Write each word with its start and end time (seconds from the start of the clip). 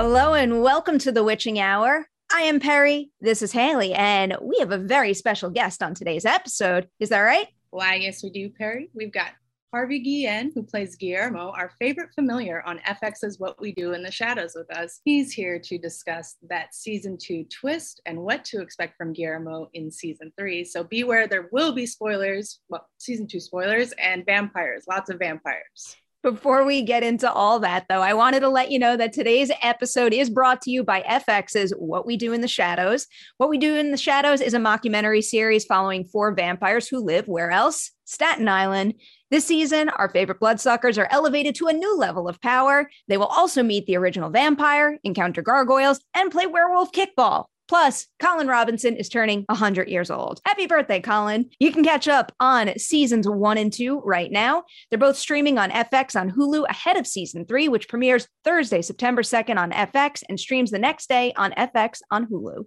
Hello 0.00 0.34
and 0.34 0.62
welcome 0.62 0.96
to 1.00 1.10
the 1.10 1.24
Witching 1.24 1.58
Hour. 1.58 2.08
I 2.32 2.42
am 2.42 2.60
Perry. 2.60 3.10
This 3.20 3.42
is 3.42 3.50
Haley, 3.50 3.94
and 3.94 4.36
we 4.40 4.56
have 4.60 4.70
a 4.70 4.78
very 4.78 5.12
special 5.12 5.50
guest 5.50 5.82
on 5.82 5.92
today's 5.92 6.24
episode. 6.24 6.86
Is 7.00 7.08
that 7.08 7.18
right? 7.18 7.48
Why, 7.70 7.96
yes, 7.96 8.22
we 8.22 8.30
do, 8.30 8.48
Perry. 8.48 8.90
We've 8.94 9.10
got 9.10 9.32
Harvey 9.72 9.98
Guillen, 9.98 10.52
who 10.54 10.62
plays 10.62 10.94
Guillermo, 10.94 11.50
our 11.50 11.72
favorite 11.80 12.10
familiar 12.14 12.62
on 12.64 12.78
FX's 12.86 13.40
What 13.40 13.60
We 13.60 13.72
Do 13.72 13.92
in 13.92 14.04
the 14.04 14.12
Shadows 14.12 14.52
with 14.54 14.72
us. 14.72 15.00
He's 15.04 15.32
here 15.32 15.58
to 15.58 15.78
discuss 15.78 16.36
that 16.48 16.76
season 16.76 17.18
two 17.20 17.44
twist 17.46 18.00
and 18.06 18.20
what 18.20 18.44
to 18.44 18.60
expect 18.60 18.96
from 18.96 19.12
Guillermo 19.12 19.68
in 19.74 19.90
season 19.90 20.32
three. 20.38 20.64
So 20.64 20.84
beware, 20.84 21.26
there 21.26 21.48
will 21.50 21.72
be 21.72 21.86
spoilers, 21.86 22.60
well, 22.68 22.86
season 22.98 23.26
two 23.26 23.40
spoilers, 23.40 23.90
and 24.00 24.24
vampires, 24.24 24.84
lots 24.88 25.10
of 25.10 25.18
vampires. 25.18 25.96
Before 26.24 26.64
we 26.64 26.82
get 26.82 27.04
into 27.04 27.30
all 27.30 27.60
that, 27.60 27.86
though, 27.88 28.02
I 28.02 28.12
wanted 28.12 28.40
to 28.40 28.48
let 28.48 28.72
you 28.72 28.78
know 28.80 28.96
that 28.96 29.12
today's 29.12 29.52
episode 29.62 30.12
is 30.12 30.28
brought 30.28 30.60
to 30.62 30.70
you 30.70 30.82
by 30.82 31.02
FX's 31.02 31.70
What 31.78 32.06
We 32.06 32.16
Do 32.16 32.32
in 32.32 32.40
the 32.40 32.48
Shadows. 32.48 33.06
What 33.36 33.48
We 33.48 33.56
Do 33.56 33.76
in 33.76 33.92
the 33.92 33.96
Shadows 33.96 34.40
is 34.40 34.52
a 34.52 34.58
mockumentary 34.58 35.22
series 35.22 35.64
following 35.64 36.04
four 36.04 36.34
vampires 36.34 36.88
who 36.88 36.98
live 36.98 37.28
where 37.28 37.52
else? 37.52 37.92
Staten 38.04 38.48
Island. 38.48 38.94
This 39.30 39.44
season, 39.44 39.90
our 39.90 40.08
favorite 40.08 40.40
bloodsuckers 40.40 40.98
are 40.98 41.06
elevated 41.12 41.54
to 41.54 41.68
a 41.68 41.72
new 41.72 41.96
level 41.96 42.28
of 42.28 42.40
power. 42.40 42.90
They 43.06 43.16
will 43.16 43.26
also 43.26 43.62
meet 43.62 43.86
the 43.86 43.96
original 43.96 44.30
vampire, 44.30 44.98
encounter 45.04 45.42
gargoyles, 45.42 46.00
and 46.14 46.32
play 46.32 46.48
werewolf 46.48 46.90
kickball. 46.90 47.44
Plus, 47.68 48.06
Colin 48.18 48.48
Robinson 48.48 48.96
is 48.96 49.10
turning 49.10 49.44
100 49.48 49.88
years 49.88 50.10
old. 50.10 50.40
Happy 50.46 50.66
birthday, 50.66 51.00
Colin. 51.00 51.50
You 51.60 51.70
can 51.70 51.84
catch 51.84 52.08
up 52.08 52.32
on 52.40 52.78
seasons 52.78 53.28
one 53.28 53.58
and 53.58 53.70
two 53.70 54.00
right 54.00 54.32
now. 54.32 54.64
They're 54.90 54.98
both 54.98 55.18
streaming 55.18 55.58
on 55.58 55.70
FX 55.70 56.18
on 56.18 56.30
Hulu 56.30 56.66
ahead 56.68 56.96
of 56.96 57.06
season 57.06 57.44
three, 57.44 57.68
which 57.68 57.88
premieres 57.88 58.26
Thursday, 58.42 58.80
September 58.80 59.22
2nd 59.22 59.58
on 59.58 59.72
FX 59.72 60.22
and 60.30 60.40
streams 60.40 60.70
the 60.70 60.78
next 60.78 61.10
day 61.10 61.34
on 61.36 61.52
FX 61.52 61.98
on 62.10 62.26
Hulu. 62.26 62.64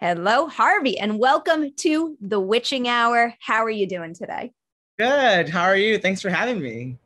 Hello, 0.00 0.46
Harvey, 0.46 0.98
and 0.98 1.18
welcome 1.18 1.72
to 1.78 2.16
the 2.20 2.38
Witching 2.38 2.86
Hour. 2.86 3.34
How 3.40 3.64
are 3.64 3.70
you 3.70 3.88
doing 3.88 4.14
today? 4.14 4.52
Good. 4.98 5.48
How 5.48 5.64
are 5.64 5.76
you? 5.76 5.98
Thanks 5.98 6.22
for 6.22 6.30
having 6.30 6.60
me. 6.60 6.98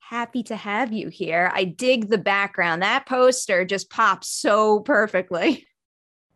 Happy 0.00 0.42
to 0.42 0.56
have 0.56 0.92
you 0.92 1.08
here. 1.08 1.50
I 1.54 1.64
dig 1.64 2.10
the 2.10 2.18
background. 2.18 2.82
That 2.82 3.06
poster 3.06 3.64
just 3.64 3.88
pops 3.88 4.28
so 4.28 4.80
perfectly. 4.80 5.66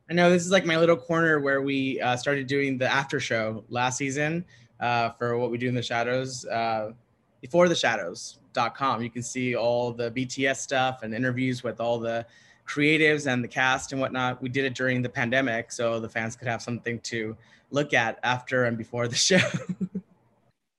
I 0.08 0.14
know 0.14 0.30
this 0.30 0.44
is 0.44 0.52
like 0.52 0.64
my 0.64 0.78
little 0.78 0.96
corner 0.96 1.40
where 1.40 1.62
we 1.62 2.00
uh, 2.00 2.16
started 2.16 2.46
doing 2.46 2.78
the 2.78 2.86
after 2.86 3.18
show 3.18 3.64
last 3.68 3.98
season 3.98 4.44
uh, 4.78 5.10
for 5.10 5.36
what 5.36 5.50
we 5.50 5.58
do 5.58 5.68
in 5.68 5.74
the 5.74 5.82
shadows. 5.82 6.44
Uh, 6.46 6.92
before 7.40 7.68
the 7.68 7.74
shadows.com, 7.74 9.02
you 9.02 9.10
can 9.10 9.22
see 9.22 9.56
all 9.56 9.92
the 9.92 10.10
BTS 10.12 10.56
stuff 10.56 11.02
and 11.02 11.12
interviews 11.12 11.64
with 11.64 11.80
all 11.80 11.98
the 11.98 12.24
creatives 12.66 13.30
and 13.30 13.42
the 13.42 13.48
cast 13.48 13.92
and 13.92 14.00
whatnot. 14.00 14.40
We 14.40 14.48
did 14.48 14.64
it 14.64 14.74
during 14.74 15.02
the 15.02 15.08
pandemic, 15.08 15.72
so 15.72 15.98
the 15.98 16.08
fans 16.08 16.36
could 16.36 16.48
have 16.48 16.62
something 16.62 17.00
to 17.00 17.36
look 17.70 17.92
at 17.92 18.18
after 18.22 18.64
and 18.64 18.78
before 18.78 19.08
the 19.08 19.14
show. 19.16 19.38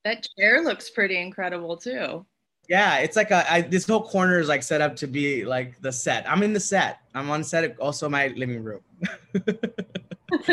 that 0.05 0.25
chair 0.37 0.63
looks 0.63 0.89
pretty 0.89 1.17
incredible 1.17 1.75
too. 1.75 2.25
Yeah, 2.67 2.97
it's 2.97 3.15
like 3.15 3.31
a 3.31 3.51
I, 3.51 3.61
this 3.61 3.87
whole 3.87 4.03
corner 4.03 4.39
is 4.39 4.47
like 4.47 4.63
set 4.63 4.81
up 4.81 4.95
to 4.97 5.07
be 5.07 5.45
like 5.45 5.79
the 5.81 5.91
set. 5.91 6.29
I'm 6.29 6.43
in 6.43 6.53
the 6.53 6.59
set. 6.59 6.99
I'm 7.15 7.29
on 7.29 7.43
set. 7.43 7.77
Also, 7.79 8.09
my 8.09 8.27
living 8.27 8.63
room. 8.63 8.81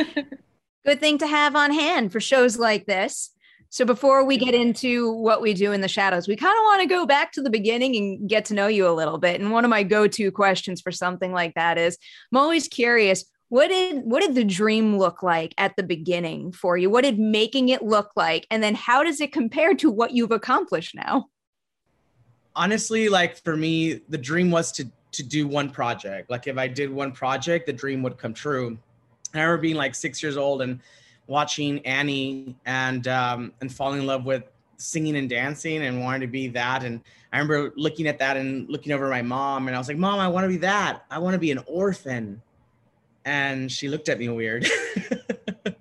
Good 0.84 1.00
thing 1.00 1.18
to 1.18 1.26
have 1.26 1.56
on 1.56 1.72
hand 1.72 2.12
for 2.12 2.20
shows 2.20 2.58
like 2.58 2.86
this. 2.86 3.30
So 3.70 3.84
before 3.84 4.24
we 4.24 4.36
get 4.36 4.54
into 4.54 5.10
what 5.10 5.42
we 5.42 5.52
do 5.52 5.72
in 5.72 5.80
the 5.80 5.88
shadows, 5.88 6.28
we 6.28 6.36
kind 6.36 6.56
of 6.56 6.62
want 6.62 6.82
to 6.82 6.86
go 6.86 7.06
back 7.06 7.32
to 7.32 7.42
the 7.42 7.50
beginning 7.50 7.96
and 7.96 8.28
get 8.28 8.44
to 8.44 8.54
know 8.54 8.68
you 8.68 8.86
a 8.86 8.94
little 8.94 9.18
bit. 9.18 9.40
And 9.40 9.50
one 9.50 9.64
of 9.64 9.68
my 9.70 9.82
go-to 9.82 10.30
questions 10.30 10.80
for 10.80 10.92
something 10.92 11.32
like 11.32 11.54
that 11.54 11.76
is 11.76 11.98
I'm 12.30 12.38
always 12.38 12.68
curious, 12.68 13.24
what 13.48 13.68
did 13.68 14.04
what 14.04 14.22
did 14.22 14.36
the 14.36 14.44
dream 14.44 14.96
look 14.96 15.24
like 15.24 15.54
at 15.58 15.74
the 15.76 15.82
beginning 15.82 16.52
for 16.52 16.76
you? 16.76 16.88
What 16.88 17.02
did 17.02 17.18
making 17.18 17.70
it 17.70 17.82
look 17.82 18.12
like? 18.14 18.46
And 18.48 18.62
then 18.62 18.76
how 18.76 19.02
does 19.02 19.20
it 19.20 19.32
compare 19.32 19.74
to 19.74 19.90
what 19.90 20.12
you've 20.12 20.30
accomplished 20.30 20.94
now? 20.94 21.26
Honestly, 22.56 23.08
like 23.08 23.36
for 23.42 23.56
me, 23.56 24.00
the 24.08 24.18
dream 24.18 24.50
was 24.50 24.72
to 24.72 24.86
to 25.12 25.22
do 25.22 25.46
one 25.46 25.70
project. 25.70 26.28
Like 26.30 26.46
if 26.46 26.58
I 26.58 26.66
did 26.68 26.90
one 26.90 27.12
project, 27.12 27.66
the 27.66 27.72
dream 27.72 28.02
would 28.02 28.18
come 28.18 28.34
true. 28.34 28.78
I 29.32 29.38
remember 29.38 29.62
being 29.62 29.76
like 29.76 29.94
six 29.94 30.22
years 30.22 30.36
old 30.36 30.62
and 30.62 30.80
watching 31.26 31.84
Annie 31.86 32.56
and 32.66 33.06
um, 33.08 33.52
and 33.60 33.72
falling 33.72 34.00
in 34.00 34.06
love 34.06 34.24
with 34.24 34.44
singing 34.76 35.16
and 35.16 35.28
dancing 35.28 35.84
and 35.84 36.00
wanting 36.00 36.20
to 36.22 36.26
be 36.26 36.48
that. 36.48 36.84
And 36.84 37.00
I 37.32 37.38
remember 37.38 37.72
looking 37.76 38.06
at 38.06 38.18
that 38.18 38.36
and 38.36 38.68
looking 38.68 38.92
over 38.92 39.08
my 39.08 39.22
mom 39.22 39.66
and 39.68 39.76
I 39.76 39.78
was 39.78 39.88
like, 39.88 39.96
Mom, 39.96 40.20
I 40.20 40.28
want 40.28 40.44
to 40.44 40.48
be 40.48 40.58
that. 40.58 41.04
I 41.10 41.18
want 41.18 41.34
to 41.34 41.38
be 41.38 41.50
an 41.50 41.60
orphan. 41.66 42.42
And 43.24 43.72
she 43.72 43.88
looked 43.88 44.08
at 44.08 44.18
me 44.18 44.28
weird. 44.28 44.66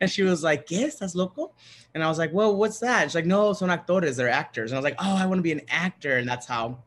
and 0.00 0.10
she 0.10 0.22
was 0.22 0.42
like, 0.42 0.70
Yes, 0.70 0.96
that's 0.96 1.14
local. 1.14 1.54
And 1.94 2.02
I 2.02 2.08
was 2.08 2.18
like, 2.18 2.32
Well, 2.32 2.56
what's 2.56 2.78
that? 2.80 3.04
She's 3.04 3.14
like, 3.14 3.26
No, 3.26 3.52
son 3.52 3.68
actores, 3.68 4.16
they're 4.16 4.30
actors. 4.30 4.70
And 4.70 4.76
I 4.76 4.80
was 4.80 4.84
like, 4.84 4.96
Oh, 4.98 5.16
I 5.16 5.26
want 5.26 5.38
to 5.38 5.42
be 5.42 5.52
an 5.52 5.62
actor. 5.68 6.18
And 6.18 6.28
that's 6.28 6.46
how 6.46 6.78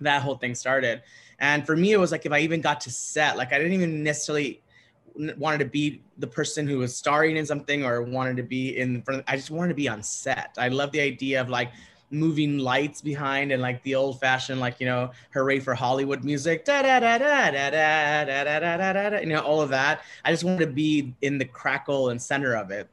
that 0.00 0.22
whole 0.22 0.36
thing 0.36 0.54
started. 0.54 1.02
And 1.38 1.66
for 1.66 1.76
me, 1.76 1.92
it 1.92 1.98
was 1.98 2.12
like 2.12 2.26
if 2.26 2.32
I 2.32 2.40
even 2.40 2.60
got 2.60 2.80
to 2.82 2.90
set, 2.90 3.36
like 3.36 3.52
I 3.52 3.58
didn't 3.58 3.74
even 3.74 4.02
necessarily 4.02 4.62
wanted 5.36 5.58
to 5.58 5.64
be 5.64 6.02
the 6.18 6.26
person 6.26 6.66
who 6.66 6.78
was 6.78 6.94
starring 6.94 7.36
in 7.36 7.46
something 7.46 7.84
or 7.84 8.02
wanted 8.02 8.36
to 8.36 8.42
be 8.42 8.76
in 8.76 9.02
front. 9.02 9.20
Of, 9.20 9.24
I 9.28 9.36
just 9.36 9.50
wanted 9.50 9.68
to 9.68 9.74
be 9.74 9.88
on 9.88 10.02
set. 10.02 10.54
I 10.58 10.68
love 10.68 10.92
the 10.92 11.00
idea 11.00 11.40
of 11.40 11.48
like 11.48 11.70
moving 12.10 12.58
lights 12.58 13.00
behind 13.00 13.50
and 13.50 13.60
like 13.60 13.82
the 13.82 13.94
old 13.94 14.20
fashioned 14.20 14.60
like 14.60 14.78
you 14.78 14.86
know 14.86 15.10
hooray 15.32 15.58
for 15.58 15.74
hollywood 15.74 16.22
music 16.22 16.64
da 16.64 16.82
da 16.82 17.00
da 17.00 17.18
da 17.18 17.50
da 17.50 17.70
da 17.70 18.24
da 18.24 18.44
da 18.44 18.76
da 18.76 18.92
da 18.92 19.10
da 19.10 19.18
you 19.18 19.26
know 19.26 19.40
all 19.40 19.60
of 19.60 19.68
that 19.70 20.02
i 20.24 20.30
just 20.30 20.44
wanted 20.44 20.60
to 20.60 20.72
be 20.72 21.12
in 21.22 21.36
the 21.36 21.44
crackle 21.44 22.10
and 22.10 22.22
center 22.22 22.54
of 22.54 22.70
it 22.70 22.88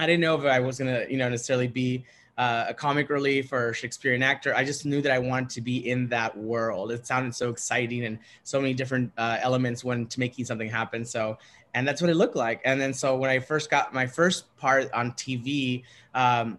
i 0.00 0.06
didn't 0.06 0.20
know 0.20 0.36
if 0.36 0.44
i 0.44 0.58
was 0.58 0.78
gonna 0.78 1.04
you 1.08 1.16
know 1.16 1.28
necessarily 1.28 1.68
be 1.68 2.04
uh, 2.38 2.66
a 2.68 2.74
comic 2.74 3.08
relief 3.08 3.52
or 3.52 3.72
Shakespearean 3.72 4.22
actor. 4.22 4.54
I 4.54 4.64
just 4.64 4.84
knew 4.84 5.00
that 5.00 5.12
I 5.12 5.18
wanted 5.18 5.50
to 5.50 5.60
be 5.62 5.88
in 5.88 6.06
that 6.08 6.36
world. 6.36 6.90
It 6.90 7.06
sounded 7.06 7.34
so 7.34 7.48
exciting 7.48 8.04
and 8.04 8.18
so 8.42 8.60
many 8.60 8.74
different 8.74 9.10
uh, 9.16 9.38
elements 9.40 9.82
when 9.84 10.06
to 10.06 10.20
making 10.20 10.44
something 10.44 10.68
happen. 10.68 11.04
So, 11.04 11.38
and 11.74 11.88
that's 11.88 12.02
what 12.02 12.10
it 12.10 12.14
looked 12.14 12.36
like. 12.36 12.60
And 12.64 12.80
then 12.80 12.92
so 12.92 13.16
when 13.16 13.30
I 13.30 13.38
first 13.38 13.70
got 13.70 13.94
my 13.94 14.06
first 14.06 14.54
part 14.56 14.92
on 14.92 15.12
TV, 15.12 15.82
um, 16.14 16.58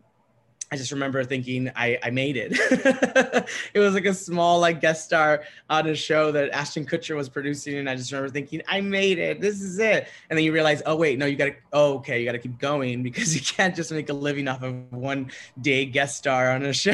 I 0.69 0.75
just 0.75 0.91
remember 0.91 1.23
thinking 1.23 1.71
I, 1.75 1.97
I 2.03 2.09
made 2.09 2.35
it. 2.35 2.51
it 3.73 3.79
was 3.79 3.93
like 3.93 4.05
a 4.05 4.13
small 4.13 4.59
like 4.59 4.81
guest 4.81 5.05
star 5.05 5.43
on 5.69 5.87
a 5.87 5.95
show 5.95 6.31
that 6.33 6.51
Ashton 6.51 6.85
Kutcher 6.85 7.15
was 7.15 7.29
producing, 7.29 7.75
and 7.75 7.89
I 7.89 7.95
just 7.95 8.11
remember 8.11 8.29
thinking 8.29 8.61
I 8.67 8.81
made 8.81 9.17
it. 9.17 9.39
This 9.39 9.61
is 9.61 9.79
it. 9.79 10.09
And 10.29 10.37
then 10.37 10.43
you 10.43 10.51
realize, 10.51 10.81
oh 10.85 10.97
wait, 10.97 11.17
no, 11.17 11.25
you 11.25 11.37
gotta. 11.37 11.55
Oh, 11.71 11.95
okay, 11.95 12.19
you 12.19 12.25
gotta 12.25 12.39
keep 12.39 12.59
going 12.59 13.01
because 13.07 13.33
you 13.33 13.41
can't 13.41 13.75
just 13.75 13.91
make 13.91 14.09
a 14.09 14.13
living 14.13 14.47
off 14.49 14.61
of 14.61 14.91
one 14.91 15.31
day 15.61 15.85
guest 15.85 16.17
star 16.17 16.51
on 16.51 16.63
a 16.63 16.73
show. 16.73 16.93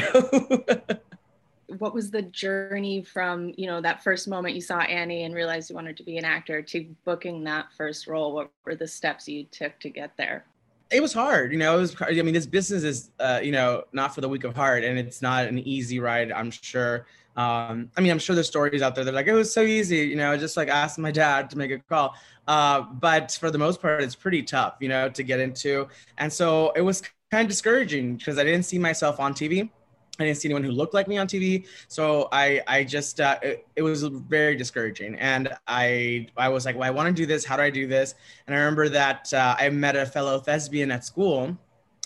what 1.78 1.92
was 1.92 2.12
the 2.12 2.22
journey 2.22 3.02
from 3.02 3.52
you 3.56 3.66
know 3.66 3.80
that 3.80 4.04
first 4.04 4.28
moment 4.28 4.54
you 4.54 4.60
saw 4.60 4.78
Annie 4.80 5.24
and 5.24 5.34
realized 5.34 5.68
you 5.68 5.74
wanted 5.74 5.96
to 5.96 6.04
be 6.04 6.16
an 6.16 6.24
actor 6.24 6.62
to 6.62 6.86
booking 7.04 7.42
that 7.44 7.72
first 7.72 8.06
role? 8.06 8.32
What 8.32 8.50
were 8.64 8.76
the 8.76 8.86
steps 8.86 9.28
you 9.28 9.44
took 9.50 9.80
to 9.80 9.90
get 9.90 10.16
there? 10.16 10.44
It 10.90 11.00
was 11.00 11.12
hard, 11.12 11.52
you 11.52 11.58
know. 11.58 11.76
It 11.78 11.80
was. 11.80 11.96
I 12.00 12.12
mean, 12.22 12.34
this 12.34 12.46
business 12.46 12.82
is, 12.84 13.10
uh, 13.18 13.40
you 13.42 13.52
know, 13.52 13.84
not 13.92 14.14
for 14.14 14.20
the 14.20 14.28
weak 14.28 14.44
of 14.44 14.54
heart, 14.54 14.84
and 14.84 14.98
it's 14.98 15.22
not 15.22 15.46
an 15.46 15.58
easy 15.58 16.00
ride. 16.00 16.30
I'm 16.30 16.50
sure. 16.50 17.06
Um, 17.36 17.90
I 17.96 18.00
mean, 18.00 18.12
I'm 18.12 18.18
sure 18.18 18.34
there's 18.34 18.46
stories 18.46 18.80
out 18.80 18.94
there 18.94 19.04
that 19.04 19.10
are 19.10 19.14
like 19.14 19.26
it 19.26 19.32
was 19.32 19.52
so 19.52 19.62
easy, 19.62 19.98
you 19.98 20.16
know, 20.16 20.36
just 20.36 20.56
like 20.56 20.68
asking 20.68 21.02
my 21.02 21.10
dad 21.10 21.50
to 21.50 21.58
make 21.58 21.70
a 21.70 21.78
call. 21.78 22.14
Uh, 22.46 22.82
but 22.82 23.32
for 23.40 23.50
the 23.50 23.58
most 23.58 23.82
part, 23.82 24.02
it's 24.02 24.14
pretty 24.14 24.42
tough, 24.42 24.76
you 24.80 24.88
know, 24.88 25.08
to 25.08 25.22
get 25.22 25.40
into. 25.40 25.88
And 26.18 26.32
so 26.32 26.70
it 26.76 26.82
was 26.82 27.02
kind 27.30 27.44
of 27.44 27.48
discouraging 27.48 28.16
because 28.16 28.38
I 28.38 28.44
didn't 28.44 28.64
see 28.64 28.78
myself 28.78 29.18
on 29.18 29.34
TV. 29.34 29.70
I 30.18 30.24
didn't 30.24 30.38
see 30.38 30.46
anyone 30.48 30.62
who 30.62 30.70
looked 30.70 30.94
like 30.94 31.08
me 31.08 31.18
on 31.18 31.26
TV, 31.26 31.66
so 31.88 32.28
I 32.30 32.60
I 32.68 32.84
just 32.84 33.20
uh, 33.20 33.38
it, 33.42 33.66
it, 33.74 33.82
was 33.82 34.04
very 34.04 34.54
discouraging, 34.54 35.16
and 35.16 35.48
I 35.66 36.28
I 36.36 36.48
was 36.48 36.64
like, 36.64 36.76
well, 36.76 36.86
I 36.86 36.90
want 36.90 37.08
to 37.08 37.12
do 37.12 37.26
this. 37.26 37.44
How 37.44 37.56
do 37.56 37.62
I 37.62 37.70
do 37.70 37.86
this? 37.86 38.14
And 38.46 38.54
I 38.54 38.60
remember 38.60 38.88
that 38.90 39.32
uh, 39.34 39.56
I 39.58 39.68
met 39.70 39.96
a 39.96 40.06
fellow 40.06 40.38
thespian 40.38 40.92
at 40.92 41.04
school, 41.04 41.56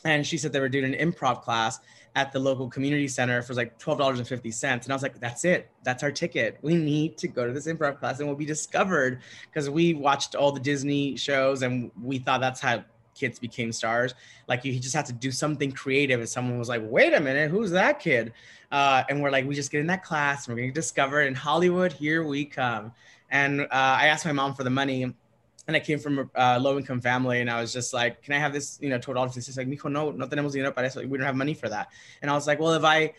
and 0.04 0.26
she 0.26 0.38
said 0.38 0.52
they 0.52 0.60
were 0.60 0.70
doing 0.70 0.94
an 0.94 1.12
improv 1.12 1.42
class 1.42 1.80
at 2.16 2.32
the 2.32 2.38
local 2.38 2.68
community 2.68 3.08
center 3.08 3.42
for 3.42 3.52
like 3.52 3.78
twelve 3.78 3.98
dollars 3.98 4.18
and 4.18 4.26
fifty 4.26 4.50
cents, 4.50 4.86
and 4.86 4.92
I 4.92 4.96
was 4.96 5.02
like, 5.02 5.20
that's 5.20 5.44
it, 5.44 5.70
that's 5.82 6.02
our 6.02 6.10
ticket. 6.10 6.58
We 6.62 6.76
need 6.76 7.18
to 7.18 7.28
go 7.28 7.46
to 7.46 7.52
this 7.52 7.66
improv 7.66 7.98
class, 7.98 8.20
and 8.20 8.28
we'll 8.28 8.38
be 8.38 8.46
discovered 8.46 9.20
because 9.52 9.68
we 9.68 9.92
watched 9.92 10.34
all 10.34 10.50
the 10.50 10.60
Disney 10.60 11.16
shows, 11.16 11.60
and 11.60 11.90
we 12.02 12.18
thought 12.18 12.40
that's 12.40 12.60
how 12.60 12.84
kids 13.18 13.38
became 13.38 13.72
stars. 13.72 14.14
Like 14.46 14.64
you 14.64 14.78
just 14.78 14.94
had 14.94 15.06
to 15.06 15.12
do 15.12 15.30
something 15.30 15.72
creative, 15.72 16.20
and 16.20 16.28
someone 16.28 16.58
was 16.58 16.68
like, 16.68 16.82
"Wait 16.84 17.12
a 17.14 17.20
minute, 17.20 17.50
who's 17.50 17.70
that 17.72 18.00
kid?" 18.00 18.32
Uh, 18.70 19.02
and 19.08 19.22
we're 19.22 19.30
like, 19.30 19.46
"We 19.46 19.54
just 19.54 19.70
get 19.70 19.80
in 19.80 19.86
that 19.88 20.04
class, 20.04 20.46
and 20.46 20.54
we're 20.54 20.62
gonna 20.62 20.72
discover 20.72 21.22
in 21.22 21.34
Hollywood. 21.34 21.92
Here 21.92 22.22
we 22.24 22.44
come." 22.44 22.92
And 23.30 23.62
uh, 23.62 23.66
I 23.70 24.06
asked 24.06 24.24
my 24.24 24.32
mom 24.32 24.54
for 24.54 24.64
the 24.64 24.70
money, 24.70 25.02
and 25.02 25.76
I 25.76 25.80
came 25.80 25.98
from 25.98 26.30
a 26.34 26.40
uh, 26.40 26.58
low 26.60 26.78
income 26.78 27.00
family, 27.00 27.40
and 27.40 27.50
I 27.50 27.60
was 27.60 27.72
just 27.72 27.92
like, 27.92 28.22
"Can 28.22 28.34
I 28.34 28.38
have 28.38 28.52
this? 28.52 28.78
You 28.80 28.90
know, 28.90 28.98
dollars?" 28.98 29.36
And 29.36 29.44
she's 29.44 29.58
like, 29.58 29.68
"Mijo, 29.68 29.90
no, 29.90 30.10
no 30.10 30.26
tenemos 30.26 30.52
dinero 30.52 30.72
para 30.72 30.86
eso. 30.86 31.06
We 31.06 31.18
don't 31.18 31.26
have 31.26 31.36
money 31.36 31.54
for 31.54 31.68
that." 31.68 31.88
And 32.22 32.30
I 32.30 32.34
was 32.34 32.46
like, 32.46 32.60
"Well, 32.60 32.74
if 32.74 32.84
I 32.84 33.12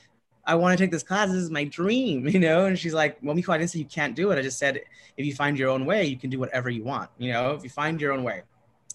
I 0.49 0.55
want 0.55 0.75
to 0.75 0.83
take 0.83 0.89
this 0.89 1.03
class. 1.03 1.27
This 1.27 1.37
is 1.37 1.51
my 1.51 1.63
dream, 1.65 2.27
you 2.33 2.39
know? 2.39 2.65
And 2.65 2.77
she's 2.77 2.93
like, 2.93 3.17
well, 3.21 3.35
Miko, 3.35 3.51
I 3.51 3.59
didn't 3.59 3.69
say 3.69 3.79
you 3.79 3.85
can't 3.85 4.15
do 4.15 4.31
it. 4.31 4.39
I 4.39 4.41
just 4.41 4.57
said, 4.57 4.81
if 5.15 5.25
you 5.25 5.33
find 5.33 5.57
your 5.59 5.69
own 5.69 5.85
way, 5.85 6.05
you 6.05 6.17
can 6.17 6.29
do 6.29 6.39
whatever 6.39 6.69
you 6.69 6.83
want, 6.83 7.09
you 7.19 7.31
know, 7.31 7.53
if 7.53 7.63
you 7.63 7.69
find 7.69 8.01
your 8.01 8.13
own 8.13 8.23
way. 8.23 8.41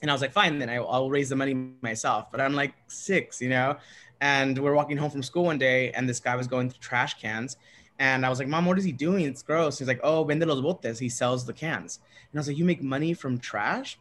And 0.04 0.10
I 0.10 0.14
was 0.14 0.20
like, 0.20 0.32
fine, 0.32 0.58
then 0.58 0.68
I, 0.68 0.80
will 0.80 1.08
raise 1.08 1.30
the 1.30 1.36
money 1.36 1.54
myself. 1.80 2.30
But 2.30 2.38
I'm 2.38 2.52
like 2.52 2.74
six, 2.88 3.40
you 3.40 3.48
know? 3.48 3.78
And 4.20 4.58
we're 4.58 4.74
walking 4.74 4.98
home 4.98 5.10
from 5.10 5.22
school 5.22 5.44
one 5.44 5.56
day 5.56 5.92
and 5.92 6.06
this 6.06 6.20
guy 6.20 6.36
was 6.36 6.46
going 6.46 6.68
through 6.68 6.80
trash 6.80 7.18
cans. 7.18 7.56
And 7.98 8.26
I 8.26 8.28
was 8.28 8.38
like, 8.38 8.46
Mom, 8.46 8.66
what 8.66 8.76
is 8.76 8.84
he 8.84 8.92
doing? 8.92 9.24
It's 9.24 9.40
gross. 9.42 9.78
He's 9.78 9.88
like, 9.88 10.00
Oh, 10.02 10.22
vende 10.26 10.46
los 10.46 10.60
botes. 10.60 10.98
He 10.98 11.08
sells 11.08 11.46
the 11.46 11.54
cans. 11.54 12.00
And 12.30 12.38
I 12.38 12.40
was 12.40 12.48
like, 12.48 12.58
You 12.58 12.66
make 12.66 12.82
money 12.82 13.14
from 13.14 13.38
trash? 13.38 13.98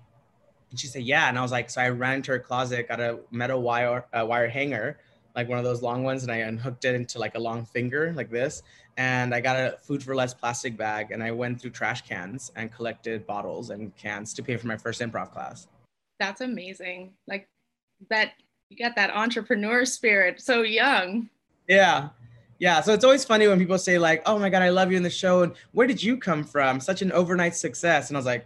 And 0.72 0.78
she 0.78 0.88
said, 0.88 1.04
Yeah. 1.04 1.30
And 1.30 1.40
I 1.40 1.42
was 1.42 1.54
like, 1.54 1.70
So 1.70 1.80
I 1.80 1.88
ran 1.88 2.16
into 2.16 2.32
her 2.34 2.40
closet, 2.40 2.90
got 2.90 3.00
a 3.00 3.20
metal 3.32 3.62
wire 3.62 4.06
uh, 4.12 4.26
wire 4.26 4.50
hanger, 4.50 5.00
like 5.38 5.48
one 5.48 5.58
of 5.58 5.64
those 5.64 5.82
long 5.82 6.04
ones, 6.04 6.24
and 6.24 6.34
I 6.34 6.40
unhooked 6.40 6.84
it 6.84 6.96
into 6.96 7.18
like 7.18 7.36
a 7.36 7.40
long 7.40 7.64
finger 7.64 8.12
like 8.14 8.30
this. 8.30 8.62
And 8.98 9.34
I 9.34 9.40
got 9.40 9.56
a 9.56 9.78
food 9.84 10.04
for 10.04 10.14
less 10.16 10.34
plastic 10.34 10.76
bag, 10.76 11.12
and 11.12 11.24
I 11.24 11.32
went 11.32 11.62
through 11.62 11.72
trash 11.72 12.02
cans 12.02 12.52
and 12.58 12.74
collected 12.74 13.26
bottles 13.26 13.70
and 13.70 13.96
cans 13.96 14.34
to 14.34 14.44
pay 14.44 14.58
for 14.58 14.68
my 14.68 14.76
first 14.76 15.00
improv 15.00 15.32
class. 15.32 15.70
That's 16.20 16.42
amazing. 16.42 17.14
Like 17.28 17.48
that, 18.10 18.34
you 18.70 18.78
got 18.78 18.96
that 18.96 19.12
entrepreneur 19.12 19.86
spirit 19.86 20.42
so 20.42 20.62
young. 20.62 21.30
Yeah. 21.68 22.10
Yeah, 22.60 22.82
so 22.82 22.94
it's 22.94 23.04
always 23.04 23.26
funny 23.26 23.48
when 23.48 23.60
people 23.60 23.78
say 23.78 23.98
like, 23.98 24.22
"Oh 24.26 24.40
my 24.40 24.50
god, 24.50 24.62
I 24.62 24.70
love 24.70 24.90
you 24.90 24.96
in 24.96 25.04
the 25.04 25.10
show," 25.10 25.42
and 25.44 25.54
where 25.74 25.86
did 25.86 26.02
you 26.02 26.18
come 26.18 26.46
from? 26.46 26.80
Such 26.80 27.02
an 27.02 27.12
overnight 27.12 27.56
success, 27.56 28.10
and 28.10 28.16
I 28.16 28.20
was 28.20 28.26
like, 28.26 28.46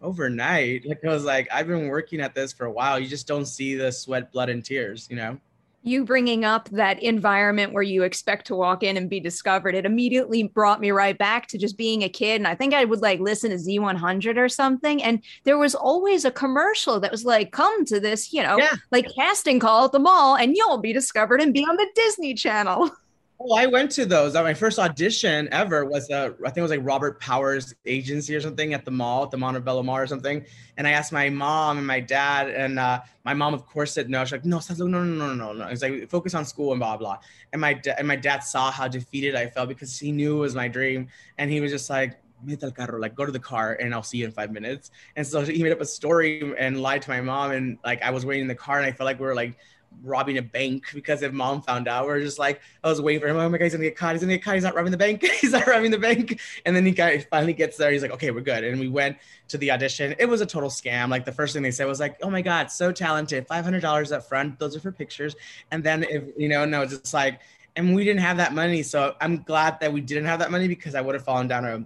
overnight. 0.00 0.84
Like 0.88 1.04
I 1.04 1.08
was 1.08 1.24
like, 1.24 1.48
I've 1.52 1.66
been 1.66 1.88
working 1.88 2.20
at 2.20 2.34
this 2.34 2.52
for 2.52 2.64
a 2.64 2.70
while. 2.70 2.98
You 2.98 3.08
just 3.08 3.26
don't 3.26 3.44
see 3.44 3.74
the 3.74 3.90
sweat, 3.92 4.32
blood, 4.32 4.48
and 4.48 4.64
tears, 4.64 5.06
you 5.10 5.16
know 5.16 5.38
you 5.82 6.04
bringing 6.04 6.44
up 6.44 6.68
that 6.70 7.02
environment 7.02 7.72
where 7.72 7.82
you 7.82 8.02
expect 8.02 8.46
to 8.46 8.56
walk 8.56 8.82
in 8.82 8.96
and 8.96 9.10
be 9.10 9.20
discovered 9.20 9.74
it 9.74 9.84
immediately 9.84 10.44
brought 10.44 10.80
me 10.80 10.90
right 10.90 11.18
back 11.18 11.46
to 11.48 11.58
just 11.58 11.76
being 11.76 12.02
a 12.02 12.08
kid. 12.08 12.36
And 12.36 12.48
i 12.48 12.54
think 12.54 12.74
i 12.74 12.84
would 12.84 13.00
like 13.00 13.20
listen 13.20 13.50
to 13.50 13.56
z100 13.56 14.36
or 14.36 14.48
something. 14.48 15.02
And 15.02 15.22
there 15.44 15.58
was 15.58 15.74
always 15.74 16.24
a 16.24 16.30
commercial 16.30 17.00
that 17.00 17.10
was 17.10 17.24
like 17.24 17.52
come 17.52 17.84
to 17.86 18.00
this 18.00 18.32
you 18.32 18.42
know 18.42 18.58
yeah. 18.58 18.74
like 18.90 19.06
casting 19.14 19.58
call 19.58 19.86
at 19.86 19.92
the 19.92 19.98
mall 19.98 20.36
and 20.36 20.56
you'll 20.56 20.78
be 20.78 20.92
discovered 20.92 21.40
and 21.40 21.52
be 21.52 21.64
on 21.64 21.76
the 21.76 21.88
disney 21.94 22.34
channel 22.34 22.90
Oh, 23.44 23.54
I 23.56 23.66
went 23.66 23.90
to 23.92 24.06
those. 24.06 24.34
My 24.34 24.54
first 24.54 24.78
audition 24.78 25.48
ever 25.50 25.84
was 25.84 26.08
uh, 26.10 26.30
I 26.42 26.44
think 26.44 26.58
it 26.58 26.62
was 26.62 26.70
like 26.70 26.84
Robert 26.84 27.20
Powers 27.20 27.74
agency 27.84 28.36
or 28.36 28.40
something 28.40 28.72
at 28.72 28.84
the 28.84 28.90
mall, 28.92 29.24
at 29.24 29.32
the 29.32 29.36
Montebello 29.36 29.82
Mall 29.82 29.96
or 29.96 30.06
something. 30.06 30.44
And 30.76 30.86
I 30.86 30.92
asked 30.92 31.10
my 31.10 31.28
mom 31.28 31.78
and 31.78 31.86
my 31.86 31.98
dad, 31.98 32.50
and 32.50 32.78
uh, 32.78 33.00
my 33.24 33.34
mom, 33.34 33.52
of 33.52 33.66
course, 33.66 33.92
said 33.92 34.08
no. 34.08 34.24
She's 34.24 34.32
like, 34.32 34.44
no, 34.44 34.60
no, 34.68 34.86
no, 34.86 35.02
no, 35.02 35.34
no, 35.34 35.52
no. 35.54 35.66
It's 35.66 35.82
like 35.82 36.08
focus 36.08 36.34
on 36.34 36.44
school 36.44 36.70
and 36.70 36.78
blah 36.78 36.96
blah. 36.96 37.18
And 37.52 37.60
my 37.60 37.74
da- 37.74 37.94
and 37.98 38.06
my 38.06 38.16
dad 38.16 38.44
saw 38.44 38.70
how 38.70 38.86
defeated 38.86 39.34
I 39.34 39.48
felt 39.48 39.68
because 39.68 39.98
he 39.98 40.12
knew 40.12 40.36
it 40.36 40.40
was 40.40 40.54
my 40.54 40.68
dream, 40.68 41.08
and 41.38 41.50
he 41.50 41.60
was 41.60 41.72
just 41.72 41.90
like, 41.90 42.20
Mete 42.44 42.62
al 42.62 42.70
carro, 42.70 43.00
like 43.00 43.16
go 43.16 43.26
to 43.26 43.32
the 43.32 43.40
car 43.40 43.74
and 43.80 43.92
I'll 43.92 44.02
see 44.02 44.18
you 44.18 44.26
in 44.26 44.32
five 44.32 44.52
minutes. 44.52 44.90
And 45.16 45.26
so 45.26 45.42
he 45.42 45.62
made 45.62 45.72
up 45.72 45.80
a 45.80 45.84
story 45.86 46.54
and 46.58 46.80
lied 46.80 47.02
to 47.02 47.10
my 47.10 47.20
mom. 47.20 47.52
And 47.52 47.78
like 47.84 48.02
I 48.02 48.10
was 48.10 48.24
waiting 48.24 48.42
in 48.42 48.48
the 48.48 48.54
car 48.54 48.78
and 48.78 48.86
I 48.86 48.92
felt 48.92 49.06
like 49.06 49.18
we 49.18 49.26
were 49.26 49.34
like 49.34 49.56
robbing 50.02 50.38
a 50.38 50.42
bank 50.42 50.86
because 50.94 51.22
if 51.22 51.32
mom 51.32 51.62
found 51.62 51.88
out, 51.88 52.06
we 52.06 52.12
are 52.12 52.20
just 52.20 52.38
like, 52.38 52.60
I 52.82 52.88
was 52.88 53.00
waiting 53.00 53.20
for 53.20 53.28
him. 53.28 53.36
Oh 53.36 53.48
my 53.48 53.58
God, 53.58 53.64
he's 53.64 53.72
gonna 53.72 53.84
get 53.84 53.96
caught. 53.96 54.12
He's 54.12 54.22
gonna 54.22 54.34
get 54.34 54.44
caught. 54.44 54.54
He's 54.54 54.64
not 54.64 54.74
robbing 54.74 54.92
the 54.92 54.98
bank. 54.98 55.22
he's 55.40 55.52
not 55.52 55.66
robbing 55.66 55.90
the 55.90 55.98
bank. 55.98 56.40
And 56.64 56.74
then 56.74 56.84
he 56.84 56.92
finally 57.30 57.52
gets 57.52 57.76
there. 57.76 57.90
He's 57.92 58.02
like, 58.02 58.10
okay, 58.12 58.30
we're 58.30 58.40
good. 58.40 58.64
And 58.64 58.80
we 58.80 58.88
went 58.88 59.16
to 59.48 59.58
the 59.58 59.70
audition. 59.70 60.14
It 60.18 60.26
was 60.26 60.40
a 60.40 60.46
total 60.46 60.70
scam. 60.70 61.08
Like 61.08 61.24
the 61.24 61.32
first 61.32 61.54
thing 61.54 61.62
they 61.62 61.70
said 61.70 61.86
was 61.86 62.00
like, 62.00 62.16
oh 62.22 62.30
my 62.30 62.42
God, 62.42 62.70
so 62.70 62.92
talented. 62.92 63.46
$500 63.48 64.12
up 64.12 64.24
front. 64.28 64.58
Those 64.58 64.76
are 64.76 64.80
for 64.80 64.92
pictures. 64.92 65.36
And 65.70 65.82
then 65.82 66.04
if, 66.04 66.24
you 66.36 66.48
know, 66.48 66.64
no, 66.64 66.82
it's 66.82 66.92
just 66.92 67.14
like, 67.14 67.40
and 67.76 67.94
we 67.94 68.04
didn't 68.04 68.20
have 68.20 68.36
that 68.36 68.52
money. 68.52 68.82
So 68.82 69.14
I'm 69.20 69.42
glad 69.42 69.80
that 69.80 69.92
we 69.92 70.00
didn't 70.00 70.26
have 70.26 70.38
that 70.40 70.50
money 70.50 70.68
because 70.68 70.94
I 70.94 71.00
would 71.00 71.14
have 71.14 71.24
fallen 71.24 71.48
down 71.48 71.64
a 71.64 71.84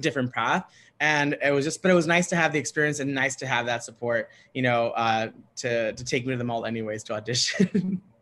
different 0.00 0.32
path 0.32 0.64
and 1.02 1.36
it 1.42 1.50
was 1.50 1.64
just 1.64 1.82
but 1.82 1.90
it 1.90 1.94
was 1.94 2.06
nice 2.06 2.28
to 2.28 2.36
have 2.36 2.52
the 2.52 2.58
experience 2.58 3.00
and 3.00 3.12
nice 3.12 3.34
to 3.34 3.46
have 3.46 3.66
that 3.66 3.82
support 3.82 4.30
you 4.54 4.62
know 4.62 4.90
uh, 4.90 5.28
to 5.56 5.92
to 5.92 6.04
take 6.04 6.24
me 6.24 6.32
to 6.32 6.38
the 6.38 6.44
mall 6.44 6.64
anyways 6.64 7.02
to 7.04 7.12
audition. 7.12 8.00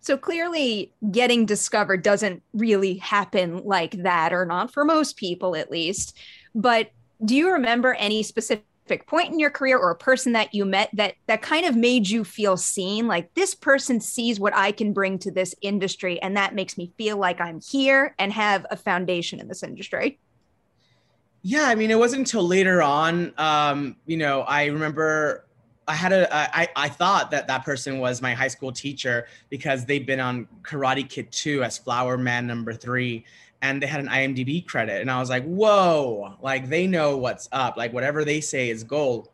So 0.00 0.18
clearly 0.18 0.92
getting 1.10 1.46
discovered 1.46 2.02
doesn't 2.02 2.42
really 2.52 2.96
happen 2.96 3.64
like 3.64 4.02
that 4.02 4.34
or 4.34 4.44
not 4.44 4.70
for 4.70 4.84
most 4.84 5.16
people 5.16 5.56
at 5.56 5.70
least. 5.70 6.18
But 6.54 6.90
do 7.24 7.34
you 7.34 7.50
remember 7.50 7.94
any 7.94 8.22
specific 8.22 9.06
point 9.06 9.32
in 9.32 9.38
your 9.38 9.48
career 9.48 9.78
or 9.78 9.90
a 9.90 9.96
person 9.96 10.34
that 10.34 10.54
you 10.54 10.66
met 10.66 10.90
that 10.92 11.14
that 11.26 11.40
kind 11.40 11.64
of 11.64 11.74
made 11.74 12.06
you 12.06 12.22
feel 12.22 12.58
seen? 12.58 13.06
Like 13.06 13.32
this 13.32 13.54
person 13.54 13.98
sees 13.98 14.38
what 14.38 14.54
i 14.54 14.72
can 14.72 14.92
bring 14.92 15.18
to 15.20 15.30
this 15.30 15.54
industry 15.62 16.20
and 16.20 16.36
that 16.36 16.54
makes 16.54 16.76
me 16.76 16.92
feel 16.98 17.16
like 17.16 17.40
i'm 17.40 17.62
here 17.66 18.14
and 18.18 18.30
have 18.30 18.66
a 18.70 18.76
foundation 18.76 19.40
in 19.40 19.48
this 19.48 19.62
industry 19.62 20.18
yeah, 21.46 21.64
I 21.64 21.74
mean, 21.74 21.90
it 21.90 21.98
wasn't 21.98 22.20
until 22.20 22.46
later 22.46 22.80
on. 22.80 23.34
Um, 23.36 23.96
you 24.06 24.16
know, 24.16 24.40
I 24.40 24.64
remember 24.64 25.44
I 25.86 25.94
had 25.94 26.10
a 26.14 26.34
I 26.34 26.68
I 26.74 26.88
thought 26.88 27.30
that 27.32 27.46
that 27.48 27.66
person 27.66 27.98
was 27.98 28.22
my 28.22 28.32
high 28.32 28.48
school 28.48 28.72
teacher 28.72 29.26
because 29.50 29.84
they'd 29.84 30.06
been 30.06 30.20
on 30.20 30.48
Karate 30.62 31.06
Kid 31.06 31.30
2 31.30 31.62
as 31.62 31.76
Flower 31.76 32.16
Man 32.16 32.46
number 32.46 32.72
3 32.72 33.22
and 33.60 33.82
they 33.82 33.86
had 33.86 34.00
an 34.00 34.08
IMDb 34.08 34.66
credit 34.66 35.02
and 35.02 35.10
I 35.10 35.20
was 35.20 35.28
like, 35.28 35.44
"Whoa, 35.44 36.34
like 36.40 36.70
they 36.70 36.86
know 36.86 37.18
what's 37.18 37.46
up. 37.52 37.76
Like 37.76 37.92
whatever 37.92 38.24
they 38.24 38.40
say 38.40 38.70
is 38.70 38.82
gold." 38.82 39.28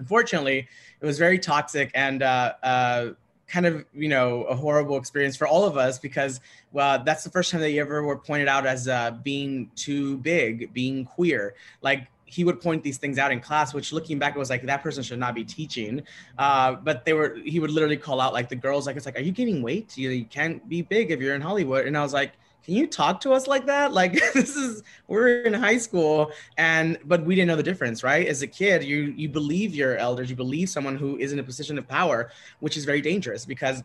Unfortunately, 0.00 0.66
it 1.00 1.06
was 1.06 1.18
very 1.20 1.38
toxic 1.38 1.92
and 1.94 2.24
uh, 2.24 2.54
uh, 2.64 3.06
kind 3.46 3.66
of 3.66 3.84
you 3.92 4.08
know 4.08 4.44
a 4.44 4.54
horrible 4.54 4.96
experience 4.96 5.36
for 5.36 5.46
all 5.46 5.64
of 5.64 5.76
us 5.76 5.98
because 5.98 6.40
well 6.72 7.02
that's 7.04 7.24
the 7.24 7.30
first 7.30 7.50
time 7.50 7.60
that 7.60 7.70
you 7.70 7.80
ever 7.80 8.02
were 8.02 8.16
pointed 8.16 8.48
out 8.48 8.66
as 8.66 8.88
uh, 8.88 9.10
being 9.22 9.70
too 9.76 10.18
big 10.18 10.72
being 10.72 11.04
queer. 11.04 11.54
Like 11.82 12.08
he 12.24 12.42
would 12.42 12.60
point 12.60 12.82
these 12.82 12.98
things 12.98 13.18
out 13.18 13.30
in 13.30 13.40
class 13.40 13.74
which 13.74 13.92
looking 13.92 14.18
back 14.18 14.34
it 14.34 14.38
was 14.38 14.50
like 14.50 14.62
that 14.62 14.82
person 14.82 15.02
should 15.02 15.18
not 15.18 15.34
be 15.34 15.44
teaching. 15.44 16.02
Uh, 16.38 16.74
but 16.74 17.04
they 17.04 17.12
were 17.12 17.36
he 17.44 17.60
would 17.60 17.70
literally 17.70 17.96
call 17.96 18.20
out 18.20 18.32
like 18.32 18.48
the 18.48 18.56
girls 18.56 18.86
like 18.86 18.96
it's 18.96 19.06
like 19.06 19.16
are 19.16 19.22
you 19.22 19.32
gaining 19.32 19.62
weight? 19.62 19.96
You, 19.96 20.10
you 20.10 20.24
can't 20.24 20.66
be 20.68 20.82
big 20.82 21.10
if 21.10 21.20
you're 21.20 21.34
in 21.34 21.40
hollywood. 21.40 21.86
And 21.86 21.96
i 21.96 22.02
was 22.02 22.12
like 22.12 22.32
can 22.64 22.74
you 22.74 22.86
talk 22.86 23.20
to 23.20 23.32
us 23.32 23.46
like 23.46 23.66
that? 23.66 23.92
Like 23.92 24.12
this 24.34 24.56
is 24.56 24.82
we're 25.06 25.42
in 25.42 25.52
high 25.52 25.76
school 25.76 26.32
and 26.56 26.98
but 27.04 27.24
we 27.24 27.34
didn't 27.34 27.48
know 27.48 27.56
the 27.56 27.62
difference 27.62 28.02
right? 28.02 28.26
As 28.26 28.42
a 28.42 28.46
kid 28.46 28.82
you 28.82 29.14
you 29.16 29.28
believe 29.28 29.74
your 29.74 29.96
elders 29.96 30.30
you 30.30 30.36
believe 30.36 30.70
someone 30.70 30.96
who 30.96 31.18
is 31.18 31.32
in 31.32 31.38
a 31.38 31.42
position 31.42 31.78
of 31.78 31.86
power 31.86 32.30
which 32.60 32.76
is 32.76 32.84
very 32.84 33.00
dangerous 33.00 33.44
because 33.44 33.82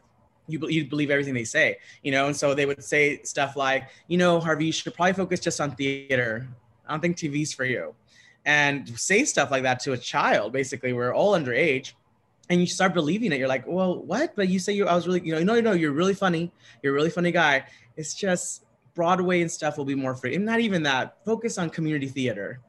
you, 0.48 0.60
you 0.68 0.86
believe 0.86 1.12
everything 1.12 1.34
they 1.34 1.44
say 1.44 1.78
you 2.04 2.12
know? 2.12 2.28
And 2.28 2.36
so 2.36 2.54
they 2.54 2.66
would 2.66 2.84
say 2.84 3.22
stuff 3.24 3.56
like 3.56 3.90
you 4.08 4.18
know 4.18 4.40
harvey 4.40 4.68
you 4.68 4.72
should 4.72 4.94
probably 4.94 5.14
focus 5.14 5.40
just 5.40 5.60
on 5.60 5.76
theater. 5.76 6.48
I 6.88 6.94
don't 6.94 7.02
think 7.02 7.18
tv's 7.18 7.54
for 7.54 7.66
you. 7.66 7.94
And 8.46 8.98
say 8.98 9.26
stuff 9.26 9.52
like 9.52 9.64
that 9.64 9.82
to 9.82 9.92
a 9.92 9.98
child 9.98 10.54
basically 10.54 10.94
we're 10.94 11.14
all 11.14 11.38
underage 11.38 11.94
and 12.50 12.60
you 12.60 12.66
start 12.66 12.96
believing 12.96 13.32
it. 13.34 13.40
You're 13.40 13.50
like 13.50 13.68
well 13.68 13.98
what? 13.98 14.38
But 14.38 14.48
you 14.48 14.58
say 14.58 14.72
you 14.72 14.88
i 14.88 14.96
was 14.96 15.06
really 15.06 15.22
you 15.22 15.34
know 15.34 15.44
no 15.44 15.60
no 15.60 15.74
you're 15.74 15.92
really 15.92 16.14
funny. 16.14 16.54
You're 16.82 16.94
a 16.94 16.96
really 16.96 17.10
funny 17.10 17.34
guy. 17.34 17.66
It's 17.98 18.14
just 18.14 18.64
Broadway 18.94 19.42
and 19.42 19.52
stuff 19.52 19.78
will 19.78 19.86
be 19.86 19.96
more 19.96 20.16
free. 20.16 20.36
And 20.36 20.46
not 20.46 20.60
even 20.60 20.84
that, 20.84 21.18
focus 21.26 21.58
on 21.58 21.70
community 21.70 22.08
theater. 22.08 22.60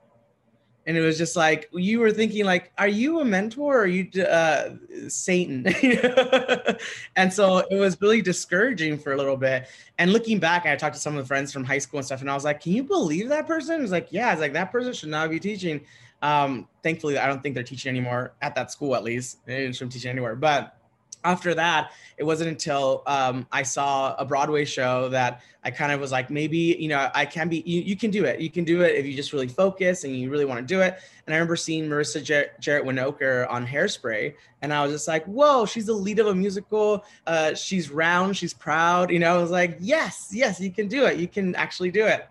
And 0.87 0.97
it 0.97 1.03
was 1.03 1.19
just 1.19 1.37
like, 1.37 1.69
you 1.73 2.01
were 2.01 2.11
thinking 2.11 2.45
like, 2.45 2.73
are 2.79 2.89
you 2.89 3.21
a 3.21 3.25
mentor 3.25 3.77
or 3.77 3.83
are 3.83 3.87
you 3.87 4.09
uh, 4.23 4.71
Satan? 5.09 5.67
and 7.17 7.33
so 7.33 7.59
it 7.59 7.79
was 7.79 8.01
really 8.01 8.23
discouraging 8.23 8.99
for 8.99 9.13
a 9.13 9.17
little 9.17 9.37
bit. 9.37 9.69
And 9.99 10.13
looking 10.13 10.39
back, 10.39 10.65
I 10.67 10.75
talked 10.77 10.95
to 10.95 11.01
some 11.01 11.17
of 11.17 11.23
the 11.23 11.29
friends 11.29 11.53
from 11.53 11.65
high 11.65 11.79
school 11.79 11.99
and 11.99 12.07
stuff, 12.07 12.23
and 12.23 12.31
I 12.31 12.35
was 12.35 12.45
like, 12.45 12.61
can 12.61 12.73
you 12.73 12.83
believe 12.83 13.29
that 13.29 13.47
person? 13.47 13.79
It 13.79 13.83
was 13.83 13.93
like, 13.93 14.09
yeah, 14.11 14.33
it's 14.33 14.41
like 14.41 14.55
that 14.55 14.73
person 14.73 14.93
should 14.93 15.11
not 15.11 15.31
be 15.31 15.39
teaching. 15.39 15.83
Um, 16.23 16.67
thankfully, 16.83 17.19
I 17.19 17.27
don't 17.27 17.43
think 17.43 17.55
they're 17.55 17.65
teaching 17.65 17.91
anymore 17.91 18.35
at 18.41 18.55
that 18.55 18.73
school, 18.73 18.97
at 18.97 19.05
least. 19.05 19.45
They 19.47 19.71
shouldn't 19.73 19.93
teach 19.93 20.07
anywhere. 20.07 20.35
But 20.35 20.80
after 21.25 21.55
that, 21.55 21.93
it 22.17 22.25
wasn't 22.25 22.51
until 22.51 23.03
um, 23.07 23.47
I 23.53 23.63
saw 23.63 24.15
a 24.17 24.25
Broadway 24.25 24.65
show 24.65 25.09
that 25.11 25.43
I 25.63 25.71
kind 25.71 25.93
of 25.93 26.01
was 26.01 26.13
like, 26.13 26.31
maybe, 26.31 26.77
you 26.79 26.89
know, 26.89 27.11
I 27.15 27.27
can 27.27 27.49
be, 27.49 27.63
you, 27.67 27.83
you 27.83 27.97
can 27.97 28.11
do 28.11 28.25
it. 28.25 28.41
You 28.41 28.51
can 28.51 28.65
do 28.65 28.83
it 28.83 28.95
if 28.95 29.05
you 29.05 29.15
just 29.15 29.33
really 29.33 29.49
focus 29.49 30.05
and 30.05 30.17
you 30.17 30.31
really 30.31 30.47
want 30.47 30.61
to 30.61 30.67
do 30.67 30.81
it. 30.81 30.99
And 31.27 31.35
I 31.35 31.37
remember 31.37 31.57
seeing 31.57 31.89
Marissa 31.89 32.23
Jar- 32.23 32.51
Jaret 32.61 32.85
Winokur 32.85 33.51
on 33.51 33.67
Hairspray. 33.67 34.35
And 34.63 34.73
I 34.73 34.83
was 34.83 34.93
just 34.93 35.09
like, 35.09 35.25
whoa, 35.27 35.67
she's 35.67 35.87
the 35.87 35.93
lead 35.93 36.19
of 36.19 36.29
a 36.29 36.35
musical. 36.35 37.05
Uh, 37.27 37.55
she's 37.55 37.91
round, 37.91 38.37
she's 38.37 38.55
proud. 38.55 39.11
You 39.11 39.19
know, 39.19 39.39
I 39.39 39.43
was 39.43 39.51
like, 39.51 39.77
yes, 39.81 40.31
yes, 40.33 40.61
you 40.61 40.71
can 40.71 40.89
do 40.89 41.05
it. 41.05 41.19
You 41.19 41.29
can 41.29 41.55
actually 41.55 41.91
do 41.91 42.07
it 42.07 42.29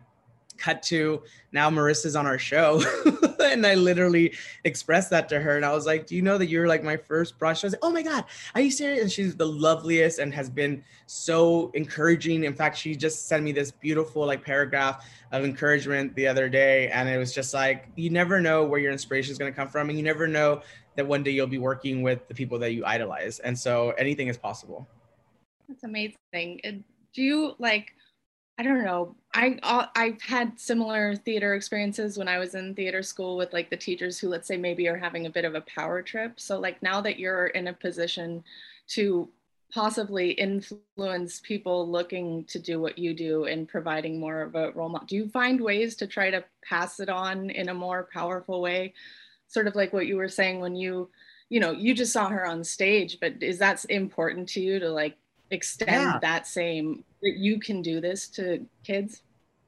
cut 0.59 0.83
to 0.83 1.23
now 1.51 1.69
Marissa's 1.69 2.15
on 2.15 2.27
our 2.27 2.37
show. 2.37 2.83
and 3.39 3.65
I 3.65 3.75
literally 3.75 4.33
expressed 4.63 5.09
that 5.09 5.27
to 5.29 5.39
her. 5.39 5.55
And 5.55 5.65
I 5.65 5.73
was 5.73 5.85
like, 5.85 6.05
Do 6.05 6.15
you 6.15 6.21
know 6.21 6.37
that 6.37 6.47
you're 6.47 6.67
like 6.67 6.83
my 6.83 6.97
first 6.97 7.39
brush? 7.39 7.63
I 7.63 7.67
was 7.67 7.73
like, 7.73 7.83
Oh 7.83 7.91
my 7.91 8.01
God, 8.01 8.25
are 8.55 8.61
you 8.61 8.69
serious? 8.69 9.01
And 9.01 9.11
she's 9.11 9.35
the 9.35 9.45
loveliest 9.45 10.19
and 10.19 10.33
has 10.33 10.49
been 10.49 10.83
so 11.07 11.71
encouraging. 11.73 12.43
In 12.43 12.53
fact, 12.53 12.77
she 12.77 12.95
just 12.95 13.27
sent 13.27 13.43
me 13.43 13.51
this 13.51 13.71
beautiful 13.71 14.25
like 14.25 14.43
paragraph 14.43 15.05
of 15.31 15.43
encouragement 15.43 16.15
the 16.15 16.27
other 16.27 16.49
day. 16.49 16.89
And 16.89 17.09
it 17.09 17.17
was 17.17 17.33
just 17.33 17.53
like, 17.53 17.87
you 17.95 18.09
never 18.09 18.39
know 18.39 18.63
where 18.63 18.79
your 18.79 18.91
inspiration 18.91 19.31
is 19.31 19.37
going 19.37 19.51
to 19.51 19.55
come 19.55 19.69
from. 19.69 19.89
And 19.89 19.97
you 19.97 20.03
never 20.03 20.27
know 20.27 20.61
that 20.95 21.07
one 21.07 21.23
day 21.23 21.31
you'll 21.31 21.47
be 21.47 21.57
working 21.57 22.01
with 22.01 22.27
the 22.27 22.33
people 22.33 22.59
that 22.59 22.73
you 22.73 22.85
idolize. 22.85 23.39
And 23.39 23.57
so 23.57 23.91
anything 23.91 24.27
is 24.27 24.37
possible. 24.37 24.87
That's 25.67 25.83
amazing. 25.83 26.59
Do 27.13 27.23
you 27.23 27.55
like 27.59 27.93
I 28.59 28.63
don't 28.63 28.83
know. 28.83 29.15
I 29.33 29.59
uh, 29.61 29.85
I've 29.95 30.21
had 30.21 30.59
similar 30.59 31.15
theater 31.15 31.53
experiences 31.53 32.17
when 32.17 32.27
I 32.27 32.39
was 32.39 32.55
in 32.55 32.73
theater 32.73 33.03
school 33.03 33.37
with 33.37 33.53
like 33.53 33.69
the 33.69 33.77
teachers 33.77 34.17
who 34.17 34.27
let's 34.27 34.47
say 34.47 34.57
maybe 34.57 34.87
are 34.87 34.97
having 34.97 35.27
a 35.27 35.29
bit 35.29 35.45
of 35.45 35.55
a 35.55 35.61
power 35.61 36.01
trip. 36.01 36.39
So 36.39 36.59
like 36.59 36.81
now 36.81 36.99
that 37.01 37.19
you're 37.19 37.47
in 37.47 37.67
a 37.67 37.73
position 37.73 38.43
to 38.89 39.29
possibly 39.71 40.31
influence 40.31 41.39
people 41.41 41.87
looking 41.87 42.43
to 42.45 42.57
do 42.57 42.81
what 42.81 42.97
you 42.97 43.13
do 43.13 43.45
and 43.45 43.67
providing 43.67 44.19
more 44.19 44.41
of 44.41 44.55
a 44.55 44.71
role 44.71 44.89
model, 44.89 45.05
do 45.05 45.15
you 45.15 45.29
find 45.29 45.61
ways 45.61 45.95
to 45.97 46.07
try 46.07 46.31
to 46.31 46.43
pass 46.67 46.99
it 46.99 47.09
on 47.09 47.51
in 47.51 47.69
a 47.69 47.73
more 47.73 48.09
powerful 48.11 48.61
way? 48.61 48.93
Sort 49.47 49.67
of 49.67 49.75
like 49.75 49.93
what 49.93 50.07
you 50.07 50.15
were 50.15 50.27
saying 50.27 50.59
when 50.59 50.75
you, 50.75 51.09
you 51.49 51.59
know, 51.59 51.71
you 51.71 51.93
just 51.93 52.13
saw 52.13 52.29
her 52.29 52.47
on 52.47 52.63
stage, 52.63 53.19
but 53.21 53.43
is 53.43 53.59
that 53.59 53.85
important 53.89 54.49
to 54.49 54.59
you 54.59 54.79
to 54.79 54.89
like 54.89 55.17
extend 55.51 55.91
yeah. 55.91 56.19
that 56.21 56.47
same 56.47 57.03
that 57.21 57.37
you 57.37 57.59
can 57.59 57.81
do 57.81 57.99
this 57.99 58.27
to 58.29 58.65
kids? 58.83 59.23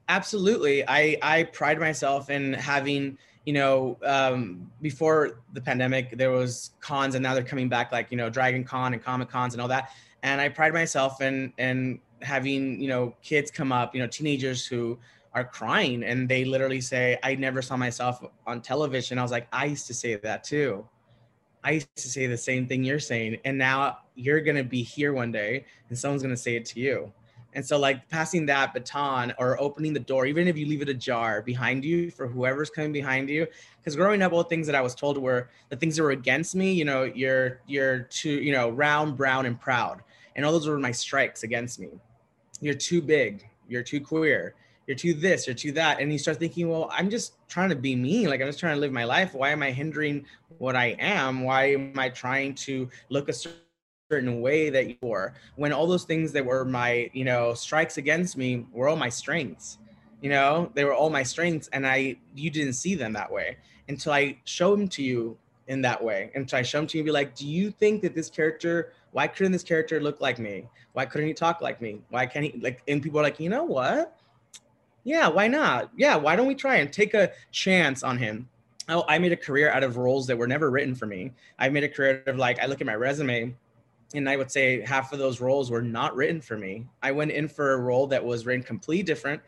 Absolutely. 0.08 0.84
I 0.86 1.18
I 1.22 1.44
pride 1.44 1.78
myself 1.78 2.30
in 2.30 2.52
having 2.54 3.18
you 3.44 3.52
know 3.52 3.98
um, 4.04 4.70
before 4.80 5.40
the 5.52 5.60
pandemic 5.60 6.16
there 6.16 6.30
was 6.30 6.70
cons 6.80 7.14
and 7.14 7.22
now 7.22 7.34
they're 7.34 7.42
coming 7.42 7.68
back 7.68 7.92
like 7.92 8.08
you 8.10 8.16
know 8.16 8.30
Dragon 8.30 8.64
Con 8.64 8.92
and 8.92 9.02
Comic 9.02 9.28
Cons 9.28 9.54
and 9.54 9.60
all 9.60 9.68
that. 9.68 9.90
And 10.22 10.40
I 10.40 10.48
pride 10.48 10.72
myself 10.72 11.20
in 11.20 11.52
in 11.58 12.00
having 12.20 12.80
you 12.80 12.88
know 12.88 13.14
kids 13.22 13.50
come 13.50 13.72
up, 13.72 13.94
you 13.94 14.00
know 14.00 14.06
teenagers 14.06 14.66
who 14.66 14.98
are 15.34 15.44
crying 15.44 16.04
and 16.04 16.28
they 16.28 16.44
literally 16.44 16.80
say, 16.80 17.18
"I 17.22 17.34
never 17.34 17.62
saw 17.62 17.76
myself 17.76 18.22
on 18.46 18.60
television." 18.60 19.18
I 19.18 19.22
was 19.22 19.30
like, 19.30 19.48
I 19.52 19.64
used 19.64 19.86
to 19.86 19.94
say 19.94 20.14
that 20.14 20.44
too. 20.44 20.86
I 21.64 21.72
used 21.72 21.94
to 21.96 22.08
say 22.08 22.26
the 22.26 22.36
same 22.36 22.66
thing 22.66 22.84
you're 22.84 22.98
saying, 22.98 23.38
and 23.44 23.56
now 23.56 23.98
you're 24.14 24.40
gonna 24.40 24.64
be 24.64 24.82
here 24.82 25.12
one 25.12 25.32
day, 25.32 25.64
and 25.88 25.98
someone's 25.98 26.22
gonna 26.22 26.36
say 26.36 26.56
it 26.56 26.64
to 26.66 26.80
you. 26.80 27.12
And 27.54 27.64
so, 27.64 27.78
like 27.78 28.08
passing 28.08 28.46
that 28.46 28.72
baton 28.72 29.34
or 29.38 29.60
opening 29.60 29.92
the 29.92 30.00
door, 30.00 30.24
even 30.26 30.48
if 30.48 30.56
you 30.56 30.66
leave 30.66 30.80
it 30.82 30.88
ajar 30.88 31.42
behind 31.42 31.84
you 31.84 32.10
for 32.10 32.26
whoever's 32.26 32.70
coming 32.70 32.92
behind 32.92 33.28
you. 33.28 33.46
Because 33.78 33.94
growing 33.94 34.22
up, 34.22 34.32
all 34.32 34.42
things 34.42 34.66
that 34.66 34.74
I 34.74 34.80
was 34.80 34.94
told 34.94 35.18
were 35.18 35.50
the 35.68 35.76
things 35.76 35.96
that 35.96 36.02
were 36.02 36.12
against 36.12 36.54
me. 36.54 36.72
You 36.72 36.84
know, 36.86 37.04
you're 37.04 37.60
you're 37.66 38.00
too, 38.04 38.30
you 38.30 38.52
know, 38.52 38.70
round, 38.70 39.16
brown, 39.16 39.46
and 39.46 39.60
proud, 39.60 40.02
and 40.34 40.46
all 40.46 40.52
those 40.52 40.66
were 40.66 40.78
my 40.78 40.92
strikes 40.92 41.42
against 41.42 41.78
me. 41.78 41.90
You're 42.60 42.74
too 42.74 43.02
big. 43.02 43.46
You're 43.68 43.82
too 43.82 44.00
queer. 44.00 44.54
You're 44.86 44.96
too 44.96 45.14
this. 45.14 45.46
You're 45.46 45.54
too 45.54 45.72
that. 45.72 46.00
And 46.00 46.12
you 46.12 46.18
start 46.18 46.38
thinking, 46.38 46.68
well, 46.68 46.88
I'm 46.92 47.08
just 47.08 47.34
trying 47.48 47.68
to 47.70 47.76
be 47.76 47.94
me. 47.94 48.26
Like 48.28 48.40
I'm 48.40 48.48
just 48.48 48.58
trying 48.58 48.74
to 48.74 48.80
live 48.80 48.92
my 48.92 49.04
life. 49.04 49.34
Why 49.34 49.50
am 49.50 49.62
I 49.62 49.70
hindering 49.70 50.24
what 50.58 50.76
I 50.76 50.96
am? 50.98 51.44
Why 51.44 51.72
am 51.72 51.98
I 51.98 52.08
trying 52.08 52.54
to 52.56 52.88
look 53.08 53.28
a 53.28 53.34
certain 54.12 54.42
way 54.42 54.68
that 54.68 54.88
you 54.88 54.96
were 55.00 55.32
when 55.56 55.72
all 55.72 55.86
those 55.86 56.04
things 56.04 56.32
that 56.32 56.44
were 56.44 56.66
my 56.66 57.10
you 57.14 57.24
know 57.24 57.54
strikes 57.54 57.96
against 57.96 58.36
me 58.36 58.66
were 58.70 58.86
all 58.86 58.96
my 58.96 59.08
strengths 59.08 59.78
you 60.20 60.28
know 60.28 60.70
they 60.74 60.84
were 60.84 60.92
all 60.92 61.08
my 61.08 61.22
strengths 61.22 61.68
and 61.72 61.86
i 61.86 62.14
you 62.34 62.50
didn't 62.50 62.74
see 62.74 62.94
them 62.94 63.14
that 63.14 63.32
way 63.32 63.56
until 63.88 64.12
i 64.12 64.36
show 64.44 64.76
them 64.76 64.86
to 64.86 65.02
you 65.02 65.34
in 65.68 65.80
that 65.80 66.02
way 66.02 66.30
until 66.34 66.58
i 66.58 66.62
show 66.62 66.76
them 66.76 66.86
to 66.86 66.98
you 66.98 67.00
and 67.00 67.06
be 67.06 67.10
like 67.10 67.34
do 67.34 67.48
you 67.48 67.70
think 67.70 68.02
that 68.02 68.14
this 68.14 68.28
character 68.28 68.92
why 69.12 69.26
couldn't 69.26 69.52
this 69.52 69.62
character 69.62 69.98
look 69.98 70.20
like 70.20 70.38
me 70.38 70.68
why 70.92 71.06
couldn't 71.06 71.26
he 71.26 71.32
talk 71.32 71.62
like 71.62 71.80
me 71.80 71.98
why 72.10 72.26
can't 72.26 72.44
he 72.44 72.60
like 72.60 72.82
and 72.88 73.02
people 73.02 73.18
are 73.18 73.22
like 73.22 73.40
you 73.40 73.48
know 73.48 73.64
what 73.64 74.18
yeah 75.04 75.28
why 75.28 75.48
not 75.48 75.90
yeah 75.96 76.16
why 76.16 76.36
don't 76.36 76.46
we 76.46 76.54
try 76.54 76.76
and 76.76 76.92
take 76.92 77.14
a 77.14 77.30
chance 77.50 78.02
on 78.02 78.18
him 78.18 78.48
oh, 78.88 79.04
I 79.08 79.18
made 79.18 79.32
a 79.32 79.36
career 79.36 79.70
out 79.70 79.84
of 79.84 79.96
roles 79.96 80.26
that 80.26 80.36
were 80.36 80.46
never 80.46 80.70
written 80.70 80.94
for 80.94 81.06
me. 81.06 81.32
I 81.58 81.68
made 81.68 81.84
a 81.84 81.88
career 81.88 82.22
of 82.26 82.36
like 82.36 82.58
I 82.60 82.66
look 82.66 82.80
at 82.80 82.86
my 82.86 82.94
resume 82.94 83.54
and 84.14 84.28
I 84.28 84.36
would 84.36 84.50
say 84.50 84.80
half 84.82 85.12
of 85.12 85.18
those 85.18 85.40
roles 85.40 85.70
were 85.70 85.82
not 85.82 86.14
written 86.14 86.40
for 86.40 86.56
me. 86.56 86.86
I 87.02 87.12
went 87.12 87.30
in 87.30 87.48
for 87.48 87.72
a 87.72 87.78
role 87.78 88.06
that 88.08 88.24
was 88.24 88.44
written 88.44 88.62
completely 88.62 89.02
different. 89.02 89.40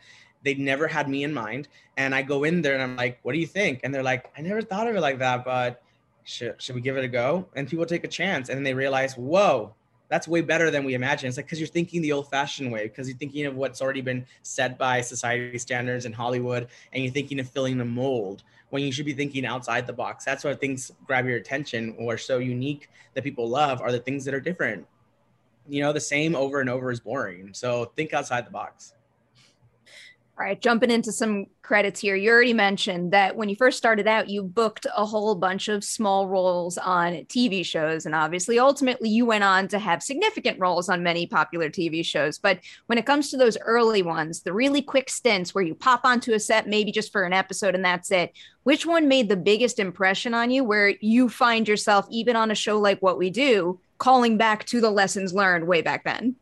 They 0.43 0.55
never 0.55 0.87
had 0.87 1.09
me 1.09 1.23
in 1.23 1.33
mind. 1.33 1.67
And 1.97 2.13
I 2.15 2.21
go 2.21 2.43
in 2.43 2.61
there 2.61 2.73
and 2.73 2.81
I'm 2.81 2.95
like, 2.95 3.19
what 3.23 3.33
do 3.33 3.39
you 3.39 3.47
think? 3.47 3.81
And 3.83 3.93
they're 3.93 4.03
like, 4.03 4.31
I 4.37 4.41
never 4.41 4.61
thought 4.61 4.87
of 4.87 4.95
it 4.95 5.01
like 5.01 5.19
that, 5.19 5.45
but 5.45 5.81
should, 6.23 6.59
should 6.61 6.75
we 6.75 6.81
give 6.81 6.97
it 6.97 7.03
a 7.03 7.07
go? 7.07 7.47
And 7.55 7.67
people 7.67 7.85
take 7.85 8.03
a 8.03 8.07
chance 8.07 8.49
and 8.49 8.57
then 8.57 8.63
they 8.63 8.73
realize, 8.73 9.15
whoa, 9.15 9.73
that's 10.09 10.27
way 10.27 10.41
better 10.41 10.71
than 10.71 10.83
we 10.83 10.93
imagine. 10.93 11.27
It's 11.27 11.37
like 11.37 11.45
because 11.45 11.59
you're 11.59 11.67
thinking 11.67 12.01
the 12.01 12.11
old-fashioned 12.11 12.71
way, 12.71 12.87
because 12.87 13.07
you're 13.07 13.17
thinking 13.17 13.45
of 13.45 13.55
what's 13.55 13.81
already 13.81 14.01
been 14.01 14.25
set 14.41 14.77
by 14.77 15.01
society 15.01 15.57
standards 15.57 16.05
in 16.05 16.13
Hollywood, 16.13 16.67
and 16.93 17.03
you're 17.03 17.13
thinking 17.13 17.39
of 17.39 17.49
filling 17.49 17.77
the 17.77 17.85
mold 17.85 18.43
when 18.69 18.83
you 18.83 18.91
should 18.91 19.05
be 19.05 19.13
thinking 19.13 19.45
outside 19.45 19.85
the 19.85 19.93
box. 19.93 20.25
That's 20.25 20.43
why 20.43 20.55
things 20.55 20.91
grab 21.05 21.27
your 21.27 21.37
attention 21.37 21.95
or 21.99 22.17
so 22.17 22.39
unique 22.39 22.89
that 23.13 23.23
people 23.23 23.47
love 23.47 23.81
are 23.81 23.91
the 23.91 23.99
things 23.99 24.25
that 24.25 24.33
are 24.33 24.39
different. 24.39 24.85
You 25.67 25.81
know, 25.81 25.93
the 25.93 25.99
same 25.99 26.35
over 26.35 26.61
and 26.61 26.69
over 26.69 26.91
is 26.91 26.99
boring. 26.99 27.53
So 27.53 27.85
think 27.95 28.13
outside 28.13 28.45
the 28.45 28.51
box. 28.51 28.94
All 30.37 30.45
right, 30.45 30.61
jumping 30.61 30.91
into 30.91 31.13
some 31.13 31.45
credits 31.61 32.01
here. 32.01 32.13
You 32.13 32.29
already 32.29 32.51
mentioned 32.51 33.13
that 33.13 33.37
when 33.37 33.47
you 33.47 33.55
first 33.55 33.77
started 33.77 34.05
out, 34.05 34.27
you 34.27 34.43
booked 34.43 34.85
a 34.93 35.05
whole 35.05 35.33
bunch 35.33 35.69
of 35.69 35.81
small 35.81 36.27
roles 36.27 36.77
on 36.77 37.13
TV 37.27 37.65
shows. 37.65 38.05
And 38.05 38.13
obviously, 38.13 38.59
ultimately, 38.59 39.07
you 39.07 39.25
went 39.25 39.45
on 39.45 39.69
to 39.69 39.79
have 39.79 40.03
significant 40.03 40.59
roles 40.59 40.89
on 40.89 41.01
many 41.01 41.25
popular 41.25 41.69
TV 41.69 42.03
shows. 42.03 42.37
But 42.37 42.59
when 42.87 42.97
it 42.97 43.05
comes 43.05 43.31
to 43.31 43.37
those 43.37 43.57
early 43.61 44.01
ones, 44.01 44.41
the 44.41 44.51
really 44.51 44.81
quick 44.81 45.09
stints 45.09 45.55
where 45.55 45.63
you 45.63 45.73
pop 45.73 46.01
onto 46.03 46.33
a 46.33 46.39
set, 46.39 46.67
maybe 46.67 46.91
just 46.91 47.13
for 47.13 47.23
an 47.23 47.31
episode 47.31 47.73
and 47.73 47.85
that's 47.85 48.11
it, 48.11 48.33
which 48.63 48.85
one 48.85 49.07
made 49.07 49.29
the 49.29 49.37
biggest 49.37 49.79
impression 49.79 50.33
on 50.33 50.51
you 50.51 50.65
where 50.65 50.89
you 50.99 51.29
find 51.29 51.65
yourself, 51.65 52.07
even 52.09 52.35
on 52.35 52.51
a 52.51 52.55
show 52.55 52.77
like 52.77 53.01
What 53.01 53.17
We 53.17 53.29
Do, 53.29 53.79
calling 53.99 54.35
back 54.35 54.65
to 54.65 54.81
the 54.81 54.91
lessons 54.91 55.33
learned 55.33 55.65
way 55.65 55.81
back 55.81 56.03
then? 56.03 56.35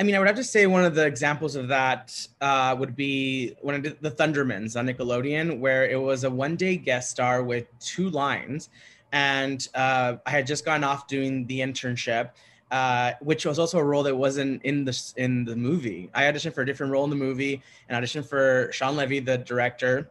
I 0.00 0.02
mean, 0.02 0.14
I 0.14 0.18
would 0.18 0.28
have 0.28 0.36
to 0.36 0.44
say 0.44 0.66
one 0.66 0.82
of 0.82 0.94
the 0.94 1.04
examples 1.04 1.56
of 1.56 1.68
that 1.68 2.26
uh, 2.40 2.74
would 2.78 2.96
be 2.96 3.54
when 3.60 3.74
I 3.74 3.80
did 3.80 3.98
the 4.00 4.10
Thundermans 4.10 4.74
on 4.74 4.86
Nickelodeon, 4.86 5.60
where 5.60 5.86
it 5.86 6.00
was 6.00 6.24
a 6.24 6.30
one-day 6.30 6.78
guest 6.78 7.10
star 7.10 7.42
with 7.42 7.66
two 7.80 8.08
lines, 8.08 8.70
and 9.12 9.68
uh, 9.74 10.16
I 10.24 10.30
had 10.30 10.46
just 10.46 10.64
gone 10.64 10.84
off 10.84 11.06
doing 11.06 11.46
the 11.48 11.60
internship, 11.60 12.30
uh, 12.70 13.12
which 13.20 13.44
was 13.44 13.58
also 13.58 13.78
a 13.78 13.84
role 13.84 14.02
that 14.04 14.16
wasn't 14.16 14.62
in 14.62 14.86
the 14.86 15.12
in 15.18 15.44
the 15.44 15.54
movie. 15.54 16.08
I 16.14 16.22
auditioned 16.22 16.54
for 16.54 16.62
a 16.62 16.66
different 16.66 16.92
role 16.92 17.04
in 17.04 17.10
the 17.10 17.16
movie, 17.16 17.60
and 17.86 18.02
auditioned 18.02 18.26
for 18.26 18.72
Shawn 18.72 18.96
Levy, 18.96 19.20
the 19.20 19.36
director, 19.36 20.08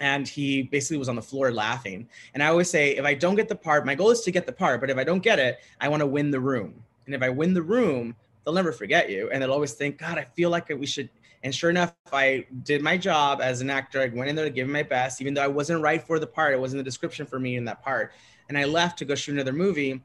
and 0.00 0.26
he 0.26 0.64
basically 0.64 0.96
was 0.96 1.08
on 1.08 1.14
the 1.14 1.22
floor 1.22 1.52
laughing. 1.52 2.08
And 2.34 2.42
I 2.42 2.48
always 2.48 2.68
say, 2.68 2.96
if 2.96 3.04
I 3.04 3.14
don't 3.14 3.36
get 3.36 3.48
the 3.48 3.54
part, 3.54 3.86
my 3.86 3.94
goal 3.94 4.10
is 4.10 4.22
to 4.22 4.32
get 4.32 4.46
the 4.46 4.52
part, 4.52 4.80
but 4.80 4.90
if 4.90 4.96
I 4.96 5.04
don't 5.04 5.22
get 5.22 5.38
it, 5.38 5.60
I 5.80 5.88
want 5.88 6.00
to 6.00 6.08
win 6.08 6.32
the 6.32 6.40
room. 6.40 6.74
And 7.06 7.14
if 7.14 7.22
I 7.22 7.28
win 7.28 7.54
the 7.54 7.62
room, 7.62 8.16
they'll 8.44 8.54
never 8.54 8.72
forget 8.72 9.10
you 9.10 9.30
and 9.30 9.42
they'll 9.42 9.52
always 9.52 9.72
think 9.72 9.98
god 9.98 10.18
i 10.18 10.24
feel 10.24 10.50
like 10.50 10.68
we 10.68 10.86
should 10.86 11.08
and 11.42 11.54
sure 11.54 11.70
enough 11.70 11.94
i 12.12 12.44
did 12.62 12.82
my 12.82 12.96
job 12.96 13.40
as 13.40 13.60
an 13.60 13.70
actor. 13.70 14.00
I 14.00 14.08
went 14.08 14.30
in 14.30 14.36
there 14.36 14.44
to 14.44 14.50
give 14.50 14.68
my 14.68 14.82
best 14.82 15.20
even 15.20 15.34
though 15.34 15.42
i 15.42 15.48
wasn't 15.48 15.82
right 15.82 16.02
for 16.02 16.18
the 16.18 16.26
part. 16.26 16.54
It 16.54 16.60
wasn't 16.60 16.80
the 16.80 16.84
description 16.84 17.26
for 17.26 17.38
me 17.38 17.56
in 17.56 17.64
that 17.66 17.82
part. 17.82 18.12
And 18.48 18.58
i 18.58 18.64
left 18.64 18.98
to 18.98 19.04
go 19.04 19.14
shoot 19.14 19.32
another 19.32 19.52
movie 19.52 20.02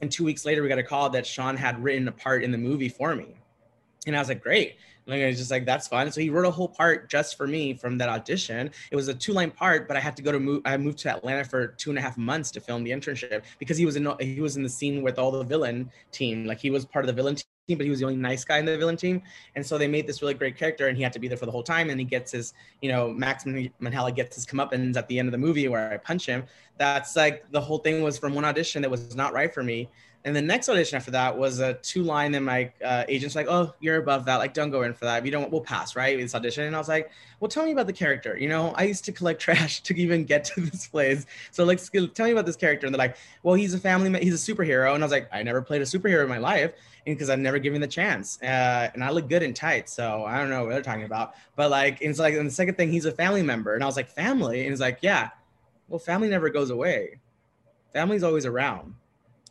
and 0.00 0.10
two 0.10 0.24
weeks 0.24 0.44
later 0.44 0.62
we 0.62 0.68
got 0.68 0.78
a 0.78 0.82
call 0.82 1.08
that 1.10 1.26
shawn 1.26 1.56
had 1.56 1.82
written 1.82 2.08
a 2.08 2.12
part 2.12 2.42
in 2.42 2.50
the 2.50 2.58
movie 2.58 2.88
for 2.88 3.14
me. 3.14 3.34
And 4.06 4.16
i 4.16 4.18
was 4.18 4.28
like 4.28 4.42
great 4.42 4.76
like 5.06 5.20
I 5.20 5.26
was 5.26 5.38
just 5.38 5.50
like, 5.50 5.66
that's 5.66 5.86
fun. 5.86 6.10
So 6.10 6.20
he 6.20 6.30
wrote 6.30 6.46
a 6.46 6.50
whole 6.50 6.68
part 6.68 7.10
just 7.10 7.36
for 7.36 7.46
me 7.46 7.74
from 7.74 7.98
that 7.98 8.08
audition. 8.08 8.70
It 8.90 8.96
was 8.96 9.08
a 9.08 9.14
two 9.14 9.32
line 9.32 9.50
part, 9.50 9.86
but 9.86 9.96
I 9.96 10.00
had 10.00 10.16
to 10.16 10.22
go 10.22 10.32
to 10.32 10.40
move. 10.40 10.62
I 10.64 10.76
moved 10.76 10.98
to 11.00 11.10
Atlanta 11.10 11.44
for 11.44 11.68
two 11.68 11.90
and 11.90 11.98
a 11.98 12.02
half 12.02 12.16
months 12.16 12.50
to 12.52 12.60
film 12.60 12.84
the 12.84 12.90
internship 12.90 13.42
because 13.58 13.76
he 13.76 13.84
was 13.84 13.96
in 13.96 14.10
he 14.20 14.40
was 14.40 14.56
in 14.56 14.62
the 14.62 14.68
scene 14.68 15.02
with 15.02 15.18
all 15.18 15.30
the 15.30 15.44
villain 15.44 15.90
team. 16.10 16.46
Like 16.46 16.58
he 16.58 16.70
was 16.70 16.84
part 16.84 17.04
of 17.04 17.06
the 17.08 17.12
villain 17.12 17.34
team, 17.34 17.44
but 17.68 17.82
he 17.84 17.90
was 17.90 18.00
the 18.00 18.06
only 18.06 18.16
nice 18.16 18.44
guy 18.44 18.58
in 18.58 18.64
the 18.64 18.78
villain 18.78 18.96
team. 18.96 19.20
And 19.56 19.66
so 19.66 19.76
they 19.76 19.88
made 19.88 20.06
this 20.06 20.22
really 20.22 20.34
great 20.34 20.56
character, 20.56 20.88
and 20.88 20.96
he 20.96 21.02
had 21.02 21.12
to 21.12 21.18
be 21.18 21.28
there 21.28 21.38
for 21.38 21.46
the 21.46 21.52
whole 21.52 21.62
time. 21.62 21.90
And 21.90 22.00
he 22.00 22.06
gets 22.06 22.32
his, 22.32 22.54
you 22.80 22.90
know, 22.90 23.10
Max 23.12 23.44
Minghella 23.44 24.14
gets 24.14 24.36
his 24.36 24.46
comeuppance 24.46 24.96
at 24.96 25.06
the 25.08 25.18
end 25.18 25.28
of 25.28 25.32
the 25.32 25.38
movie 25.38 25.68
where 25.68 25.92
I 25.92 25.98
punch 25.98 26.26
him. 26.26 26.44
That's 26.78 27.14
like 27.14 27.50
the 27.50 27.60
whole 27.60 27.78
thing 27.78 28.02
was 28.02 28.18
from 28.18 28.34
one 28.34 28.44
audition 28.44 28.82
that 28.82 28.90
was 28.90 29.14
not 29.14 29.32
right 29.34 29.52
for 29.52 29.62
me 29.62 29.88
and 30.26 30.34
the 30.34 30.40
next 30.40 30.70
audition 30.70 30.96
after 30.96 31.10
that 31.10 31.36
was 31.36 31.60
a 31.60 31.74
two 31.74 32.02
line, 32.02 32.34
and 32.34 32.46
my 32.46 32.72
uh, 32.82 33.04
agent's 33.08 33.36
like, 33.36 33.46
"Oh, 33.46 33.74
you're 33.80 33.98
above 33.98 34.24
that. 34.24 34.36
Like, 34.36 34.54
don't 34.54 34.70
go 34.70 34.82
in 34.82 34.94
for 34.94 35.04
that. 35.04 35.18
If 35.18 35.26
you 35.26 35.30
don't, 35.30 35.52
we'll 35.52 35.60
pass, 35.60 35.94
right? 35.94 36.16
This 36.16 36.34
audition." 36.34 36.64
And 36.64 36.74
I 36.74 36.78
was 36.78 36.88
like, 36.88 37.10
"Well, 37.40 37.50
tell 37.50 37.66
me 37.66 37.72
about 37.72 37.86
the 37.86 37.92
character. 37.92 38.34
You 38.38 38.48
know, 38.48 38.72
I 38.74 38.84
used 38.84 39.04
to 39.04 39.12
collect 39.12 39.40
trash 39.42 39.82
to 39.82 39.94
even 39.94 40.24
get 40.24 40.44
to 40.46 40.62
this 40.62 40.86
place. 40.86 41.26
So, 41.50 41.64
like, 41.64 41.78
tell 42.14 42.26
me 42.26 42.32
about 42.32 42.46
this 42.46 42.56
character." 42.56 42.86
And 42.86 42.94
they're 42.94 42.98
like, 42.98 43.18
"Well, 43.42 43.54
he's 43.54 43.74
a 43.74 43.78
family. 43.78 44.18
He's 44.24 44.48
a 44.48 44.52
superhero." 44.52 44.94
And 44.94 45.04
I 45.04 45.06
was 45.06 45.12
like, 45.12 45.28
"I 45.30 45.42
never 45.42 45.60
played 45.60 45.82
a 45.82 45.86
superhero 45.86 46.22
in 46.22 46.28
my 46.28 46.38
life." 46.38 46.72
because 47.04 47.28
I've 47.28 47.38
never 47.38 47.58
given 47.58 47.82
the 47.82 47.86
chance. 47.86 48.40
Uh, 48.42 48.90
and 48.94 49.04
I 49.04 49.10
look 49.10 49.28
good 49.28 49.42
in 49.42 49.52
tights, 49.52 49.92
so 49.92 50.24
I 50.24 50.38
don't 50.38 50.48
know 50.48 50.64
what 50.64 50.70
they're 50.70 50.80
talking 50.80 51.04
about. 51.04 51.34
But 51.54 51.70
like, 51.70 52.00
it's 52.00 52.18
like, 52.18 52.32
and 52.32 52.46
the 52.46 52.50
second 52.50 52.76
thing, 52.76 52.90
he's 52.90 53.04
a 53.04 53.12
family 53.12 53.42
member, 53.42 53.74
and 53.74 53.82
I 53.82 53.86
was 53.86 53.94
like, 53.94 54.08
family, 54.08 54.62
and 54.62 54.70
he's 54.70 54.80
like, 54.80 55.00
yeah, 55.02 55.28
well, 55.88 55.98
family 55.98 56.30
never 56.30 56.48
goes 56.48 56.70
away. 56.70 57.18
Family's 57.92 58.22
always 58.22 58.46
around 58.46 58.94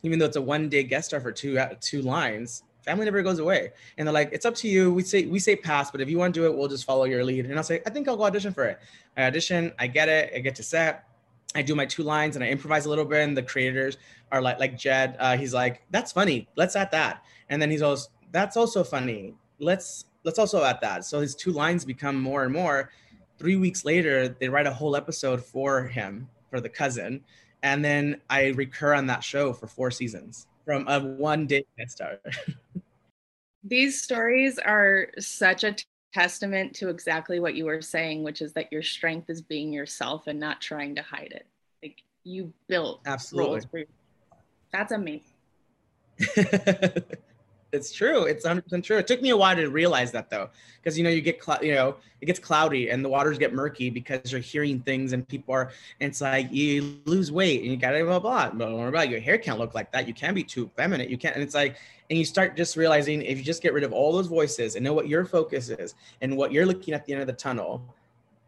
even 0.04 0.18
though 0.18 0.24
it's 0.24 0.36
a 0.36 0.42
one 0.42 0.68
day 0.68 0.84
guest 0.84 1.08
star 1.08 1.20
for 1.20 1.32
two 1.32 1.58
uh, 1.58 1.74
two 1.80 2.00
lines 2.02 2.62
family 2.84 3.04
never 3.04 3.22
goes 3.22 3.38
away 3.38 3.72
and 3.98 4.06
they're 4.06 4.12
like 4.12 4.30
it's 4.32 4.46
up 4.46 4.54
to 4.54 4.68
you 4.68 4.92
we 4.92 5.02
say 5.02 5.26
we 5.26 5.38
say 5.38 5.56
pass 5.56 5.90
but 5.90 6.00
if 6.00 6.08
you 6.08 6.18
want 6.18 6.32
to 6.32 6.40
do 6.40 6.46
it 6.46 6.56
we'll 6.56 6.68
just 6.68 6.84
follow 6.84 7.04
your 7.04 7.24
lead 7.24 7.46
and 7.46 7.56
i'll 7.56 7.64
say 7.64 7.80
i 7.86 7.90
think 7.90 8.06
i'll 8.06 8.16
go 8.16 8.24
audition 8.24 8.52
for 8.52 8.64
it 8.64 8.78
i 9.16 9.24
audition 9.24 9.72
i 9.78 9.86
get 9.86 10.08
it 10.08 10.32
i 10.34 10.38
get 10.38 10.54
to 10.54 10.62
set 10.62 11.08
i 11.56 11.62
do 11.62 11.74
my 11.74 11.86
two 11.86 12.02
lines 12.02 12.36
and 12.36 12.44
i 12.44 12.48
improvise 12.48 12.86
a 12.86 12.88
little 12.88 13.04
bit 13.04 13.22
and 13.22 13.36
the 13.36 13.42
creators 13.42 13.96
are 14.30 14.40
like 14.40 14.60
like 14.60 14.78
jed 14.78 15.16
uh, 15.18 15.36
he's 15.36 15.52
like 15.52 15.82
that's 15.90 16.12
funny 16.12 16.46
let's 16.56 16.76
add 16.76 16.90
that 16.90 17.24
and 17.48 17.60
then 17.60 17.70
he's 17.70 17.82
always 17.82 18.08
that's 18.32 18.56
also 18.56 18.84
funny 18.84 19.34
let's 19.58 20.04
let's 20.24 20.38
also 20.38 20.64
add 20.64 20.80
that. 20.80 21.04
So 21.04 21.20
his 21.20 21.34
two 21.34 21.52
lines 21.52 21.84
become 21.84 22.20
more 22.20 22.44
and 22.44 22.52
more. 22.52 22.90
Three 23.38 23.56
weeks 23.56 23.84
later, 23.84 24.28
they 24.28 24.48
write 24.48 24.66
a 24.66 24.72
whole 24.72 24.96
episode 24.96 25.44
for 25.44 25.84
him, 25.84 26.28
for 26.50 26.60
the 26.60 26.68
cousin. 26.68 27.22
And 27.64 27.82
then 27.82 28.20
I 28.28 28.48
recur 28.48 28.92
on 28.94 29.06
that 29.06 29.24
show 29.24 29.54
for 29.54 29.66
four 29.66 29.90
seasons 29.90 30.46
from 30.66 30.86
a 30.86 31.00
one 31.00 31.46
day 31.46 31.64
guest 31.78 31.92
star. 31.92 32.18
These 33.64 34.02
stories 34.02 34.58
are 34.58 35.08
such 35.18 35.64
a 35.64 35.74
testament 36.12 36.74
to 36.76 36.90
exactly 36.90 37.40
what 37.40 37.54
you 37.54 37.64
were 37.64 37.80
saying, 37.80 38.22
which 38.22 38.42
is 38.42 38.52
that 38.52 38.70
your 38.70 38.82
strength 38.82 39.30
is 39.30 39.40
being 39.40 39.72
yourself 39.72 40.26
and 40.26 40.38
not 40.38 40.60
trying 40.60 40.94
to 40.96 41.02
hide 41.02 41.32
it. 41.34 41.46
Like 41.82 42.02
you 42.22 42.52
built 42.68 43.00
absolutely. 43.06 43.86
That's 44.70 44.92
amazing. 44.92 45.22
it's 47.74 47.92
true. 47.92 48.24
It's 48.24 48.46
100% 48.46 48.82
true. 48.82 48.96
It 48.98 49.06
took 49.06 49.20
me 49.20 49.30
a 49.30 49.36
while 49.36 49.56
to 49.56 49.68
realize 49.68 50.12
that 50.12 50.30
though, 50.30 50.48
because 50.82 50.96
you 50.96 51.04
know 51.04 51.10
you 51.10 51.20
get 51.20 51.42
cl- 51.42 51.62
you 51.62 51.74
know 51.74 51.96
it 52.20 52.26
gets 52.26 52.38
cloudy 52.38 52.90
and 52.90 53.04
the 53.04 53.08
waters 53.08 53.36
get 53.36 53.52
murky 53.52 53.90
because 53.90 54.32
you're 54.32 54.40
hearing 54.40 54.80
things 54.80 55.12
and 55.12 55.26
people 55.28 55.54
are. 55.54 55.70
And 56.00 56.10
it's 56.10 56.20
like 56.20 56.50
you 56.52 57.00
lose 57.04 57.30
weight 57.30 57.62
and 57.62 57.70
you 57.70 57.76
gotta 57.76 58.04
blah 58.04 58.18
blah 58.18 58.50
blah 58.50 58.68
blah 58.68 58.90
blah. 58.90 59.02
Your 59.02 59.20
hair 59.20 59.38
can't 59.38 59.58
look 59.58 59.74
like 59.74 59.92
that. 59.92 60.08
You 60.08 60.14
can't 60.14 60.34
be 60.34 60.44
too 60.44 60.70
feminine. 60.76 61.10
You 61.10 61.18
can't. 61.18 61.34
And 61.34 61.42
it's 61.42 61.54
like 61.54 61.76
and 62.10 62.18
you 62.18 62.24
start 62.24 62.56
just 62.56 62.76
realizing 62.76 63.22
if 63.22 63.38
you 63.38 63.44
just 63.44 63.62
get 63.62 63.72
rid 63.72 63.84
of 63.84 63.92
all 63.92 64.12
those 64.12 64.26
voices 64.26 64.76
and 64.76 64.84
know 64.84 64.92
what 64.92 65.08
your 65.08 65.24
focus 65.24 65.70
is 65.70 65.94
and 66.20 66.36
what 66.36 66.52
you're 66.52 66.66
looking 66.66 66.94
at 66.94 67.04
the 67.06 67.12
end 67.12 67.22
of 67.22 67.26
the 67.26 67.32
tunnel 67.32 67.82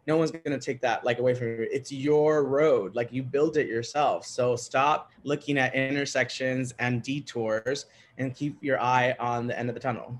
no 0.07 0.17
one's 0.17 0.31
going 0.31 0.57
to 0.57 0.59
take 0.59 0.81
that 0.81 1.03
like 1.03 1.19
away 1.19 1.33
from 1.33 1.47
you 1.47 1.67
it's 1.71 1.91
your 1.91 2.45
road 2.45 2.95
like 2.95 3.11
you 3.11 3.21
build 3.21 3.57
it 3.57 3.67
yourself 3.67 4.25
so 4.25 4.55
stop 4.55 5.11
looking 5.23 5.57
at 5.57 5.75
intersections 5.75 6.73
and 6.79 7.03
detours 7.03 7.85
and 8.17 8.33
keep 8.33 8.57
your 8.63 8.79
eye 8.81 9.15
on 9.19 9.45
the 9.47 9.57
end 9.59 9.69
of 9.69 9.75
the 9.75 9.81
tunnel 9.81 10.19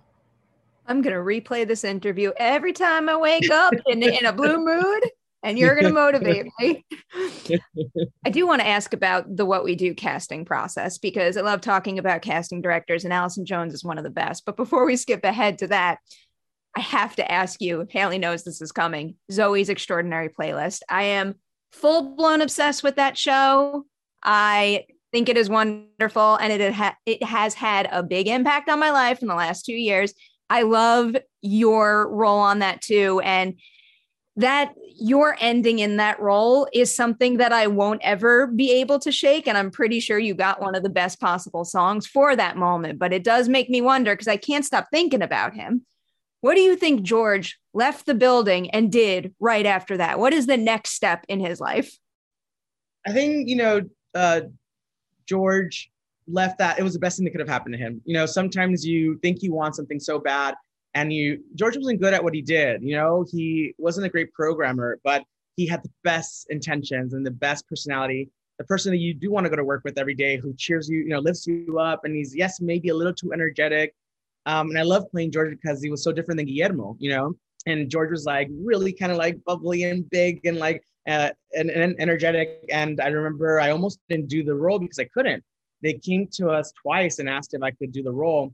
i'm 0.88 1.02
going 1.02 1.16
to 1.16 1.22
replay 1.22 1.68
this 1.68 1.84
interview 1.84 2.32
every 2.38 2.74
time 2.74 3.10
i 3.10 3.16
wake 3.16 3.50
up 3.50 3.74
in, 3.88 4.04
in 4.04 4.26
a 4.26 4.34
blue 4.34 4.58
mood 4.58 5.04
and 5.44 5.58
you're 5.58 5.76
going 5.76 5.88
to 5.88 5.94
motivate 5.94 6.48
me. 6.60 6.86
I 8.26 8.30
do 8.30 8.48
want 8.48 8.62
to 8.62 8.68
ask 8.68 8.94
about 8.94 9.36
the 9.36 9.46
What 9.46 9.64
We 9.64 9.76
Do 9.76 9.94
casting 9.94 10.46
process 10.46 10.98
because 10.98 11.38
I 11.38 11.42
love 11.42 11.62
talking 11.62 12.00
about 12.00 12.22
casting 12.22 12.62
directors, 12.62 13.04
and 13.04 13.14
Allison 13.14 13.46
Jones 13.46 13.74
is 13.74 13.84
one 13.84 13.98
of 13.98 14.04
the 14.04 14.10
best. 14.10 14.46
But 14.46 14.58
before 14.58 14.86
we 14.86 14.98
skip 14.98 15.24
ahead 15.24 15.60
to 15.60 15.68
that, 15.68 16.00
I 16.76 16.82
have 16.82 17.16
to 17.16 17.32
ask 17.32 17.62
you, 17.62 17.88
Haley 17.90 18.18
knows 18.18 18.44
this 18.44 18.62
is 18.62 18.72
coming. 18.72 19.16
Zoey's 19.32 19.70
Extraordinary 19.70 20.30
Playlist. 20.30 20.82
I 20.90 21.04
am 21.04 21.36
full 21.72 22.16
blown 22.16 22.42
obsessed 22.42 22.84
with 22.84 22.96
that 22.98 23.18
show. 23.18 23.86
I 24.24 24.86
think 25.12 25.30
it 25.30 25.38
is 25.38 25.50
wonderful 25.50 26.36
and 26.36 26.54
it, 26.54 26.74
ha- 26.74 26.98
it 27.06 27.24
has 27.24 27.54
had 27.54 27.88
a 27.92 28.04
big 28.04 28.28
impact 28.28 28.70
on 28.70 28.80
my 28.80 28.92
life 28.92 29.22
in 29.22 29.28
the 29.28 29.36
last 29.36 29.66
two 29.66 29.74
years. 29.74 30.14
I 30.50 30.64
love 30.64 31.16
your 31.42 32.10
role 32.10 32.40
on 32.40 32.60
that 32.60 32.82
too. 32.82 33.22
And 33.24 33.56
that 34.38 34.76
your 35.00 35.36
ending 35.40 35.80
in 35.80 35.98
that 35.98 36.20
role 36.20 36.68
is 36.74 36.96
something 36.96 37.38
that 37.38 37.52
I 37.52 37.68
won't 37.68 38.02
ever 38.04 38.48
be 38.48 38.72
able 38.72 39.00
to 39.00 39.12
shake. 39.12 39.48
And 39.48 39.58
I'm 39.58 39.72
pretty 39.72 40.00
sure 40.00 40.20
you 40.20 40.36
got 40.36 40.62
one 40.62 40.76
of 40.76 40.84
the 40.84 40.90
best 40.90 41.20
possible 41.20 41.66
songs 41.66 42.06
for 42.06 42.36
that 42.36 42.56
moment. 42.56 43.00
But 43.00 43.14
it 43.14 43.24
does 43.24 43.50
make 43.50 43.70
me 43.70 43.82
wonder 43.82 44.14
because 44.14 44.28
I 44.28 44.38
can't 44.38 44.66
stop 44.66 44.88
thinking 44.92 45.24
about 45.24 45.56
him. 45.56 45.86
What 46.42 46.56
do 46.56 46.62
you 46.62 46.76
think 46.76 47.02
George 47.02 47.60
left 47.74 48.06
the 48.06 48.14
building 48.14 48.70
and 48.72 48.92
did 48.92 49.34
right 49.40 49.66
after 49.66 49.98
that? 49.98 50.20
What 50.20 50.34
is 50.34 50.46
the 50.46 50.58
next 50.58 50.92
step 50.92 51.26
in 51.28 51.40
his 51.40 51.60
life? 51.60 51.98
I 53.06 53.12
think, 53.12 53.48
you 53.48 53.56
know, 53.56 53.82
uh, 54.14 54.42
George 55.26 55.92
left 56.28 56.60
that. 56.60 56.78
It 56.78 56.84
was 56.84 56.94
the 56.94 57.00
best 57.00 57.18
thing 57.18 57.26
that 57.26 57.32
could 57.32 57.40
have 57.40 57.50
happened 57.50 57.74
to 57.74 57.80
him. 57.80 58.02
You 58.06 58.14
know, 58.14 58.26
sometimes 58.26 58.86
you 58.86 59.18
think 59.20 59.42
you 59.42 59.54
want 59.54 59.76
something 59.76 60.00
so 60.00 60.20
bad 60.20 60.56
and 60.94 61.12
you, 61.12 61.44
George 61.56 61.78
wasn't 61.78 62.02
good 62.02 62.14
at 62.14 62.24
what 62.24 62.34
he 62.34 62.42
did. 62.42 62.84
You 62.84 62.96
know, 62.96 63.26
he 63.32 63.74
wasn't 63.78 64.06
a 64.06 64.10
great 64.10 64.32
programmer, 64.34 65.00
but 65.04 65.24
he 65.56 65.66
had 65.66 65.84
the 65.84 65.92
best 66.04 66.48
intentions 66.50 67.14
and 67.14 67.26
the 67.26 67.32
best 67.32 67.68
personality. 67.68 68.30
The 68.60 68.66
person 68.66 68.92
that 68.92 68.98
you 68.98 69.14
do 69.14 69.32
want 69.32 69.46
to 69.46 69.50
go 69.50 69.56
to 69.56 69.64
work 69.64 69.84
with 69.84 69.98
every 69.98 70.16
day 70.16 70.38
who 70.38 70.54
cheers 70.56 70.90
you, 70.90 71.00
you 71.00 71.10
know, 71.10 71.20
lifts 71.20 71.48
you 71.48 71.80
up. 71.80 72.02
And 72.04 72.16
he's, 72.16 72.36
yes, 72.36 72.60
maybe 72.60 72.90
a 72.90 72.96
little 72.96 73.14
too 73.14 73.32
energetic, 73.34 73.96
um, 74.48 74.70
and 74.70 74.80
I 74.80 74.84
love 74.84 75.12
playing 75.12 75.32
George 75.32 75.52
because 75.52 75.84
he 75.84 75.92
was 75.92 76.02
so 76.04 76.14
different 76.14 76.38
than 76.38 76.48
Guillermo, 76.48 76.96
you 77.00 77.12
know. 77.12 77.36
And 77.66 77.90
George 77.90 78.12
was 78.12 78.24
like 78.24 78.48
really 78.50 78.94
kind 78.94 79.12
of 79.12 79.18
like 79.18 79.44
bubbly 79.44 79.84
and 79.84 80.10
big 80.10 80.40
and 80.46 80.58
like 80.58 80.82
uh, 81.06 81.32
and, 81.54 81.70
and 81.70 81.96
energetic. 82.00 82.64
And 82.72 83.02
I 83.02 83.08
remember 83.08 83.60
I 83.60 83.72
almost 83.72 84.00
didn't 84.08 84.30
do 84.30 84.44
the 84.44 84.56
role 84.56 84.80
because 84.80 85.00
I 85.00 85.10
couldn't. 85.14 85.44
They 85.84 85.94
came 85.94 86.28
to 86.34 86.50
us 86.50 86.72
twice 86.82 87.20
and 87.20 87.30
asked 87.30 87.54
if 87.54 87.62
I 87.62 87.72
could 87.72 87.92
do 87.92 88.02
the 88.02 88.12
role. 88.12 88.54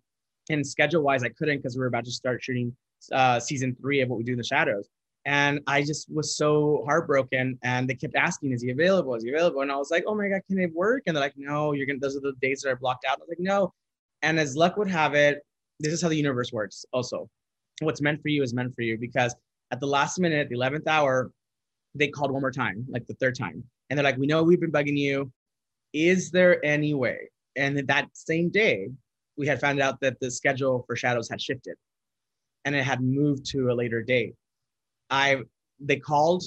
And 0.50 0.66
schedule 0.66 1.04
wise, 1.04 1.24
I 1.24 1.30
couldn't 1.30 1.58
because 1.58 1.76
we 1.76 1.82
were 1.82 1.88
about 1.88 2.06
to 2.06 2.12
start 2.12 2.44
shooting 2.44 2.76
uh, 3.12 3.40
season 3.40 3.78
three 3.80 4.02
of 4.02 4.10
What 4.10 4.18
We 4.18 4.24
Do 4.24 4.34
in 4.34 4.40
the 4.40 4.44
Shadows. 4.44 4.90
And 5.26 5.62
I 5.68 5.84
just 5.84 6.12
was 6.12 6.36
so 6.36 6.84
heartbroken. 6.88 7.60
And 7.64 7.88
they 7.88 7.94
kept 7.94 8.16
asking, 8.16 8.52
"Is 8.52 8.64
he 8.64 8.72
available? 8.72 9.14
Is 9.14 9.24
he 9.24 9.30
available?" 9.30 9.62
And 9.62 9.72
I 9.72 9.76
was 9.76 9.92
like, 9.92 10.06
"Oh 10.08 10.16
my 10.16 10.28
god, 10.28 10.42
can 10.50 10.60
it 10.60 10.74
work?" 10.74 11.04
And 11.06 11.16
they're 11.16 11.24
like, 11.24 11.38
"No, 11.38 11.74
you're 11.74 11.86
gonna. 11.86 12.00
Those 12.00 12.18
are 12.18 12.20
the 12.20 12.34
days 12.42 12.62
that 12.62 12.72
are 12.72 12.78
blocked 12.78 13.06
out." 13.08 13.18
I 13.18 13.22
was 13.22 13.30
like, 13.30 13.40
"No." 13.40 13.72
And 14.24 14.40
as 14.40 14.58
luck 14.58 14.76
would 14.76 14.90
have 14.90 15.14
it, 15.14 15.44
this 15.80 15.94
is 15.94 16.02
how 16.02 16.10
the 16.10 16.16
universe 16.16 16.52
works 16.52 16.86
also. 16.94 17.30
What's 17.82 18.02
meant 18.02 18.22
for 18.22 18.30
you 18.30 18.44
is 18.44 18.54
meant 18.54 18.74
for 18.76 18.82
you 18.82 18.98
because 18.98 19.36
at 19.72 19.80
the 19.80 19.88
last 19.88 20.20
minute 20.20 20.50
the 20.50 20.56
11th 20.56 20.88
hour 20.88 21.32
they 21.96 22.08
called 22.08 22.32
one 22.32 22.42
more 22.42 22.52
time 22.52 22.86
like 22.90 23.06
the 23.08 23.16
third 23.16 23.38
time. 23.38 23.64
And 23.90 23.98
they're 23.98 24.04
like 24.04 24.18
we 24.18 24.28
know 24.28 24.44
we've 24.44 24.60
been 24.60 24.72
bugging 24.72 24.98
you. 24.98 25.32
Is 25.94 26.32
there 26.32 26.64
any 26.66 26.94
way? 26.94 27.30
And 27.56 27.78
that 27.88 28.08
same 28.14 28.50
day 28.50 28.90
we 29.38 29.48
had 29.48 29.60
found 29.60 29.80
out 29.80 30.00
that 30.02 30.20
the 30.20 30.30
schedule 30.30 30.84
for 30.88 30.96
shadows 30.96 31.30
had 31.30 31.42
shifted 31.42 31.76
and 32.66 32.76
it 32.76 32.84
had 32.84 33.02
moved 33.02 33.46
to 33.48 33.72
a 33.72 33.74
later 33.74 34.02
date. 34.02 34.36
I 35.10 35.38
they 35.80 35.98
called. 35.98 36.44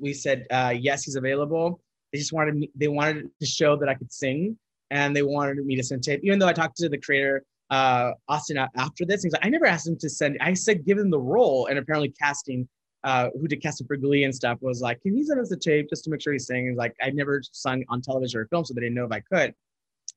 We 0.00 0.14
said 0.14 0.46
uh, 0.50 0.74
yes 0.76 1.04
he's 1.04 1.16
available. 1.16 1.80
They 2.12 2.18
just 2.18 2.32
wanted 2.32 2.56
me 2.56 2.70
they 2.74 2.88
wanted 2.88 3.28
to 3.40 3.46
show 3.46 3.76
that 3.76 3.88
i 3.88 3.94
could 3.94 4.12
sing 4.12 4.58
and 4.90 5.16
they 5.16 5.22
wanted 5.22 5.64
me 5.64 5.76
to 5.76 5.82
send 5.82 6.02
tape 6.02 6.20
even 6.22 6.38
though 6.38 6.46
i 6.46 6.52
talked 6.52 6.76
to 6.76 6.88
the 6.90 6.98
creator 6.98 7.42
uh, 7.72 8.12
Austin 8.28 8.58
after 8.58 9.06
this. 9.06 9.22
He's 9.22 9.32
like, 9.32 9.44
I 9.44 9.48
never 9.48 9.64
asked 9.64 9.88
him 9.88 9.96
to 9.98 10.08
send. 10.08 10.36
I 10.40 10.52
said, 10.52 10.84
give 10.84 10.98
him 10.98 11.10
the 11.10 11.18
role, 11.18 11.66
and 11.66 11.78
apparently 11.78 12.10
casting, 12.10 12.68
uh, 13.02 13.30
who 13.32 13.48
did 13.48 13.62
casting 13.62 13.86
for 13.86 13.96
Glee 13.96 14.24
and 14.24 14.34
stuff, 14.34 14.58
was 14.60 14.82
like, 14.82 15.00
can 15.00 15.16
you 15.16 15.24
send 15.24 15.40
us 15.40 15.48
the 15.48 15.56
tape 15.56 15.88
just 15.88 16.04
to 16.04 16.10
make 16.10 16.20
sure 16.20 16.34
he's 16.34 16.46
singing? 16.46 16.68
He's 16.68 16.76
like, 16.76 16.94
I 17.00 17.10
never 17.10 17.40
sung 17.50 17.82
on 17.88 18.02
television 18.02 18.40
or 18.40 18.46
film, 18.46 18.66
so 18.66 18.74
they 18.74 18.82
didn't 18.82 18.94
know 18.94 19.06
if 19.06 19.12
I 19.12 19.20
could. 19.20 19.54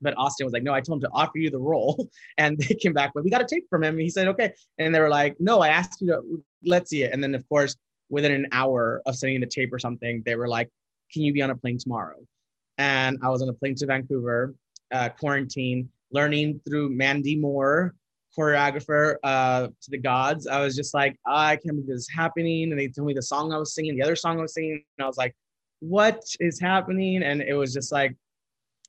But 0.02 0.16
Austin 0.18 0.46
was 0.46 0.52
like, 0.52 0.64
no, 0.64 0.74
I 0.74 0.82
told 0.82 0.98
him 0.98 1.10
to 1.10 1.16
offer 1.16 1.38
you 1.38 1.50
the 1.50 1.58
role, 1.58 2.10
and 2.38 2.58
they 2.58 2.76
came 2.76 2.92
back, 2.92 3.12
but 3.16 3.24
we 3.24 3.30
got 3.30 3.42
a 3.42 3.46
tape 3.46 3.68
from 3.70 3.86
him. 3.86 3.98
he 3.98 4.10
said, 4.10 4.28
okay, 4.28 4.52
and 4.78 4.94
they 4.94 5.00
were 5.00 5.10
like, 5.10 5.38
no, 5.40 5.62
I 5.62 5.70
asked 5.70 6.02
you 6.02 6.08
to 6.08 6.44
let's 6.66 6.90
see 6.90 7.04
it, 7.04 7.14
and 7.14 7.24
then 7.24 7.34
of 7.36 7.48
course, 7.48 7.78
within 8.10 8.34
an 8.34 8.48
hour 8.52 9.02
of 9.06 9.16
sending 9.16 9.40
the 9.40 9.48
tape 9.48 9.72
or 9.72 9.80
something, 9.80 10.22
they 10.26 10.36
were 10.36 10.50
like, 10.50 10.70
can 11.14 11.22
you 11.22 11.32
be 11.32 11.42
on 11.42 11.52
a 11.52 11.56
plane 11.56 11.78
tomorrow? 11.78 12.18
And 12.78 13.18
I 13.24 13.30
was 13.30 13.42
on 13.42 13.48
a 13.48 13.54
plane 13.54 13.76
to 13.76 13.86
Vancouver, 13.86 14.54
uh, 14.92 15.08
quarantine 15.10 15.90
learning 16.18 16.62
through 16.66 16.88
Mandy 16.90 17.36
Moore, 17.36 17.94
choreographer 18.38 19.16
uh, 19.24 19.68
to 19.68 19.90
the 19.90 19.98
gods. 19.98 20.48
I 20.48 20.60
was 20.62 20.76
just 20.76 20.94
like, 20.94 21.16
I 21.26 21.58
can't 21.58 21.76
believe 21.76 21.88
this 21.88 22.02
is 22.02 22.10
happening. 22.10 22.72
And 22.72 22.80
they 22.80 22.88
told 22.88 23.08
me 23.08 23.14
the 23.14 23.22
song 23.34 23.54
I 23.54 23.58
was 23.58 23.74
singing, 23.76 23.96
the 23.96 24.04
other 24.04 24.16
song 24.16 24.40
I 24.40 24.42
was 24.42 24.54
singing. 24.54 24.84
And 24.98 25.06
I 25.06 25.08
was 25.08 25.18
like, 25.18 25.36
what 25.80 26.20
is 26.40 26.60
happening? 26.60 27.24
And 27.24 27.42
it 27.42 27.54
was 27.54 27.74
just 27.74 27.92
like 27.92 28.16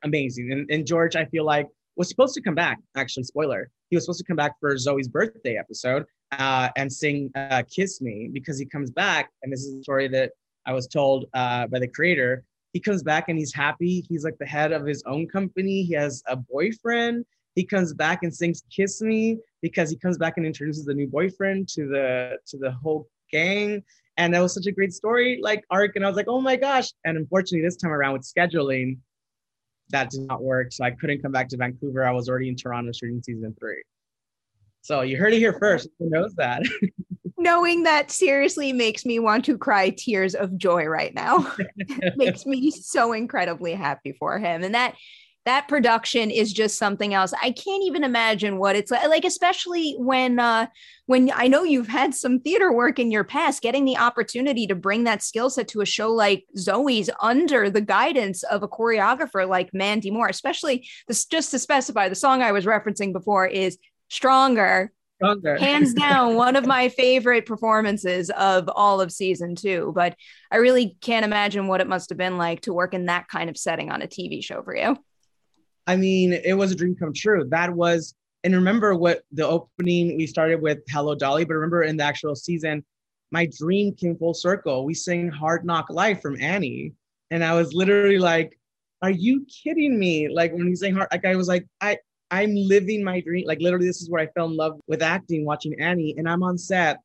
amazing. 0.03 0.53
And, 0.53 0.71
and 0.71 0.87
George, 0.87 1.17
I 1.17 1.25
feel 1.27 1.45
like, 1.45 1.69
was 1.97 2.09
supposed 2.09 2.35
to 2.35 2.43
come 2.43 2.55
back, 2.55 2.79
actually, 2.95 3.25
spoiler. 3.25 3.71
He 3.89 3.97
was 3.97 4.05
supposed 4.05 4.19
to 4.19 4.25
come 4.25 4.37
back 4.37 4.53
for 4.61 4.75
Zoey's 4.75 5.09
birthday 5.09 5.57
episode 5.57 6.05
uh, 6.33 6.69
and 6.77 6.93
sing 6.93 7.31
uh, 7.35 7.62
Kiss 7.75 8.03
Me 8.03 8.29
because 8.33 8.59
he 8.59 8.67
comes 8.67 8.91
back. 8.91 9.31
And 9.43 9.53
this 9.53 9.65
is 9.65 9.75
a 9.77 9.83
story 9.83 10.09
that 10.09 10.33
I 10.67 10.73
was 10.73 10.87
told 10.87 11.25
uh, 11.33 11.67
by 11.69 11.79
the 11.79 11.89
creator 11.89 12.45
he 12.77 12.81
comes 12.81 13.03
back 13.03 13.31
and 13.31 13.39
he's 13.39 13.55
happy. 13.55 14.05
He's 14.07 14.23
like 14.23 14.37
the 14.37 14.45
head 14.45 14.71
of 14.71 14.85
his 14.85 15.03
own 15.07 15.27
company. 15.29 15.83
He 15.85 15.95
has 15.95 16.23
a 16.29 16.37
boyfriend. 16.37 17.25
He 17.55 17.65
comes 17.65 17.95
back 17.95 18.23
and 18.23 18.35
sings 18.35 18.62
"Kiss 18.71 19.01
Me" 19.01 19.39
because 19.62 19.89
he 19.89 19.97
comes 19.97 20.19
back 20.19 20.35
and 20.37 20.45
introduces 20.45 20.85
the 20.85 20.93
new 20.93 21.07
boyfriend 21.07 21.69
to 21.69 21.89
the 21.89 22.37
to 22.49 22.59
the 22.59 22.73
whole 22.73 23.09
gang. 23.33 23.83
And 24.19 24.35
that 24.35 24.43
was 24.43 24.53
such 24.53 24.67
a 24.67 24.73
great 24.73 24.93
story, 24.93 25.39
like 25.41 25.65
arc. 25.71 25.97
And 25.97 26.05
I 26.05 26.09
was 26.09 26.19
like, 26.19 26.29
oh 26.29 26.43
my 26.43 26.55
gosh. 26.55 26.89
And 27.07 27.17
unfortunately, 27.17 27.67
this 27.67 27.77
time 27.77 27.93
around 27.93 28.12
with 28.12 28.31
scheduling, 28.31 28.99
that 29.89 30.11
did 30.11 30.27
not 30.29 30.43
work. 30.43 30.71
So 30.71 30.85
I 30.85 30.91
couldn't 30.91 31.23
come 31.23 31.33
back 31.33 31.49
to 31.49 31.57
Vancouver. 31.57 32.05
I 32.05 32.12
was 32.12 32.29
already 32.29 32.51
in 32.51 32.57
Toronto 32.57 32.93
shooting 32.93 33.23
season 33.23 33.57
three. 33.59 33.83
So 34.87 35.01
you 35.01 35.16
heard 35.16 35.35
it 35.35 35.38
here 35.38 35.57
first. 35.59 35.88
Who 35.99 36.09
knows 36.09 36.33
that? 36.37 36.62
knowing 37.38 37.83
that 37.83 38.12
seriously 38.12 38.72
makes 38.72 39.05
me 39.05 39.18
want 39.18 39.44
to 39.44 39.59
cry 39.59 39.90
tears 39.90 40.37
of 40.37 40.57
joy 40.57 40.85
right 40.85 41.12
now. 41.12 41.53
makes 42.16 42.46
me 42.46 42.70
so 42.70 43.12
incredibly 43.12 43.75
happy 43.75 44.12
for 44.12 44.38
him. 44.38 44.62
And 44.62 44.75
that 44.77 44.94
that 45.44 45.68
production 45.68 46.33
is 46.33 46.53
just 46.53 46.77
something 46.77 47.14
else. 47.14 47.33
I 47.40 47.53
can't 47.53 47.85
even 47.85 48.03
imagine 48.03 48.59
what 48.59 48.75
it's 48.75 48.90
like, 48.90 49.07
like 49.09 49.25
especially 49.25 49.94
when 49.99 50.38
uh 50.38 50.66
when 51.07 51.31
I 51.35 51.49
know 51.49 51.64
you've 51.64 51.88
had 51.88 52.14
some 52.14 52.40
theater 52.40 52.72
work 52.72 53.01
in 53.01 53.11
your 53.11 53.25
past, 53.25 53.62
getting 53.62 53.85
the 53.85 53.96
opportunity 53.96 54.68
to 54.68 54.75
bring 54.77 55.03
that 55.05 55.22
skill 55.22 55.51
set 55.51 55.66
to 55.68 55.81
a 55.81 55.87
show 55.87 56.12
like 56.12 56.44
Zoey's 56.57 57.11
under 57.20 57.70
the 57.70 57.81
guidance 57.81 58.44
of 58.44 58.62
a 58.62 58.68
choreographer 58.68 59.49
like 59.49 59.75
Mandy 59.75 60.12
Moore, 60.12 60.29
especially 60.29 60.88
this 61.09 61.25
just 61.25 61.51
to 61.51 61.59
specify 61.59 62.09
the 62.09 62.14
song 62.14 62.40
I 62.40 62.53
was 62.53 62.66
referencing 62.66 63.12
before 63.12 63.46
is 63.46 63.79
stronger 64.09 64.92
stronger. 65.16 65.59
Hands 65.59 65.95
down, 65.95 66.35
one 66.35 66.57
of 66.57 66.66
my 66.66 66.88
favorite 66.88 67.47
performances 67.47 68.31
of 68.31 68.69
all 68.75 69.01
of 69.01 69.12
season 69.12 69.55
two. 69.55 69.92
But 69.95 70.16
I 70.51 70.57
really 70.57 70.97
can't 71.01 71.25
imagine 71.25 71.69
what 71.69 71.81
it 71.81 71.88
must 71.88 72.11
have 72.11 72.19
been 72.19 72.38
like 72.38 72.62
to 72.62 72.73
work 72.73 72.95
in 72.95 73.07
that 73.07 73.29
kind 73.29 73.51
of 73.51 73.57
setting 73.57 73.90
on 73.90 74.03
a 74.03 74.07
TV 74.07 74.42
show 74.42 74.62
for 74.62 74.77
you. 74.77 74.97
I 75.87 75.97
mean, 75.97 76.33
it 76.33 76.55
was 76.55 76.73
a 76.73 76.75
dream 76.75 76.97
come 76.97 77.12
true. 77.12 77.47
That 77.51 77.73
was, 77.73 78.14
and 78.45 78.55
remember 78.55 78.95
what 78.95 79.23
the 79.33 79.47
opening 79.47 80.16
we 80.16 80.27
started 80.27 80.61
with 80.61 80.79
Hello 80.88 81.14
Dolly, 81.14 81.45
but 81.45 81.55
remember 81.55 81.83
in 81.83 81.97
the 81.97 82.05
actual 82.05 82.35
season, 82.35 82.85
my 83.31 83.49
dream 83.59 83.95
came 83.95 84.16
full 84.16 84.35
circle. 84.35 84.85
We 84.85 84.95
sang 84.95 85.29
Hard 85.29 85.64
Knock 85.64 85.87
Life 85.90 86.23
from 86.23 86.40
Annie. 86.40 86.92
And 87.31 87.42
I 87.42 87.55
was 87.55 87.73
literally 87.73 88.19
like, 88.19 88.57
are 89.03 89.11
you 89.11 89.47
kidding 89.47 89.99
me? 89.99 90.29
Like 90.29 90.53
when 90.53 90.69
he's 90.69 90.81
saying 90.81 90.95
hard, 90.95 91.09
like 91.12 91.25
I 91.25 91.37
was 91.37 91.49
like, 91.49 91.66
I 91.81 91.99
I'm 92.31 92.55
living 92.55 93.05
my 93.05 93.21
dream. 93.21 93.47
Like 93.47 93.61
literally, 93.61 93.87
this 93.87 94.03
is 94.03 94.11
where 94.11 94.23
I 94.23 94.27
fell 94.29 94.47
in 94.47 94.57
love 94.57 94.81
with 94.87 95.03
acting, 95.03 95.45
watching 95.45 95.81
Annie, 95.81 96.15
and 96.17 96.29
I'm 96.29 96.43
on 96.43 96.59
set 96.59 97.01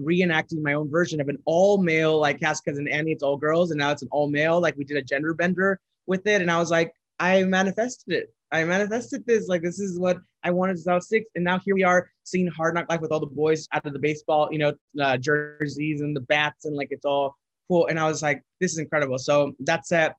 reenacting 0.00 0.62
my 0.62 0.74
own 0.74 0.88
version 0.90 1.20
of 1.20 1.28
an 1.28 1.38
all 1.44 1.78
male 1.82 2.20
like 2.20 2.40
cast 2.40 2.64
because 2.64 2.78
in 2.78 2.88
Annie 2.88 3.12
it's 3.12 3.22
all 3.22 3.36
girls 3.36 3.70
and 3.70 3.78
now 3.78 3.90
it's 3.90 4.02
an 4.02 4.08
all 4.10 4.28
male. 4.28 4.60
Like 4.60 4.76
we 4.76 4.84
did 4.84 4.96
a 4.96 5.02
gender 5.02 5.34
bender 5.34 5.80
with 6.06 6.26
it, 6.26 6.40
and 6.40 6.50
I 6.50 6.58
was 6.58 6.70
like, 6.70 6.92
I 7.18 7.42
manifested 7.44 8.14
it. 8.14 8.34
I 8.50 8.64
manifested 8.64 9.26
this. 9.26 9.48
Like 9.48 9.62
this 9.62 9.78
is 9.78 9.98
what 9.98 10.18
I 10.44 10.50
wanted 10.50 10.76
since 10.76 10.86
I 10.86 10.94
was 10.94 11.08
Six, 11.08 11.28
and 11.34 11.44
now 11.44 11.58
here 11.58 11.74
we 11.74 11.82
are 11.82 12.08
seeing 12.24 12.46
Hard 12.46 12.74
Knock 12.74 12.88
Life 12.88 13.00
with 13.00 13.12
all 13.12 13.20
the 13.20 13.26
boys 13.26 13.66
out 13.72 13.84
of 13.86 13.92
the 13.92 13.98
baseball, 13.98 14.48
you 14.50 14.58
know, 14.58 14.72
uh, 15.00 15.16
jerseys 15.16 16.00
and 16.00 16.14
the 16.14 16.20
bats, 16.20 16.64
and 16.64 16.76
like 16.76 16.88
it's 16.90 17.04
all 17.04 17.34
cool. 17.68 17.86
And 17.88 17.98
I 17.98 18.08
was 18.08 18.22
like, 18.22 18.42
this 18.60 18.72
is 18.72 18.78
incredible. 18.78 19.18
So 19.18 19.52
that's 19.60 19.92
it. 19.92 20.12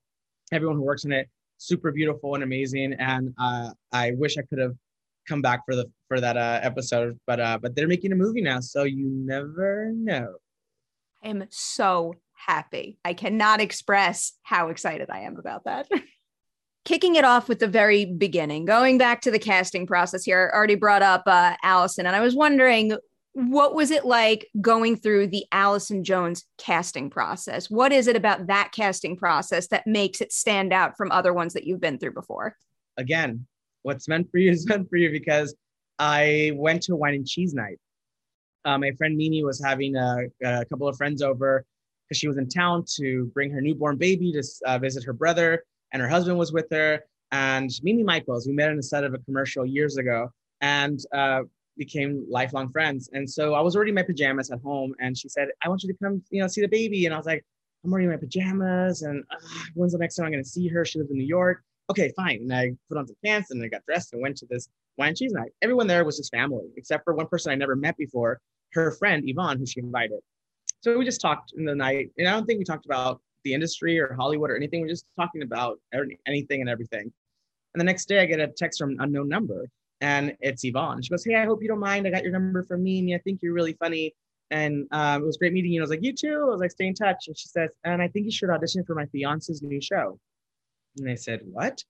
Everyone 0.52 0.78
who 0.78 0.84
works 0.84 1.06
in 1.06 1.12
it, 1.12 1.30
super 1.60 1.92
beautiful 1.92 2.34
and 2.34 2.44
amazing. 2.44 2.94
And 2.94 3.34
uh, 3.38 3.72
I 3.92 4.12
wish 4.12 4.38
I 4.38 4.42
could 4.42 4.60
have 4.60 4.76
come 5.28 5.42
back 5.42 5.62
for 5.66 5.76
the 5.76 5.86
for 6.08 6.20
that 6.20 6.36
uh, 6.36 6.60
episode, 6.64 7.20
but 7.28 7.40
uh, 7.40 7.60
but 7.62 7.76
they're 7.76 7.88
making 7.88 8.12
a 8.12 8.16
movie 8.16 8.42
now, 8.42 8.60
so 8.60 8.84
you 8.84 9.08
never 9.08 9.92
know. 9.94 10.36
I 11.24 11.30
am 11.30 11.46
so 11.50 12.16
happy. 12.34 12.98
I 13.06 13.14
cannot 13.14 13.62
express 13.62 14.34
how 14.42 14.70
excited 14.70 15.10
I 15.10 15.20
am 15.20 15.38
about 15.38 15.66
that. 15.66 15.88
Kicking 16.86 17.16
it 17.16 17.26
off 17.26 17.50
with 17.50 17.60
the 17.60 17.68
very 17.68 18.06
beginning, 18.06 18.66
going 18.66 18.98
back 18.98 19.22
to 19.22 19.32
the 19.32 19.38
casting 19.38 19.86
process 19.86 20.24
here, 20.24 20.50
I 20.52 20.58
already 20.58 20.76
brought 20.76 21.04
up 21.04 21.24
uh, 21.28 21.56
Allison, 21.62 22.08
and 22.08 22.16
I 22.16 22.22
was 22.22 22.36
wondering 22.36 22.98
what 23.48 23.74
was 23.74 23.90
it 23.90 24.06
like 24.06 24.50
going 24.60 24.98
through 24.98 25.28
the 25.28 25.46
Allison 25.52 26.04
Jones 26.04 26.44
casting 26.58 27.10
process? 27.10 27.70
What 27.70 27.94
is 27.94 28.08
it 28.08 28.18
about 28.18 28.48
that 28.48 28.72
casting 28.74 29.16
process 29.16 29.68
that 29.68 29.88
makes 29.88 30.20
it 30.20 30.34
stand 30.34 30.74
out 30.74 30.98
from 30.98 31.12
other 31.12 31.34
ones 31.34 31.54
that 31.54 31.64
you've 31.64 31.80
been 31.80 31.98
through 31.98 32.14
before? 32.14 32.58
Again, 32.98 33.46
what's 33.84 34.10
meant 34.10 34.30
for 34.30 34.40
you 34.40 34.52
is 34.52 34.66
meant 34.70 34.90
for 34.90 34.98
you 34.98 35.10
because 35.10 35.56
I 36.00 36.52
went 36.56 36.84
to 36.84 36.96
wine 36.98 37.14
and 37.14 37.28
cheese 37.28 37.54
night. 37.54 37.80
Uh, 38.66 38.78
my 38.78 38.92
friend 38.98 39.16
Mimi 39.16 39.44
was 39.44 39.64
having 39.64 39.96
a, 39.96 40.24
a 40.44 40.66
couple 40.66 40.88
of 40.88 40.98
friends 40.98 41.22
over 41.22 41.66
because 42.08 42.20
she 42.20 42.28
was 42.28 42.38
in 42.38 42.50
town 42.50 42.84
to 42.98 43.32
bring 43.34 43.52
her 43.52 43.62
newborn 43.62 43.96
baby 43.96 44.34
to 44.34 44.44
uh, 44.66 44.78
visit 44.78 45.06
her 45.06 45.14
brother, 45.14 45.64
and 45.94 46.02
her 46.02 46.10
husband 46.10 46.38
was 46.38 46.52
with 46.52 46.68
her. 46.72 47.00
And 47.32 47.70
Mimi 47.84 48.04
Michaels, 48.04 48.48
we 48.48 48.54
met 48.54 48.70
on 48.70 48.80
a 48.80 48.84
set 48.84 49.06
of 49.06 49.14
a 49.14 49.20
commercial 49.20 49.66
years 49.66 49.96
ago, 49.98 50.30
and 50.60 51.00
uh, 51.14 51.44
became 51.80 52.26
lifelong 52.30 52.70
friends. 52.70 53.10
And 53.14 53.28
so 53.28 53.56
I 53.56 53.62
was 53.62 53.76
already 53.76 53.90
in 53.90 53.96
my 53.96 54.04
pajamas 54.04 54.52
at 54.52 54.62
home, 54.62 54.94
and 55.00 55.18
she 55.18 55.30
said, 55.30 55.48
"I 55.64 55.70
want 55.70 55.82
you 55.82 55.92
to 55.92 55.98
come, 55.98 56.22
you 56.30 56.42
know, 56.42 56.48
see 56.48 56.62
the 56.62 56.68
baby." 56.68 57.06
And 57.06 57.16
I 57.16 57.18
was 57.18 57.26
like, 57.26 57.44
"I'm 57.84 57.92
already 57.92 58.06
in 58.06 58.12
my 58.12 58.18
pajamas, 58.18 59.02
and 59.02 59.24
uh, 59.32 59.36
when's 59.74 59.94
the 59.94 59.98
next 59.98 60.16
time 60.16 60.28
I'm 60.28 60.32
going 60.32 60.44
to 60.44 60.50
see 60.50 60.68
her? 60.68 60.86
She 60.86 61.00
lives 61.00 61.10
in 61.10 61.18
New 61.18 61.26
York." 61.26 61.64
Okay, 61.90 62.12
fine. 62.16 62.42
And 62.42 62.54
I 62.54 62.72
put 62.88 63.00
on 63.00 63.08
some 63.08 63.16
pants 63.26 63.50
and 63.50 63.64
I 63.64 63.68
got 63.68 63.84
dressed 63.88 64.14
and 64.14 64.22
went 64.22 64.38
to 64.38 64.46
this 64.48 64.70
wine 64.98 65.16
cheese 65.16 65.32
night. 65.32 65.52
Everyone 65.64 65.88
there 65.88 66.06
was 66.06 66.18
just 66.18 66.32
family, 66.32 66.68
except 66.78 67.04
for 67.04 67.16
one 67.16 67.26
person 67.26 67.52
I 67.52 67.56
never 67.56 67.76
met 67.76 67.98
before, 67.98 68.40
her 68.74 68.92
friend 68.92 69.24
Yvonne, 69.26 69.58
who 69.58 69.66
she 69.66 69.80
invited. 69.80 70.20
So 70.82 70.98
we 70.98 71.04
just 71.04 71.20
talked 71.20 71.54
in 71.58 71.66
the 71.66 71.74
night, 71.74 72.12
and 72.18 72.28
I 72.28 72.32
don't 72.32 72.46
think 72.46 72.60
we 72.60 72.66
talked 72.66 72.86
about 72.86 73.22
the 73.44 73.54
industry 73.54 74.00
or 74.00 74.14
Hollywood 74.14 74.52
or 74.52 74.56
anything. 74.56 74.82
We're 74.82 74.90
just 74.90 75.06
talking 75.16 75.42
about 75.42 75.80
anything 76.28 76.62
and 76.62 76.70
everything. 76.70 77.12
And 77.74 77.82
the 77.82 77.86
next 77.86 78.08
day, 78.08 78.20
I 78.20 78.26
get 78.26 78.40
a 78.40 78.48
text 78.48 78.80
from 78.80 78.92
an 78.92 78.98
unknown 79.00 79.30
number, 79.30 79.66
and 80.02 80.36
it's 80.40 80.64
Yvonne. 80.64 81.02
She 81.02 81.10
goes, 81.10 81.26
"Hey, 81.26 81.36
I 81.36 81.46
hope 81.46 81.62
you 81.62 81.68
don't 81.68 81.80
mind. 81.80 82.08
I 82.08 82.12
got 82.12 82.24
your 82.24 82.32
number 82.32 82.64
from 82.64 82.84
Mimi. 82.84 83.16
I 83.16 83.20
think 83.20 83.42
you're 83.42 83.54
really 83.54 83.74
funny, 83.74 84.14
and 84.52 84.88
um, 84.92 85.24
it 85.24 85.26
was 85.26 85.38
great 85.38 85.54
meeting 85.54 85.72
you." 85.72 85.82
I 85.82 85.84
was 85.84 85.90
like, 85.90 86.04
"You 86.04 86.14
too." 86.14 86.46
I 86.48 86.50
was 86.50 86.60
like, 86.60 86.72
"Stay 86.72 86.88
in 86.88 86.94
touch." 86.94 87.28
And 87.28 87.38
she 87.38 87.48
says, 87.48 87.70
"And 87.84 88.02
I 88.02 88.08
think 88.08 88.26
you 88.26 88.32
should 88.32 88.50
audition 88.50 88.84
for 88.86 88.96
my 88.96 89.06
fiance's 89.08 89.62
new 89.62 89.82
show." 89.82 90.20
And 90.98 91.10
I 91.10 91.16
said, 91.16 91.42
"What?" 91.46 91.84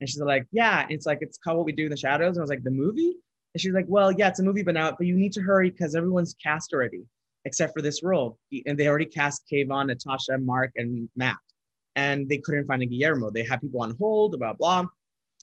And 0.00 0.08
she's 0.08 0.20
like, 0.20 0.46
"Yeah, 0.52 0.86
it's 0.88 1.06
like 1.06 1.18
it's 1.20 1.38
called 1.38 1.58
What 1.58 1.66
We 1.66 1.72
Do 1.72 1.84
in 1.84 1.90
the 1.90 1.96
Shadows." 1.96 2.36
And 2.36 2.38
I 2.38 2.42
was 2.42 2.50
like, 2.50 2.62
"The 2.62 2.70
movie?" 2.70 3.16
And 3.54 3.60
she's 3.60 3.72
like, 3.72 3.86
"Well, 3.88 4.12
yeah, 4.12 4.28
it's 4.28 4.40
a 4.40 4.44
movie, 4.44 4.62
but 4.62 4.74
now, 4.74 4.92
but 4.92 5.06
you 5.06 5.16
need 5.16 5.32
to 5.32 5.40
hurry 5.40 5.70
because 5.70 5.94
everyone's 5.94 6.34
cast 6.42 6.72
already, 6.72 7.04
except 7.44 7.72
for 7.72 7.82
this 7.82 8.02
role, 8.02 8.38
and 8.66 8.78
they 8.78 8.86
already 8.88 9.06
cast 9.06 9.44
Kayvan, 9.50 9.86
Natasha, 9.86 10.38
Mark, 10.38 10.72
and 10.76 11.08
Matt, 11.16 11.38
and 11.96 12.28
they 12.28 12.38
couldn't 12.38 12.66
find 12.66 12.82
a 12.82 12.86
Guillermo. 12.86 13.30
They 13.30 13.44
had 13.44 13.60
people 13.60 13.82
on 13.82 13.96
hold, 13.98 14.38
blah 14.38 14.52
blah." 14.52 14.86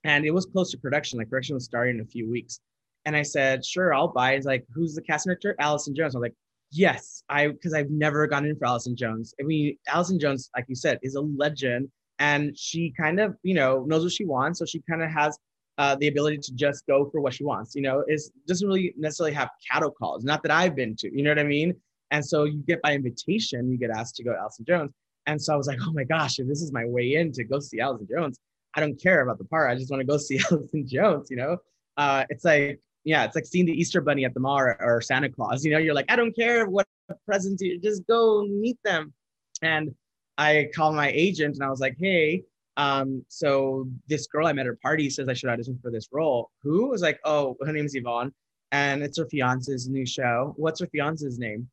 And 0.03 0.25
it 0.25 0.31
was 0.31 0.45
close 0.45 0.71
to 0.71 0.77
production. 0.77 1.19
Like 1.19 1.29
production 1.29 1.55
was 1.55 1.65
starting 1.65 1.95
in 1.95 2.01
a 2.01 2.05
few 2.05 2.29
weeks. 2.29 2.59
And 3.05 3.15
I 3.15 3.21
said, 3.21 3.65
sure, 3.65 3.93
I'll 3.93 4.07
buy. 4.07 4.33
It's 4.33 4.45
like, 4.45 4.65
who's 4.73 4.95
the 4.95 5.01
casting 5.01 5.31
director? 5.31 5.55
Allison 5.59 5.93
Jones. 5.93 6.15
I'm 6.15 6.21
like, 6.21 6.35
yes, 6.71 7.23
I 7.29 7.47
because 7.47 7.73
I've 7.73 7.89
never 7.89 8.27
gone 8.27 8.45
in 8.45 8.55
for 8.55 8.65
Allison 8.65 8.95
Jones. 8.95 9.33
I 9.39 9.43
mean, 9.43 9.77
Allison 9.87 10.19
Jones, 10.19 10.49
like 10.55 10.65
you 10.67 10.75
said, 10.75 10.99
is 11.01 11.15
a 11.15 11.21
legend, 11.21 11.89
and 12.19 12.57
she 12.57 12.93
kind 12.97 13.19
of, 13.19 13.35
you 13.43 13.53
know, 13.53 13.83
knows 13.85 14.03
what 14.03 14.13
she 14.13 14.25
wants. 14.25 14.59
So 14.59 14.65
she 14.65 14.81
kind 14.89 15.01
of 15.01 15.09
has 15.11 15.37
uh, 15.77 15.95
the 15.95 16.07
ability 16.07 16.37
to 16.37 16.53
just 16.53 16.85
go 16.87 17.09
for 17.09 17.19
what 17.19 17.33
she 17.33 17.43
wants. 17.43 17.75
You 17.75 17.81
know, 17.81 18.03
is 18.07 18.31
doesn't 18.47 18.67
really 18.67 18.93
necessarily 18.97 19.33
have 19.33 19.49
cattle 19.71 19.91
calls. 19.91 20.23
Not 20.23 20.41
that 20.43 20.51
I've 20.51 20.75
been 20.75 20.95
to. 20.97 21.15
You 21.15 21.23
know 21.23 21.31
what 21.31 21.39
I 21.39 21.43
mean? 21.43 21.73
And 22.11 22.23
so 22.23 22.43
you 22.43 22.63
get 22.67 22.81
by 22.81 22.93
invitation, 22.93 23.71
you 23.71 23.77
get 23.77 23.89
asked 23.89 24.15
to 24.17 24.23
go 24.23 24.33
to 24.33 24.39
Allison 24.39 24.65
Jones. 24.65 24.91
And 25.25 25.41
so 25.41 25.53
I 25.53 25.57
was 25.57 25.67
like, 25.67 25.79
oh 25.81 25.93
my 25.93 26.03
gosh, 26.03 26.37
if 26.37 26.47
this 26.47 26.61
is 26.61 26.71
my 26.71 26.85
way 26.85 27.15
in 27.15 27.31
to 27.33 27.43
go 27.43 27.59
see 27.59 27.79
Allison 27.79 28.07
Jones, 28.09 28.37
I 28.75 28.79
don't 28.79 29.01
care 29.01 29.21
about 29.21 29.38
the 29.38 29.45
part. 29.45 29.69
I 29.69 29.75
just 29.75 29.91
want 29.91 30.01
to 30.01 30.07
go 30.07 30.17
see 30.17 30.39
Allison 30.51 30.88
Jones, 30.88 31.29
you 31.29 31.38
know? 31.38 31.57
Uh, 31.97 32.25
it's 32.29 32.43
like, 32.43 32.79
yeah, 33.03 33.23
it's 33.25 33.36
like 33.36 33.45
seeing 33.45 33.65
the 33.65 33.73
Easter 33.73 34.01
Bunny 34.01 34.25
at 34.25 34.33
the 34.33 34.39
mall 34.39 34.59
or, 34.59 34.81
or 34.81 35.01
Santa 35.01 35.29
Claus. 35.29 35.63
You 35.63 35.71
know, 35.71 35.77
you're 35.77 35.93
like, 35.93 36.09
I 36.09 36.15
don't 36.15 36.36
care 36.36 36.67
what 36.67 36.88
presents 37.25 37.62
you, 37.62 37.79
just 37.79 38.05
go 38.07 38.45
meet 38.45 38.77
them. 38.83 39.13
And 39.62 39.93
I 40.38 40.69
called 40.73 40.95
my 40.95 41.12
agent 41.12 41.55
and 41.55 41.63
I 41.63 41.69
was 41.69 41.79
like, 41.79 41.95
hey, 41.99 42.43
um, 42.77 43.23
so 43.27 43.88
this 44.07 44.27
girl 44.27 44.47
I 44.47 44.53
met 44.53 44.65
at 44.65 44.73
a 44.73 44.77
party 44.77 45.09
says 45.09 45.27
I 45.29 45.33
should 45.33 45.49
audition 45.49 45.77
for 45.81 45.91
this 45.91 46.07
role. 46.12 46.49
Who? 46.63 46.88
I 46.88 46.89
was 46.89 47.01
like, 47.01 47.19
oh, 47.23 47.55
her 47.63 47.71
name's 47.71 47.95
Yvonne, 47.95 48.33
and 48.71 49.03
it's 49.03 49.17
her 49.19 49.27
fiance's 49.27 49.88
new 49.88 50.05
show. 50.05 50.53
What's 50.57 50.79
her 50.79 50.88
fiance's 50.88 51.38
name? 51.38 51.69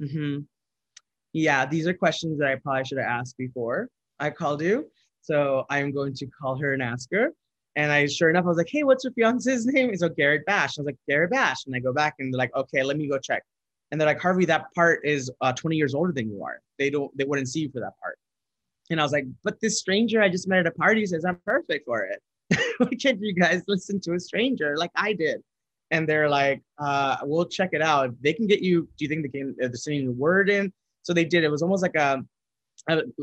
Mm-hmm. 0.00 0.40
Yeah, 1.32 1.66
these 1.66 1.86
are 1.86 1.94
questions 1.94 2.38
that 2.38 2.48
I 2.48 2.56
probably 2.56 2.84
should 2.84 2.98
have 2.98 3.06
asked 3.06 3.36
before 3.36 3.88
I 4.18 4.30
called 4.30 4.62
you. 4.62 4.90
So 5.24 5.64
I'm 5.70 5.90
going 5.90 6.12
to 6.14 6.26
call 6.26 6.56
her 6.58 6.74
and 6.74 6.82
ask 6.82 7.08
her. 7.12 7.32
And 7.76 7.90
I, 7.90 8.06
sure 8.06 8.28
enough, 8.28 8.44
I 8.44 8.48
was 8.48 8.58
like, 8.58 8.68
hey, 8.70 8.84
what's 8.84 9.04
your 9.04 9.12
fiance's 9.14 9.66
name? 9.72 9.90
He's 9.90 10.02
like, 10.02 10.16
Garrett 10.16 10.44
Basch. 10.46 10.78
I 10.78 10.82
was 10.82 10.86
like, 10.86 10.98
Garrett 11.08 11.30
Basch. 11.30 11.66
And 11.66 11.74
I 11.74 11.80
go 11.80 11.92
back 11.92 12.16
and 12.18 12.32
they're 12.32 12.38
like, 12.38 12.54
okay, 12.54 12.82
let 12.82 12.96
me 12.96 13.08
go 13.08 13.18
check. 13.18 13.42
And 13.90 14.00
they're 14.00 14.06
like, 14.06 14.20
Harvey, 14.20 14.44
that 14.46 14.72
part 14.74 15.00
is 15.04 15.30
uh, 15.40 15.52
20 15.52 15.76
years 15.76 15.94
older 15.94 16.12
than 16.12 16.30
you 16.30 16.42
are. 16.44 16.60
They 16.78 16.90
don't, 16.90 17.16
they 17.16 17.24
wouldn't 17.24 17.48
see 17.48 17.60
you 17.60 17.70
for 17.70 17.80
that 17.80 17.98
part. 18.00 18.18
And 18.90 19.00
I 19.00 19.02
was 19.02 19.12
like, 19.12 19.24
but 19.42 19.60
this 19.60 19.78
stranger 19.78 20.20
I 20.20 20.28
just 20.28 20.46
met 20.46 20.58
at 20.58 20.66
a 20.66 20.72
party 20.72 21.06
says 21.06 21.24
I'm 21.24 21.38
perfect 21.46 21.86
for 21.86 22.02
it. 22.02 22.20
Why 22.78 22.90
can't 23.00 23.20
you 23.20 23.32
guys 23.32 23.62
listen 23.66 24.00
to 24.00 24.14
a 24.14 24.20
stranger 24.20 24.76
like 24.76 24.90
I 24.94 25.14
did? 25.14 25.42
And 25.90 26.08
they're 26.08 26.28
like, 26.28 26.62
uh, 26.78 27.16
we'll 27.22 27.46
check 27.46 27.70
it 27.72 27.80
out. 27.80 28.10
If 28.10 28.20
they 28.20 28.32
can 28.34 28.46
get 28.46 28.60
you, 28.60 28.88
do 28.98 29.04
you 29.04 29.08
think 29.08 29.22
they 29.22 29.38
can, 29.38 29.56
uh, 29.62 29.68
they're 29.68 29.74
sending 29.74 30.08
a 30.08 30.12
word 30.12 30.50
in? 30.50 30.72
So 31.02 31.12
they 31.12 31.24
did. 31.24 31.44
It 31.44 31.50
was 31.50 31.62
almost 31.62 31.82
like 31.82 31.94
a 31.94 32.22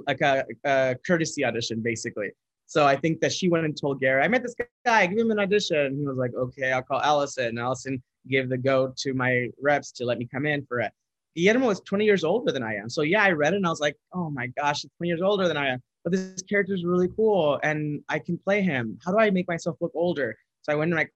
like 0.08 0.22
a, 0.22 0.46
a, 0.66 0.96
courtesy 1.06 1.46
audition, 1.46 1.82
basically. 1.82 2.32
So 2.68 2.88
I 2.88 2.96
think 2.96 3.20
that 3.20 3.34
she 3.34 3.50
went 3.50 3.66
and 3.66 3.80
told 3.80 4.00
Gary, 4.00 4.24
I 4.24 4.28
met 4.28 4.44
this 4.44 4.56
guy, 4.86 5.06
give 5.06 5.20
him 5.20 5.32
an 5.32 5.40
audition. 5.40 5.78
And 5.78 5.98
he 6.00 6.08
was 6.08 6.18
like, 6.18 6.32
okay, 6.34 6.72
I'll 6.72 6.82
call 6.82 7.02
Allison. 7.02 7.48
And 7.48 7.60
Allison 7.60 8.02
gave 8.30 8.50
the 8.50 8.58
go 8.58 8.94
to 8.98 9.14
my 9.14 9.50
reps 9.62 9.92
to 9.94 10.06
let 10.06 10.18
me 10.18 10.28
come 10.32 10.46
in 10.46 10.66
for 10.66 10.80
it. 10.80 10.92
Guillermo 11.36 11.68
was 11.68 11.82
20 11.82 12.06
years 12.06 12.24
older 12.24 12.52
than 12.52 12.64
I 12.64 12.76
am. 12.76 12.90
So 12.90 13.02
yeah, 13.02 13.24
I 13.24 13.32
read 13.32 13.54
it 13.54 13.58
and 13.58 13.66
I 13.66 13.70
was 13.70 13.80
like, 13.80 13.96
oh 14.14 14.30
my 14.30 14.48
gosh, 14.48 14.82
he's 14.82 14.92
20 14.98 15.10
years 15.10 15.22
older 15.22 15.48
than 15.48 15.58
I 15.58 15.70
am. 15.70 15.82
But 16.04 16.14
this 16.14 16.42
character 16.44 16.74
is 16.74 16.84
really 16.84 17.10
cool 17.16 17.60
and 17.64 18.02
I 18.10 18.20
can 18.20 18.38
play 18.38 18.62
him. 18.62 18.98
How 19.06 19.12
do 19.12 19.20
I 19.20 19.30
make 19.30 19.48
myself 19.48 19.78
look 19.82 19.92
older? 19.94 20.36
So 20.62 20.72
I 20.72 20.76
went 20.76 20.92
in 20.92 20.96
my 20.96 21.08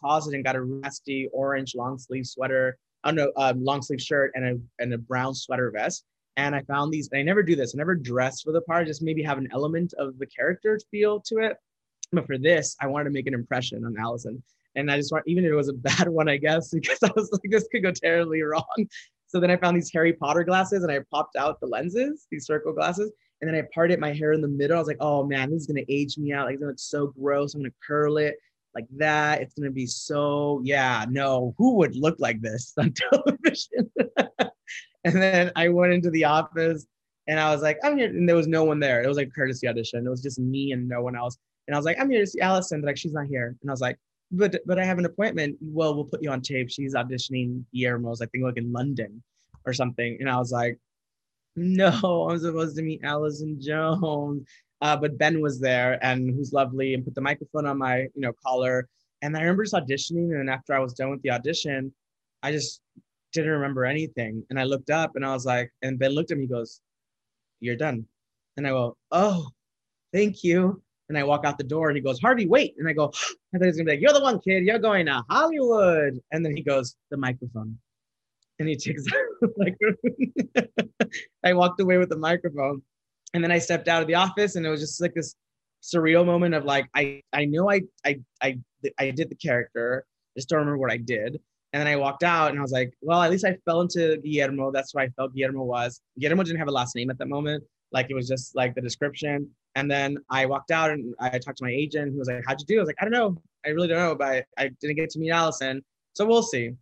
closet 0.00 0.34
and 0.34 0.44
got 0.44 0.56
a 0.56 0.62
rusty 0.62 1.28
orange 1.32 1.74
long 1.74 1.98
sleeve 1.98 2.26
sweater, 2.26 2.76
oh 3.04 3.10
no, 3.10 3.32
um, 3.36 3.64
long 3.64 3.82
sleeve 3.82 4.00
shirt 4.00 4.32
and 4.34 4.44
a, 4.44 4.82
and 4.82 4.92
a 4.92 4.98
brown 4.98 5.34
sweater 5.34 5.70
vest 5.70 6.04
and 6.38 6.54
I 6.54 6.62
found 6.62 6.92
these. 6.92 7.10
I 7.12 7.22
never 7.22 7.42
do 7.42 7.56
this. 7.56 7.74
I 7.74 7.78
never 7.78 7.96
dress 7.96 8.42
for 8.42 8.52
the 8.52 8.60
part. 8.62 8.86
Just 8.86 9.02
maybe 9.02 9.22
have 9.24 9.38
an 9.38 9.48
element 9.52 9.92
of 9.98 10.18
the 10.18 10.26
character 10.26 10.78
feel 10.90 11.20
to 11.22 11.38
it. 11.38 11.56
But 12.12 12.26
for 12.26 12.38
this, 12.38 12.76
I 12.80 12.86
wanted 12.86 13.04
to 13.04 13.10
make 13.10 13.26
an 13.26 13.34
impression 13.34 13.84
on 13.84 13.96
Allison, 13.98 14.42
and 14.76 14.90
I 14.90 14.96
just 14.96 15.12
want, 15.12 15.24
even 15.26 15.44
if 15.44 15.50
it 15.50 15.56
was 15.56 15.68
a 15.68 15.72
bad 15.74 16.08
one, 16.08 16.28
I 16.28 16.38
guess, 16.38 16.70
because 16.72 17.02
I 17.02 17.10
was 17.14 17.28
like, 17.32 17.50
this 17.50 17.68
could 17.70 17.82
go 17.82 17.90
terribly 17.92 18.40
wrong. 18.42 18.64
So 19.26 19.40
then 19.40 19.50
I 19.50 19.56
found 19.56 19.76
these 19.76 19.90
Harry 19.92 20.14
Potter 20.14 20.44
glasses, 20.44 20.84
and 20.84 20.92
I 20.92 21.00
popped 21.12 21.36
out 21.36 21.60
the 21.60 21.66
lenses, 21.66 22.26
these 22.30 22.46
circle 22.46 22.72
glasses, 22.72 23.12
and 23.42 23.48
then 23.48 23.60
I 23.60 23.66
parted 23.74 23.98
my 23.98 24.14
hair 24.14 24.32
in 24.32 24.40
the 24.40 24.48
middle. 24.48 24.76
I 24.76 24.78
was 24.78 24.88
like, 24.88 24.96
oh 25.00 25.24
man, 25.24 25.50
this 25.50 25.62
is 25.62 25.66
gonna 25.66 25.84
age 25.88 26.16
me 26.16 26.32
out. 26.32 26.46
Like, 26.46 26.58
it's 26.62 26.88
so 26.88 27.08
gross. 27.08 27.54
I'm 27.54 27.60
gonna 27.60 27.74
curl 27.86 28.16
it 28.16 28.36
like 28.78 28.88
that. 28.96 29.40
It's 29.42 29.54
gonna 29.54 29.70
be 29.70 29.86
so 29.86 30.60
yeah, 30.64 31.04
no, 31.08 31.54
who 31.58 31.74
would 31.76 31.96
look 31.96 32.16
like 32.18 32.40
this 32.40 32.72
on 32.78 32.92
television? 32.92 33.90
and 35.04 35.14
then 35.22 35.50
I 35.56 35.68
went 35.68 35.92
into 35.92 36.10
the 36.10 36.24
office 36.24 36.86
and 37.26 37.40
I 37.40 37.52
was 37.52 37.62
like, 37.62 37.78
I'm 37.82 37.98
here, 37.98 38.08
and 38.08 38.28
there 38.28 38.36
was 38.36 38.46
no 38.46 38.64
one 38.64 38.78
there. 38.78 39.02
It 39.02 39.08
was 39.08 39.16
like 39.16 39.28
a 39.28 39.38
courtesy 39.38 39.68
audition. 39.68 40.06
It 40.06 40.10
was 40.10 40.22
just 40.22 40.38
me 40.38 40.72
and 40.72 40.88
no 40.88 41.02
one 41.02 41.16
else. 41.16 41.36
And 41.66 41.74
I 41.74 41.78
was 41.78 41.84
like, 41.84 41.98
I'm 42.00 42.10
here 42.10 42.20
to 42.20 42.26
see 42.26 42.40
Allison. 42.40 42.80
They're 42.80 42.90
like, 42.90 42.96
she's 42.96 43.12
not 43.12 43.26
here. 43.26 43.56
And 43.60 43.70
I 43.70 43.72
was 43.72 43.80
like, 43.80 43.98
but 44.30 44.60
but 44.66 44.78
I 44.78 44.84
have 44.84 44.98
an 44.98 45.06
appointment. 45.06 45.56
Well, 45.60 45.94
we'll 45.94 46.04
put 46.04 46.22
you 46.22 46.30
on 46.30 46.40
tape. 46.40 46.70
She's 46.70 46.94
auditioning 46.94 47.64
Guillermo's, 47.74 48.22
I 48.22 48.26
think 48.26 48.44
like 48.44 48.56
in 48.56 48.72
London 48.72 49.22
or 49.66 49.72
something. 49.72 50.16
And 50.20 50.30
I 50.30 50.36
was 50.36 50.52
like, 50.52 50.78
no, 51.56 52.28
I'm 52.28 52.38
supposed 52.38 52.76
to 52.76 52.82
meet 52.82 53.02
Allison 53.02 53.60
Jones. 53.60 54.46
Uh, 54.80 54.96
but 54.96 55.18
Ben 55.18 55.40
was 55.40 55.60
there 55.60 55.98
and 56.04 56.30
who's 56.30 56.52
lovely 56.52 56.94
and 56.94 57.04
put 57.04 57.14
the 57.14 57.20
microphone 57.20 57.66
on 57.66 57.78
my, 57.78 58.02
you 58.14 58.22
know, 58.22 58.32
collar. 58.44 58.88
And 59.22 59.36
I 59.36 59.40
remember 59.40 59.64
just 59.64 59.74
auditioning. 59.74 60.38
And 60.38 60.48
after 60.48 60.74
I 60.74 60.78
was 60.78 60.92
done 60.92 61.10
with 61.10 61.22
the 61.22 61.30
audition, 61.30 61.92
I 62.42 62.52
just 62.52 62.80
didn't 63.32 63.50
remember 63.50 63.84
anything. 63.84 64.44
And 64.50 64.58
I 64.58 64.64
looked 64.64 64.90
up 64.90 65.16
and 65.16 65.24
I 65.24 65.32
was 65.32 65.44
like, 65.44 65.72
and 65.82 65.98
Ben 65.98 66.12
looked 66.12 66.30
at 66.30 66.38
me, 66.38 66.44
he 66.44 66.48
goes, 66.48 66.80
You're 67.60 67.76
done. 67.76 68.06
And 68.56 68.66
I 68.66 68.70
go, 68.70 68.96
Oh, 69.10 69.48
thank 70.12 70.44
you. 70.44 70.82
And 71.08 71.16
I 71.16 71.24
walk 71.24 71.44
out 71.44 71.58
the 71.58 71.64
door 71.64 71.88
and 71.88 71.96
he 71.96 72.02
goes, 72.02 72.20
Harvey, 72.20 72.46
wait. 72.46 72.74
And 72.78 72.88
I 72.88 72.92
go, 72.92 73.12
I 73.54 73.58
thought 73.58 73.66
he's 73.66 73.76
gonna 73.76 73.86
be 73.86 73.92
like, 73.92 74.00
You're 74.00 74.12
the 74.12 74.22
one 74.22 74.40
kid, 74.40 74.64
you're 74.64 74.78
going 74.78 75.06
to 75.06 75.24
Hollywood. 75.28 76.20
And 76.32 76.44
then 76.44 76.56
he 76.56 76.62
goes, 76.62 76.96
The 77.10 77.16
microphone. 77.16 77.78
And 78.58 78.68
he 78.68 78.76
takes 78.76 79.04
out 79.06 79.14
the 79.40 79.52
microphone. 79.56 81.10
I 81.44 81.52
walked 81.52 81.80
away 81.80 81.98
with 81.98 82.08
the 82.08 82.16
microphone. 82.16 82.82
And 83.34 83.44
then 83.44 83.52
I 83.52 83.58
stepped 83.58 83.88
out 83.88 84.02
of 84.02 84.08
the 84.08 84.14
office 84.14 84.56
and 84.56 84.64
it 84.66 84.70
was 84.70 84.80
just 84.80 85.00
like 85.00 85.14
this 85.14 85.34
surreal 85.82 86.24
moment 86.24 86.54
of 86.54 86.64
like, 86.64 86.86
I 86.94 87.22
I 87.32 87.44
know 87.44 87.70
I 87.70 87.82
I 88.04 88.20
I 88.42 88.58
I 88.98 89.10
did 89.10 89.28
the 89.28 89.34
character. 89.34 90.04
I 90.36 90.40
just 90.40 90.48
don't 90.48 90.60
remember 90.60 90.78
what 90.78 90.92
I 90.92 90.96
did. 90.96 91.40
And 91.72 91.80
then 91.80 91.86
I 91.86 91.96
walked 91.96 92.22
out 92.22 92.50
and 92.50 92.58
I 92.58 92.62
was 92.62 92.72
like, 92.72 92.94
well, 93.02 93.20
at 93.20 93.30
least 93.30 93.44
I 93.44 93.56
fell 93.66 93.82
into 93.82 94.16
Guillermo. 94.18 94.72
That's 94.72 94.94
why 94.94 95.02
I 95.04 95.08
felt 95.10 95.34
Guillermo 95.34 95.64
was. 95.64 96.00
Guillermo 96.18 96.42
didn't 96.42 96.58
have 96.58 96.68
a 96.68 96.72
last 96.72 96.96
name 96.96 97.10
at 97.10 97.18
that 97.18 97.28
moment. 97.28 97.62
Like 97.92 98.06
it 98.08 98.14
was 98.14 98.26
just 98.26 98.56
like 98.56 98.74
the 98.74 98.80
description. 98.80 99.50
And 99.74 99.90
then 99.90 100.18
I 100.30 100.46
walked 100.46 100.70
out 100.70 100.90
and 100.90 101.14
I 101.20 101.38
talked 101.38 101.58
to 101.58 101.64
my 101.64 101.70
agent 101.70 102.12
who 102.12 102.18
was 102.18 102.28
like, 102.28 102.42
how'd 102.46 102.60
you 102.60 102.66
do? 102.66 102.78
I 102.78 102.80
was 102.80 102.86
like, 102.86 102.96
I 103.00 103.04
don't 103.04 103.12
know. 103.12 103.36
I 103.66 103.70
really 103.70 103.88
don't 103.88 103.98
know, 103.98 104.14
but 104.14 104.28
I, 104.28 104.44
I 104.56 104.70
didn't 104.80 104.96
get 104.96 105.10
to 105.10 105.18
meet 105.18 105.30
Allison. 105.30 105.82
So 106.14 106.26
we'll 106.26 106.42
see. 106.42 106.72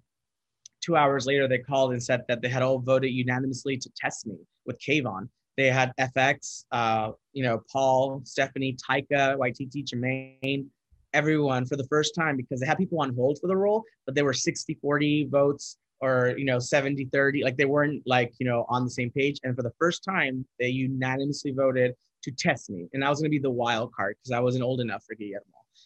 Two 0.82 0.96
hours 0.96 1.26
later, 1.26 1.48
they 1.48 1.58
called 1.58 1.92
and 1.92 2.02
said 2.02 2.22
that 2.28 2.40
they 2.40 2.48
had 2.48 2.62
all 2.62 2.78
voted 2.78 3.10
unanimously 3.10 3.76
to 3.76 3.90
test 3.96 4.26
me 4.26 4.36
with 4.66 4.78
Kayvan. 4.80 5.28
They 5.56 5.70
had 5.70 5.92
FX, 5.98 6.64
uh, 6.70 7.12
you 7.32 7.42
know, 7.42 7.62
Paul, 7.72 8.20
Stephanie, 8.24 8.76
Taika, 8.76 9.36
Waititi, 9.36 9.84
Jemaine, 9.84 10.66
everyone 11.14 11.64
for 11.64 11.76
the 11.76 11.86
first 11.86 12.14
time 12.14 12.36
because 12.36 12.60
they 12.60 12.66
had 12.66 12.76
people 12.76 13.00
on 13.00 13.14
hold 13.14 13.38
for 13.40 13.46
the 13.46 13.56
role, 13.56 13.82
but 14.04 14.14
they 14.14 14.22
were 14.22 14.34
60 14.34 14.74
40 14.82 15.28
votes 15.30 15.78
or, 16.00 16.34
you 16.36 16.44
know, 16.44 16.58
70 16.58 17.06
30. 17.06 17.42
Like 17.42 17.56
they 17.56 17.64
weren't 17.64 18.02
like, 18.06 18.34
you 18.38 18.46
know, 18.46 18.66
on 18.68 18.84
the 18.84 18.90
same 18.90 19.10
page. 19.10 19.40
And 19.42 19.56
for 19.56 19.62
the 19.62 19.72
first 19.78 20.04
time, 20.04 20.44
they 20.60 20.68
unanimously 20.68 21.52
voted 21.52 21.94
to 22.24 22.30
test 22.32 22.68
me. 22.68 22.86
And 22.92 23.02
I 23.02 23.08
was 23.08 23.20
going 23.20 23.30
to 23.30 23.34
be 23.34 23.38
the 23.38 23.50
wild 23.50 23.92
card 23.94 24.16
because 24.18 24.32
I 24.32 24.40
wasn't 24.40 24.64
old 24.64 24.80
enough 24.80 25.04
for 25.04 25.14
Guillermo. 25.14 25.44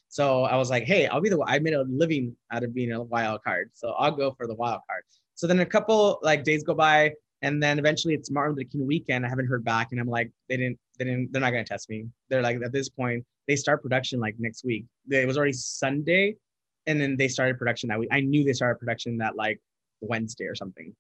So 0.08 0.42
I 0.42 0.56
was 0.56 0.70
like, 0.70 0.84
hey, 0.84 1.06
I'll 1.06 1.20
be 1.20 1.28
the, 1.28 1.40
I 1.46 1.60
made 1.60 1.74
a 1.74 1.84
living 1.88 2.34
out 2.52 2.64
of 2.64 2.74
being 2.74 2.90
a 2.92 3.02
wild 3.02 3.42
card. 3.44 3.70
So 3.74 3.90
I'll 3.90 4.10
go 4.10 4.32
for 4.32 4.48
the 4.48 4.54
wild 4.54 4.80
card. 4.88 5.04
So 5.36 5.46
then 5.46 5.60
a 5.60 5.66
couple 5.66 6.18
like 6.22 6.42
days 6.42 6.64
go 6.64 6.74
by 6.74 7.12
and 7.42 7.62
then 7.62 7.78
eventually 7.78 8.14
it's 8.14 8.30
Martin 8.30 8.54
Luther 8.54 8.68
King 8.70 8.86
weekend. 8.86 9.24
I 9.24 9.28
haven't 9.28 9.46
heard 9.46 9.64
back 9.64 9.88
and 9.92 10.00
I'm 10.00 10.08
like, 10.08 10.30
they 10.48 10.56
didn't, 10.56 10.78
they 10.98 11.06
didn't, 11.06 11.32
they're 11.32 11.40
not 11.40 11.50
going 11.50 11.64
to 11.64 11.68
test 11.68 11.88
me. 11.88 12.06
They're 12.28 12.42
like, 12.42 12.60
at 12.62 12.72
this 12.72 12.88
point, 12.88 13.24
they 13.48 13.56
start 13.56 13.82
production 13.82 14.20
like 14.20 14.36
next 14.38 14.64
week. 14.64 14.84
It 15.08 15.26
was 15.26 15.36
already 15.36 15.52
Sunday, 15.52 16.36
and 16.86 17.00
then 17.00 17.16
they 17.16 17.28
started 17.28 17.58
production 17.58 17.88
that 17.88 17.98
week. 17.98 18.08
I 18.12 18.20
knew 18.20 18.44
they 18.44 18.52
started 18.52 18.78
production 18.78 19.18
that 19.18 19.36
like 19.36 19.60
Wednesday 20.00 20.44
or 20.44 20.54
something. 20.54 20.94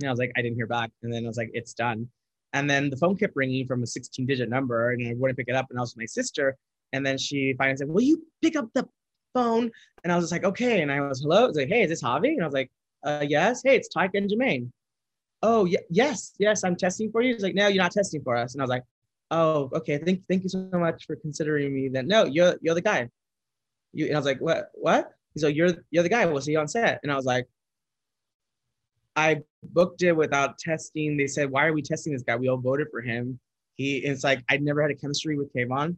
And 0.00 0.08
I 0.08 0.12
was 0.12 0.18
like, 0.18 0.32
I 0.36 0.42
didn't 0.42 0.56
hear 0.56 0.66
back. 0.66 0.90
And 1.02 1.12
then 1.12 1.24
I 1.24 1.28
was 1.28 1.36
like, 1.36 1.50
it's 1.54 1.74
done. 1.74 2.08
And 2.52 2.68
then 2.68 2.88
the 2.88 2.96
phone 2.96 3.16
kept 3.16 3.34
ringing 3.36 3.66
from 3.66 3.82
a 3.82 3.86
16 3.86 4.26
digit 4.26 4.48
number, 4.48 4.92
and 4.92 5.06
I 5.06 5.14
wouldn't 5.16 5.36
pick 5.36 5.48
it 5.48 5.54
up. 5.54 5.66
And 5.70 5.78
I 5.78 5.82
was 5.82 5.94
with 5.94 6.02
my 6.02 6.06
sister. 6.06 6.56
And 6.92 7.04
then 7.04 7.18
she 7.18 7.54
finally 7.58 7.76
said, 7.76 7.88
Will 7.88 8.02
you 8.02 8.24
pick 8.42 8.56
up 8.56 8.68
the 8.74 8.88
phone? 9.34 9.70
And 10.04 10.12
I 10.12 10.16
was 10.16 10.24
just 10.24 10.32
like, 10.32 10.44
Okay. 10.44 10.80
And 10.80 10.90
I 10.90 11.00
was, 11.00 11.20
Hello. 11.20 11.44
I 11.44 11.46
was 11.48 11.56
like, 11.56 11.68
Hey, 11.68 11.82
is 11.82 11.90
this 11.90 12.02
Javi? 12.02 12.32
And 12.32 12.42
I 12.42 12.46
was 12.46 12.54
like, 12.54 12.70
uh, 13.04 13.24
Yes. 13.28 13.62
Hey, 13.64 13.76
it's 13.76 13.88
Taika 13.94 14.14
and 14.14 14.30
Jemaine. 14.30 14.70
Oh, 15.42 15.64
y- 15.64 15.76
yes. 15.90 16.34
Yes, 16.38 16.64
I'm 16.64 16.76
testing 16.76 17.10
for 17.10 17.22
you. 17.22 17.34
He's 17.34 17.42
like, 17.42 17.54
No, 17.54 17.68
you're 17.68 17.82
not 17.82 17.92
testing 17.92 18.22
for 18.22 18.36
us. 18.36 18.54
And 18.54 18.62
I 18.62 18.64
was 18.64 18.70
like, 18.70 18.84
oh, 19.30 19.70
okay, 19.74 19.98
thank 19.98 20.26
thank 20.28 20.42
you 20.42 20.48
so 20.48 20.68
much 20.72 21.06
for 21.06 21.16
considering 21.16 21.74
me. 21.74 21.88
Then 21.88 22.06
no, 22.06 22.24
you're 22.24 22.56
you're 22.60 22.74
the 22.74 22.80
guy. 22.80 23.08
You 23.92 24.06
and 24.06 24.14
I 24.14 24.18
was 24.18 24.26
like, 24.26 24.40
what 24.40 24.70
what? 24.74 25.12
He's 25.34 25.44
like, 25.44 25.54
you're 25.56 25.74
you're 25.90 26.02
the 26.02 26.08
guy. 26.08 26.38
See 26.38 26.52
you 26.52 26.58
on 26.58 26.68
set. 26.68 27.00
And 27.02 27.12
I 27.12 27.16
was 27.16 27.24
like, 27.24 27.46
I 29.16 29.38
booked 29.62 30.02
it 30.02 30.12
without 30.12 30.58
testing. 30.58 31.16
They 31.16 31.26
said, 31.26 31.50
why 31.50 31.66
are 31.66 31.72
we 31.72 31.82
testing 31.82 32.12
this 32.12 32.22
guy? 32.22 32.36
We 32.36 32.48
all 32.48 32.56
voted 32.58 32.88
for 32.90 33.00
him. 33.00 33.38
He 33.74 33.98
it's 33.98 34.24
like 34.24 34.42
I 34.48 34.56
never 34.58 34.82
had 34.82 34.90
a 34.90 34.94
chemistry 34.94 35.36
with 35.36 35.52
Kayvan. 35.54 35.96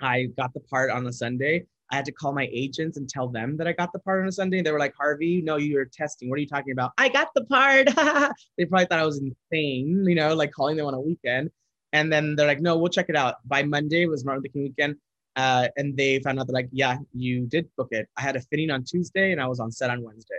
I 0.00 0.24
got 0.36 0.52
the 0.54 0.60
part 0.60 0.90
on 0.90 1.06
a 1.06 1.12
Sunday. 1.12 1.66
I 1.92 1.96
had 1.96 2.06
to 2.06 2.12
call 2.12 2.32
my 2.32 2.48
agents 2.50 2.96
and 2.96 3.06
tell 3.06 3.28
them 3.28 3.58
that 3.58 3.68
I 3.68 3.72
got 3.72 3.92
the 3.92 3.98
part 3.98 4.22
on 4.22 4.28
a 4.28 4.32
Sunday. 4.32 4.62
They 4.62 4.72
were 4.72 4.78
like, 4.78 4.94
Harvey, 4.98 5.42
no, 5.42 5.56
you 5.56 5.74
were 5.76 5.84
testing. 5.84 6.30
What 6.30 6.36
are 6.36 6.40
you 6.40 6.46
talking 6.46 6.72
about? 6.72 6.92
I 6.96 7.10
got 7.10 7.28
the 7.34 7.44
part. 7.44 7.86
they 8.56 8.64
probably 8.64 8.86
thought 8.86 8.98
I 8.98 9.04
was 9.04 9.18
insane, 9.18 10.04
you 10.08 10.14
know, 10.14 10.34
like 10.34 10.52
calling 10.52 10.78
them 10.78 10.86
on 10.86 10.94
a 10.94 11.00
weekend. 11.00 11.50
And 11.92 12.10
then 12.10 12.34
they're 12.34 12.46
like, 12.46 12.62
no, 12.62 12.78
we'll 12.78 12.88
check 12.88 13.10
it 13.10 13.16
out. 13.16 13.36
By 13.46 13.62
Monday 13.62 14.06
was 14.06 14.24
Martin 14.24 14.42
Luther 14.42 14.52
King 14.54 14.62
weekend. 14.62 14.96
Uh, 15.36 15.68
and 15.76 15.94
they 15.94 16.18
found 16.20 16.40
out 16.40 16.46
that 16.46 16.54
like, 16.54 16.70
yeah, 16.72 16.96
you 17.12 17.46
did 17.46 17.68
book 17.76 17.88
it. 17.90 18.08
I 18.16 18.22
had 18.22 18.36
a 18.36 18.40
fitting 18.40 18.70
on 18.70 18.84
Tuesday 18.84 19.32
and 19.32 19.40
I 19.40 19.46
was 19.46 19.60
on 19.60 19.70
set 19.70 19.90
on 19.90 20.02
Wednesday. 20.02 20.34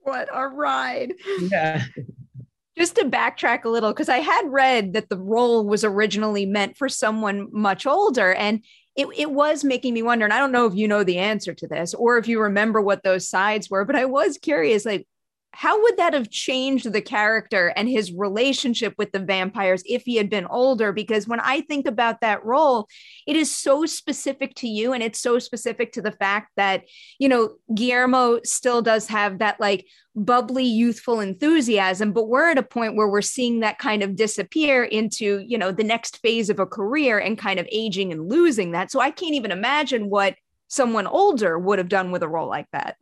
What 0.00 0.28
a 0.32 0.48
ride. 0.48 1.14
Yeah. 1.40 1.84
Just 2.78 2.96
to 2.96 3.04
backtrack 3.04 3.64
a 3.64 3.70
little, 3.70 3.92
because 3.92 4.10
I 4.10 4.18
had 4.18 4.42
read 4.48 4.92
that 4.92 5.08
the 5.08 5.16
role 5.16 5.64
was 5.64 5.82
originally 5.82 6.44
meant 6.44 6.76
for 6.76 6.90
someone 6.90 7.48
much 7.50 7.86
older. 7.86 8.34
And 8.34 8.62
it, 8.96 9.08
it 9.16 9.30
was 9.30 9.62
making 9.62 9.94
me 9.94 10.02
wonder. 10.02 10.24
And 10.24 10.32
I 10.32 10.38
don't 10.38 10.52
know 10.52 10.66
if 10.66 10.74
you 10.74 10.88
know 10.88 11.04
the 11.04 11.18
answer 11.18 11.54
to 11.54 11.68
this 11.68 11.94
or 11.94 12.18
if 12.18 12.28
you 12.28 12.40
remember 12.40 12.80
what 12.80 13.02
those 13.02 13.28
sides 13.28 13.68
were, 13.70 13.84
but 13.84 13.96
I 13.96 14.06
was 14.06 14.38
curious 14.38 14.86
like, 14.86 15.06
how 15.56 15.80
would 15.82 15.96
that 15.96 16.12
have 16.12 16.28
changed 16.28 16.92
the 16.92 17.00
character 17.00 17.72
and 17.76 17.88
his 17.88 18.12
relationship 18.12 18.92
with 18.98 19.10
the 19.12 19.18
vampires 19.18 19.82
if 19.86 20.02
he 20.02 20.16
had 20.16 20.28
been 20.28 20.46
older? 20.46 20.92
Because 20.92 21.26
when 21.26 21.40
i 21.40 21.62
think 21.62 21.86
about 21.86 22.20
that 22.20 22.44
role 22.44 22.88
it 23.26 23.36
is 23.36 23.54
so 23.54 23.86
specific 23.86 24.54
to 24.54 24.68
you 24.68 24.92
and 24.92 25.02
it's 25.02 25.18
so 25.18 25.38
specific 25.38 25.92
to 25.92 26.02
the 26.02 26.12
fact 26.12 26.50
that 26.56 26.84
you 27.18 27.28
know 27.28 27.56
guillermo 27.74 28.38
still 28.44 28.82
does 28.82 29.08
have 29.08 29.38
that 29.38 29.58
like 29.58 29.86
bubbly 30.14 30.64
youthful 30.64 31.20
enthusiasm 31.20 32.12
but 32.12 32.28
we're 32.28 32.50
at 32.50 32.58
a 32.58 32.62
point 32.62 32.96
where 32.96 33.08
we're 33.08 33.22
seeing 33.22 33.60
that 33.60 33.78
kind 33.78 34.02
of 34.02 34.14
disappear 34.14 34.84
into 34.84 35.38
you 35.46 35.56
know 35.56 35.72
the 35.72 35.84
next 35.84 36.18
phase 36.18 36.50
of 36.50 36.60
a 36.60 36.66
career 36.66 37.18
and 37.18 37.38
kind 37.38 37.58
of 37.58 37.66
aging 37.72 38.12
and 38.12 38.28
losing 38.28 38.72
that. 38.72 38.90
So 38.90 39.00
i 39.00 39.10
can't 39.10 39.34
even 39.34 39.52
imagine 39.52 40.10
what 40.10 40.34
someone 40.68 41.06
older 41.06 41.58
would 41.58 41.78
have 41.78 41.88
done 41.88 42.10
with 42.10 42.22
a 42.22 42.28
role 42.28 42.48
like 42.48 42.66
that 42.72 42.96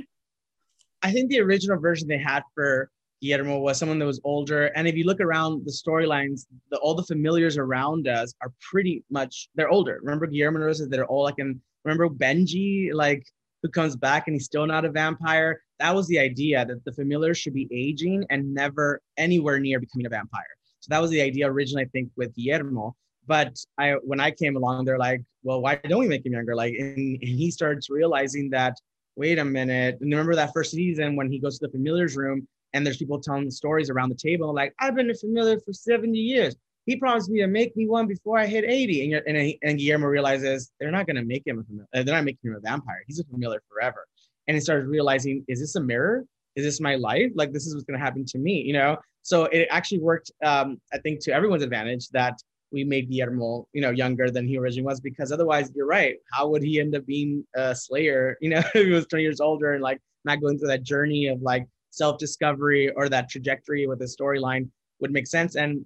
I 1.04 1.12
think 1.12 1.30
the 1.30 1.40
original 1.40 1.78
version 1.78 2.08
they 2.08 2.18
had 2.18 2.42
for 2.54 2.90
Guillermo 3.20 3.58
was 3.58 3.78
someone 3.78 3.98
that 3.98 4.06
was 4.06 4.20
older. 4.24 4.66
And 4.74 4.88
if 4.88 4.96
you 4.96 5.04
look 5.04 5.20
around 5.20 5.64
the 5.64 5.70
storylines, 5.70 6.46
the, 6.70 6.78
all 6.78 6.94
the 6.94 7.02
familiars 7.02 7.58
around 7.58 8.08
us 8.08 8.32
are 8.40 8.52
pretty 8.70 9.04
much 9.10 9.48
they're 9.54 9.68
older. 9.68 9.98
Remember 10.02 10.26
Guillermo 10.26 10.60
Rosa? 10.60 10.86
They're 10.86 11.06
all 11.06 11.24
like 11.24 11.38
in. 11.38 11.60
Remember 11.84 12.08
Benji, 12.08 12.90
like 12.94 13.22
who 13.62 13.68
comes 13.68 13.94
back 13.94 14.26
and 14.26 14.34
he's 14.34 14.46
still 14.46 14.66
not 14.66 14.86
a 14.86 14.90
vampire. 14.90 15.60
That 15.78 15.94
was 15.94 16.08
the 16.08 16.18
idea 16.18 16.64
that 16.64 16.82
the 16.86 16.92
familiars 16.92 17.36
should 17.36 17.52
be 17.52 17.68
aging 17.70 18.24
and 18.30 18.54
never 18.54 19.02
anywhere 19.18 19.58
near 19.58 19.80
becoming 19.80 20.06
a 20.06 20.10
vampire. 20.10 20.42
So 20.80 20.88
that 20.88 21.02
was 21.02 21.10
the 21.10 21.20
idea 21.20 21.46
originally, 21.46 21.84
I 21.84 21.88
think, 21.88 22.10
with 22.16 22.34
Guillermo. 22.34 22.96
But 23.26 23.56
I, 23.78 23.92
when 24.02 24.20
I 24.20 24.30
came 24.30 24.56
along, 24.56 24.86
they're 24.86 24.98
like, 24.98 25.22
well, 25.42 25.60
why 25.60 25.76
don't 25.76 25.98
we 25.98 26.08
make 26.08 26.24
him 26.24 26.32
younger? 26.32 26.54
Like, 26.54 26.74
and, 26.78 26.96
and 26.96 27.22
he 27.22 27.50
starts 27.50 27.90
realizing 27.90 28.48
that 28.50 28.78
wait 29.16 29.38
a 29.38 29.44
minute. 29.44 29.98
And 30.00 30.10
remember 30.10 30.34
that 30.34 30.52
first 30.52 30.72
season 30.72 31.16
when 31.16 31.30
he 31.30 31.38
goes 31.38 31.58
to 31.58 31.66
the 31.66 31.72
familiars 31.72 32.16
room 32.16 32.46
and 32.72 32.84
there's 32.84 32.96
people 32.96 33.20
telling 33.20 33.50
stories 33.50 33.90
around 33.90 34.08
the 34.08 34.16
table 34.16 34.52
like, 34.54 34.74
I've 34.80 34.94
been 34.94 35.10
a 35.10 35.14
familiar 35.14 35.58
for 35.60 35.72
70 35.72 36.18
years. 36.18 36.56
He 36.86 36.96
promised 36.96 37.30
me 37.30 37.40
to 37.40 37.46
make 37.46 37.74
me 37.76 37.88
one 37.88 38.06
before 38.06 38.38
I 38.38 38.46
hit 38.46 38.64
80. 38.64 39.14
And, 39.14 39.22
and, 39.26 39.54
and 39.62 39.78
Guillermo 39.78 40.06
realizes 40.06 40.70
they're 40.78 40.90
not 40.90 41.06
going 41.06 41.16
to 41.16 41.24
make 41.24 41.46
him 41.46 41.58
a 41.58 41.64
familiar. 41.64 41.88
Uh, 41.94 42.02
they're 42.02 42.14
not 42.14 42.24
making 42.24 42.50
him 42.50 42.56
a 42.56 42.60
vampire. 42.60 43.02
He's 43.06 43.20
a 43.20 43.24
familiar 43.24 43.62
forever. 43.70 44.06
And 44.46 44.54
he 44.54 44.60
starts 44.60 44.86
realizing, 44.86 45.44
is 45.48 45.60
this 45.60 45.76
a 45.76 45.80
mirror? 45.80 46.24
Is 46.56 46.64
this 46.64 46.80
my 46.80 46.96
life? 46.96 47.32
Like 47.34 47.52
this 47.52 47.66
is 47.66 47.74
what's 47.74 47.86
going 47.86 47.98
to 47.98 48.04
happen 48.04 48.24
to 48.26 48.38
me, 48.38 48.62
you 48.62 48.74
know? 48.74 48.98
So 49.22 49.44
it 49.46 49.66
actually 49.70 50.00
worked, 50.00 50.30
um, 50.44 50.78
I 50.92 50.98
think, 50.98 51.20
to 51.20 51.32
everyone's 51.32 51.62
advantage 51.62 52.10
that 52.10 52.38
we 52.74 52.84
made 52.84 53.10
Guillermo, 53.10 53.66
you 53.72 53.80
know, 53.80 53.90
younger 53.90 54.30
than 54.30 54.46
he 54.46 54.58
originally 54.58 54.84
was 54.84 55.00
because 55.00 55.32
otherwise, 55.32 55.70
you're 55.74 55.86
right. 55.86 56.16
How 56.32 56.48
would 56.48 56.62
he 56.62 56.80
end 56.80 56.94
up 56.94 57.06
being 57.06 57.46
a 57.56 57.74
Slayer? 57.74 58.36
You 58.42 58.50
know, 58.50 58.58
if 58.58 58.72
he 58.72 58.90
was 58.90 59.06
20 59.06 59.22
years 59.22 59.40
older 59.40 59.72
and 59.72 59.82
like 59.82 60.00
not 60.24 60.40
going 60.40 60.58
through 60.58 60.68
that 60.68 60.82
journey 60.82 61.28
of 61.28 61.40
like 61.40 61.66
self-discovery 61.90 62.90
or 62.90 63.08
that 63.08 63.30
trajectory 63.30 63.86
with 63.86 64.00
the 64.00 64.04
storyline 64.04 64.68
would 65.00 65.12
make 65.12 65.26
sense. 65.26 65.56
And 65.56 65.84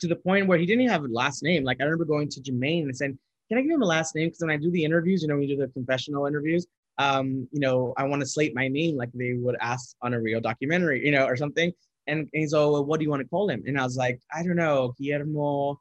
to 0.00 0.08
the 0.08 0.16
point 0.16 0.48
where 0.48 0.58
he 0.58 0.66
didn't 0.66 0.82
even 0.82 0.92
have 0.92 1.04
a 1.04 1.08
last 1.08 1.42
name. 1.44 1.62
Like 1.62 1.80
I 1.80 1.84
remember 1.84 2.04
going 2.04 2.28
to 2.30 2.40
Jemaine 2.40 2.84
and 2.84 2.96
saying, 2.96 3.18
can 3.48 3.58
I 3.58 3.62
give 3.62 3.70
him 3.70 3.82
a 3.82 3.86
last 3.86 4.14
name? 4.16 4.28
Because 4.28 4.40
when 4.40 4.50
I 4.50 4.56
do 4.56 4.70
the 4.70 4.84
interviews, 4.84 5.22
you 5.22 5.28
know, 5.28 5.36
we 5.36 5.46
do 5.46 5.56
the 5.56 5.68
confessional 5.68 6.26
interviews, 6.26 6.66
um, 6.98 7.48
you 7.52 7.60
know, 7.60 7.94
I 7.96 8.04
want 8.04 8.20
to 8.20 8.26
slate 8.26 8.54
my 8.54 8.66
name 8.66 8.96
like 8.96 9.10
they 9.14 9.34
would 9.34 9.56
ask 9.60 9.94
on 10.02 10.14
a 10.14 10.20
real 10.20 10.40
documentary, 10.40 11.04
you 11.04 11.12
know, 11.12 11.24
or 11.24 11.36
something. 11.36 11.72
And, 12.08 12.20
and 12.20 12.28
he's 12.32 12.52
all, 12.52 12.72
well, 12.72 12.84
what 12.84 12.98
do 12.98 13.04
you 13.04 13.10
want 13.10 13.22
to 13.22 13.28
call 13.28 13.48
him? 13.48 13.62
And 13.66 13.78
I 13.78 13.84
was 13.84 13.96
like, 13.96 14.20
I 14.34 14.42
don't 14.42 14.56
know, 14.56 14.94
Guillermo 14.98 15.80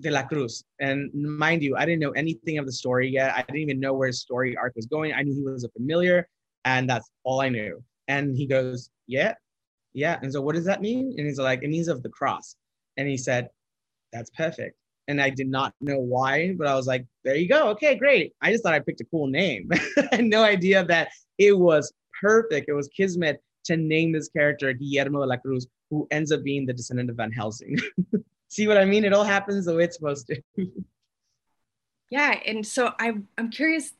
de 0.00 0.10
la 0.10 0.22
Cruz. 0.22 0.64
And 0.80 1.10
mind 1.14 1.62
you, 1.62 1.76
I 1.76 1.84
didn't 1.84 2.00
know 2.00 2.10
anything 2.12 2.58
of 2.58 2.66
the 2.66 2.72
story 2.72 3.08
yet. 3.08 3.34
I 3.34 3.42
didn't 3.42 3.60
even 3.60 3.80
know 3.80 3.94
where 3.94 4.08
his 4.08 4.20
story 4.20 4.56
arc 4.56 4.74
was 4.76 4.86
going. 4.86 5.12
I 5.12 5.22
knew 5.22 5.34
he 5.34 5.42
was 5.42 5.64
a 5.64 5.68
familiar, 5.70 6.28
and 6.64 6.88
that's 6.88 7.10
all 7.24 7.40
I 7.40 7.48
knew. 7.48 7.82
And 8.08 8.36
he 8.36 8.46
goes, 8.46 8.90
Yeah, 9.06 9.34
yeah. 9.94 10.18
And 10.22 10.32
so, 10.32 10.40
what 10.40 10.54
does 10.54 10.64
that 10.66 10.82
mean? 10.82 11.14
And 11.16 11.26
he's 11.26 11.38
like, 11.38 11.62
It 11.62 11.70
means 11.70 11.88
of 11.88 12.02
the 12.02 12.08
cross. 12.08 12.56
And 12.96 13.08
he 13.08 13.16
said, 13.16 13.48
That's 14.12 14.30
perfect. 14.30 14.76
And 15.08 15.20
I 15.22 15.30
did 15.30 15.48
not 15.48 15.72
know 15.80 15.98
why, 15.98 16.54
but 16.58 16.66
I 16.66 16.74
was 16.74 16.86
like, 16.86 17.06
There 17.24 17.36
you 17.36 17.48
go. 17.48 17.68
Okay, 17.70 17.94
great. 17.94 18.32
I 18.42 18.52
just 18.52 18.62
thought 18.62 18.74
I 18.74 18.80
picked 18.80 19.00
a 19.00 19.06
cool 19.06 19.26
name. 19.26 19.68
I 19.96 20.16
had 20.16 20.24
no 20.24 20.42
idea 20.42 20.84
that 20.84 21.08
it 21.38 21.58
was 21.58 21.92
perfect. 22.20 22.68
It 22.68 22.74
was 22.74 22.88
Kismet 22.88 23.42
to 23.64 23.76
name 23.76 24.12
this 24.12 24.28
character 24.28 24.72
Guillermo 24.72 25.20
de 25.20 25.26
la 25.26 25.36
Cruz, 25.36 25.66
who 25.90 26.06
ends 26.10 26.32
up 26.32 26.42
being 26.42 26.66
the 26.66 26.72
descendant 26.72 27.10
of 27.10 27.16
Van 27.16 27.32
Helsing. 27.32 27.76
See 28.48 28.68
what 28.68 28.78
I 28.78 28.84
mean? 28.84 29.04
It 29.04 29.12
all 29.12 29.24
happens 29.24 29.64
the 29.64 29.74
way 29.74 29.84
it's 29.84 29.96
supposed 29.96 30.28
to. 30.28 30.42
yeah, 32.10 32.38
and 32.46 32.66
so 32.66 32.92
I'm 32.98 33.28
I'm 33.36 33.50
curious 33.50 33.92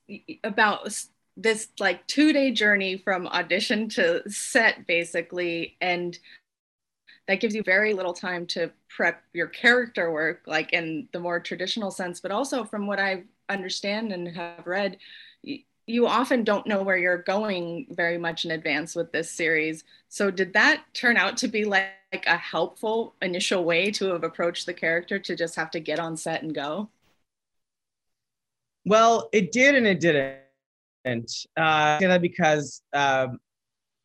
about 0.45 0.89
this 1.37 1.69
like 1.79 2.07
two 2.07 2.33
day 2.33 2.53
journey 2.53 2.97
from 2.97 3.27
audition 3.27 3.89
to 3.91 4.29
set 4.31 4.87
basically, 4.87 5.77
and 5.81 6.19
that 7.29 7.41
gives 7.41 7.55
you 7.55 7.63
very 7.63 7.93
little 7.93 8.15
time 8.15 8.47
to 8.47 8.71
prep 8.89 9.23
your 9.33 9.49
character 9.49 10.13
work, 10.13 10.43
like 10.47 10.73
in 10.73 11.09
the 11.13 11.21
more 11.21 11.41
traditional 11.41 11.91
sense, 11.91 12.21
but 12.21 12.31
also 12.31 12.65
from 12.65 12.87
what 12.87 13.01
I 13.01 13.25
understand 13.49 14.13
and 14.13 14.29
have 14.29 14.67
read, 14.67 14.99
you 15.87 16.07
often 16.07 16.45
don't 16.45 16.67
know 16.67 16.83
where 16.83 16.97
you're 16.97 17.19
going 17.19 17.87
very 17.91 18.19
much 18.19 18.45
in 18.45 18.51
advance 18.51 18.95
with 18.95 19.13
this 19.13 19.31
series. 19.31 19.85
So 20.09 20.31
did 20.31 20.53
that 20.55 20.83
turn 20.95 21.17
out 21.17 21.37
to 21.39 21.49
be 21.49 21.65
like, 21.65 21.91
like 22.17 22.27
a 22.27 22.39
helpful 22.39 23.15
initial 23.21 23.63
way 23.63 23.91
to 23.91 24.07
have 24.07 24.25
approached 24.25 24.65
the 24.65 24.73
character 24.73 25.19
to 25.19 25.37
just 25.37 25.55
have 25.55 25.71
to 25.71 25.81
get 25.81 25.99
on 25.99 26.17
set 26.17 26.43
and 26.43 26.55
go? 26.55 26.89
Well, 28.87 29.29
it 29.33 29.53
did 29.53 29.75
and 29.75 29.87
it 29.87 30.01
didn't. 30.01 30.41
Uh, 31.57 32.19
because 32.19 32.83
um, 32.95 33.39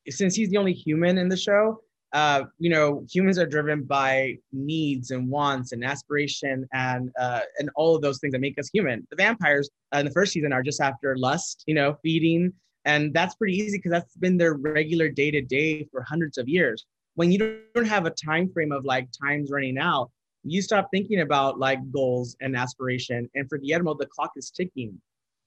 since 0.09 0.35
he's 0.35 0.49
the 0.49 0.57
only 0.57 0.73
human 0.73 1.17
in 1.17 1.29
the 1.29 1.37
show, 1.37 1.79
uh, 2.13 2.43
you 2.59 2.69
know, 2.69 3.05
humans 3.09 3.39
are 3.39 3.45
driven 3.45 3.83
by 3.83 4.35
needs 4.51 5.11
and 5.11 5.29
wants 5.29 5.71
and 5.71 5.85
aspiration 5.85 6.67
and 6.73 7.09
uh, 7.17 7.39
and 7.59 7.69
all 7.77 7.95
of 7.95 8.01
those 8.01 8.19
things 8.19 8.33
that 8.33 8.41
make 8.41 8.59
us 8.59 8.69
human. 8.73 9.07
The 9.09 9.15
vampires 9.15 9.69
uh, 9.95 9.99
in 9.99 10.05
the 10.05 10.11
first 10.11 10.33
season 10.33 10.51
are 10.51 10.61
just 10.61 10.81
after 10.81 11.15
lust, 11.15 11.63
you 11.65 11.73
know, 11.73 11.95
feeding, 12.03 12.51
and 12.83 13.13
that's 13.13 13.35
pretty 13.35 13.55
easy 13.55 13.77
because 13.77 13.91
that's 13.91 14.17
been 14.17 14.37
their 14.37 14.55
regular 14.55 15.07
day 15.07 15.31
to 15.31 15.41
day 15.41 15.87
for 15.91 16.01
hundreds 16.01 16.37
of 16.37 16.49
years. 16.49 16.85
When 17.15 17.31
you 17.31 17.61
don't 17.75 17.85
have 17.85 18.05
a 18.05 18.11
time 18.11 18.49
frame 18.49 18.71
of 18.71 18.85
like 18.85 19.09
time's 19.11 19.51
running 19.51 19.77
out, 19.77 20.09
you 20.43 20.61
stop 20.61 20.87
thinking 20.91 21.21
about 21.21 21.59
like 21.59 21.79
goals 21.91 22.35
and 22.41 22.55
aspiration. 22.55 23.29
And 23.35 23.47
for 23.49 23.57
Guillermo, 23.57 23.95
the 23.95 24.07
clock 24.07 24.31
is 24.35 24.49
ticking. 24.49 24.99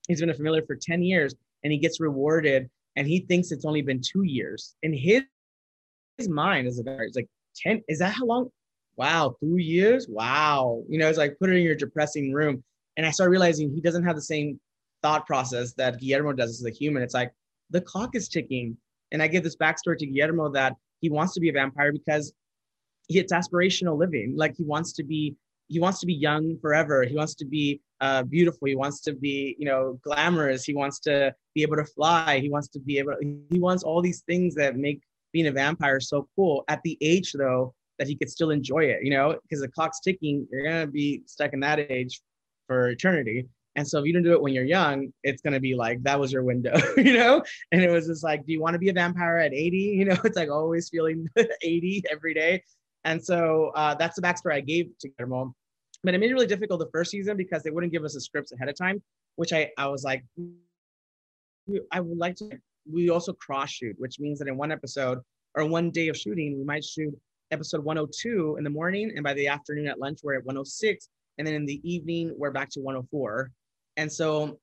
He's 0.06 0.20
been 0.20 0.30
a 0.30 0.34
familiar 0.34 0.62
for 0.66 0.76
10 0.76 1.02
years 1.02 1.34
and 1.62 1.72
he 1.72 1.78
gets 1.78 2.00
rewarded 2.00 2.68
and 2.96 3.06
he 3.08 3.20
thinks 3.20 3.50
it's 3.50 3.64
only 3.64 3.82
been 3.82 4.00
two 4.00 4.22
years. 4.22 4.76
In 4.82 4.92
his 4.92 5.22
his 6.18 6.28
mind 6.28 6.68
is 6.68 6.78
about 6.78 7.00
it's 7.00 7.16
like 7.16 7.28
10 7.56 7.82
is 7.88 7.98
that 7.98 8.14
how 8.14 8.24
long 8.24 8.48
wow 8.96 9.34
two 9.40 9.56
years 9.56 10.06
wow 10.08 10.82
you 10.88 10.98
know 10.98 11.08
it's 11.08 11.18
like 11.18 11.36
put 11.38 11.50
it 11.50 11.56
in 11.56 11.62
your 11.62 11.74
depressing 11.74 12.32
room 12.32 12.62
and 12.96 13.04
i 13.04 13.10
started 13.10 13.30
realizing 13.30 13.72
he 13.72 13.80
doesn't 13.80 14.04
have 14.04 14.14
the 14.14 14.22
same 14.22 14.60
thought 15.02 15.26
process 15.26 15.72
that 15.72 15.98
guillermo 15.98 16.32
does 16.32 16.50
as 16.50 16.64
a 16.64 16.70
human 16.70 17.02
it's 17.02 17.14
like 17.14 17.32
the 17.70 17.80
clock 17.80 18.14
is 18.14 18.28
ticking 18.28 18.76
and 19.10 19.22
i 19.22 19.26
give 19.26 19.42
this 19.42 19.56
backstory 19.56 19.98
to 19.98 20.06
guillermo 20.06 20.48
that 20.48 20.76
he 21.04 21.10
wants 21.10 21.32
to 21.34 21.40
be 21.40 21.48
a 21.48 21.52
vampire 21.52 21.92
because 21.92 22.32
it's 23.08 23.32
aspirational 23.32 23.96
living 23.98 24.34
like 24.36 24.54
he 24.56 24.64
wants 24.64 24.92
to 24.92 25.04
be 25.04 25.34
he 25.68 25.78
wants 25.80 25.98
to 26.00 26.06
be 26.06 26.14
young 26.14 26.56
forever 26.62 27.04
he 27.04 27.16
wants 27.16 27.34
to 27.34 27.44
be 27.44 27.80
uh, 28.00 28.22
beautiful 28.22 28.66
he 28.66 28.76
wants 28.84 29.00
to 29.00 29.12
be 29.14 29.56
you 29.58 29.66
know 29.66 29.98
glamorous 30.02 30.64
he 30.64 30.74
wants 30.74 30.98
to 31.00 31.34
be 31.54 31.62
able 31.62 31.76
to 31.76 31.84
fly 31.84 32.38
he 32.38 32.50
wants 32.50 32.68
to 32.68 32.78
be 32.80 32.98
able 32.98 33.14
he 33.50 33.58
wants 33.58 33.82
all 33.82 34.00
these 34.02 34.22
things 34.28 34.54
that 34.54 34.76
make 34.76 35.00
being 35.34 35.48
a 35.48 35.52
vampire 35.52 36.00
so 36.00 36.26
cool. 36.34 36.64
At 36.68 36.80
the 36.84 36.96
age 37.02 37.32
though 37.32 37.74
that 37.98 38.08
he 38.08 38.16
could 38.16 38.30
still 38.30 38.50
enjoy 38.50 38.84
it, 38.84 39.00
you 39.02 39.10
know, 39.10 39.36
because 39.42 39.60
the 39.60 39.68
clock's 39.68 40.00
ticking. 40.00 40.46
You're 40.50 40.64
gonna 40.64 40.86
be 40.86 41.22
stuck 41.26 41.52
in 41.52 41.60
that 41.60 41.78
age 41.78 42.22
for 42.66 42.88
eternity. 42.88 43.46
And 43.76 43.86
so 43.86 43.98
if 43.98 44.06
you 44.06 44.12
don't 44.12 44.22
do 44.22 44.32
it 44.32 44.40
when 44.40 44.52
you're 44.52 44.64
young, 44.64 45.12
it's 45.22 45.42
gonna 45.42 45.60
be 45.60 45.74
like 45.74 46.02
that 46.04 46.18
was 46.18 46.32
your 46.32 46.44
window, 46.44 46.74
you 46.96 47.14
know. 47.14 47.42
And 47.72 47.82
it 47.82 47.90
was 47.90 48.06
just 48.06 48.22
like, 48.22 48.46
do 48.46 48.52
you 48.52 48.60
want 48.60 48.74
to 48.74 48.78
be 48.78 48.88
a 48.88 48.92
vampire 48.92 49.38
at 49.38 49.52
80? 49.52 49.76
You 49.94 50.04
know, 50.06 50.16
it's 50.24 50.36
like 50.36 50.50
always 50.50 50.88
feeling 50.88 51.28
80 51.62 52.04
every 52.10 52.34
day. 52.34 52.62
And 53.04 53.22
so 53.22 53.72
uh, 53.74 53.94
that's 53.94 54.16
the 54.16 54.22
backstory 54.22 54.54
I 54.54 54.60
gave 54.60 54.86
to 55.00 55.08
Guillermo. 55.08 55.54
But 56.02 56.14
it 56.14 56.18
made 56.18 56.30
it 56.30 56.34
really 56.34 56.46
difficult 56.46 56.80
the 56.80 56.90
first 56.92 57.10
season 57.10 57.36
because 57.36 57.62
they 57.62 57.70
wouldn't 57.70 57.92
give 57.92 58.04
us 58.04 58.14
the 58.14 58.20
scripts 58.20 58.52
ahead 58.52 58.68
of 58.68 58.76
time, 58.76 59.02
which 59.36 59.52
I 59.52 59.70
I 59.78 59.88
was 59.88 60.04
like, 60.04 60.24
I 61.90 62.00
would 62.00 62.18
like 62.18 62.36
to 62.36 62.50
we 62.90 63.10
also 63.10 63.32
cross 63.32 63.70
shoot, 63.70 63.96
which 63.98 64.20
means 64.20 64.38
that 64.38 64.48
in 64.48 64.56
one 64.56 64.72
episode 64.72 65.18
or 65.54 65.64
one 65.64 65.90
day 65.90 66.08
of 66.08 66.16
shooting, 66.16 66.58
we 66.58 66.64
might 66.64 66.84
shoot 66.84 67.14
episode 67.50 67.84
102 67.84 68.56
in 68.58 68.64
the 68.64 68.70
morning, 68.70 69.12
and 69.14 69.22
by 69.22 69.34
the 69.34 69.46
afternoon 69.46 69.86
at 69.86 69.98
lunch, 69.98 70.20
we're 70.22 70.34
at 70.34 70.44
106, 70.44 71.08
and 71.38 71.46
then 71.46 71.54
in 71.54 71.66
the 71.66 71.80
evening, 71.88 72.34
we're 72.36 72.50
back 72.50 72.68
to 72.70 72.80
104. 72.80 73.50
And 73.96 74.10
so 74.12 74.58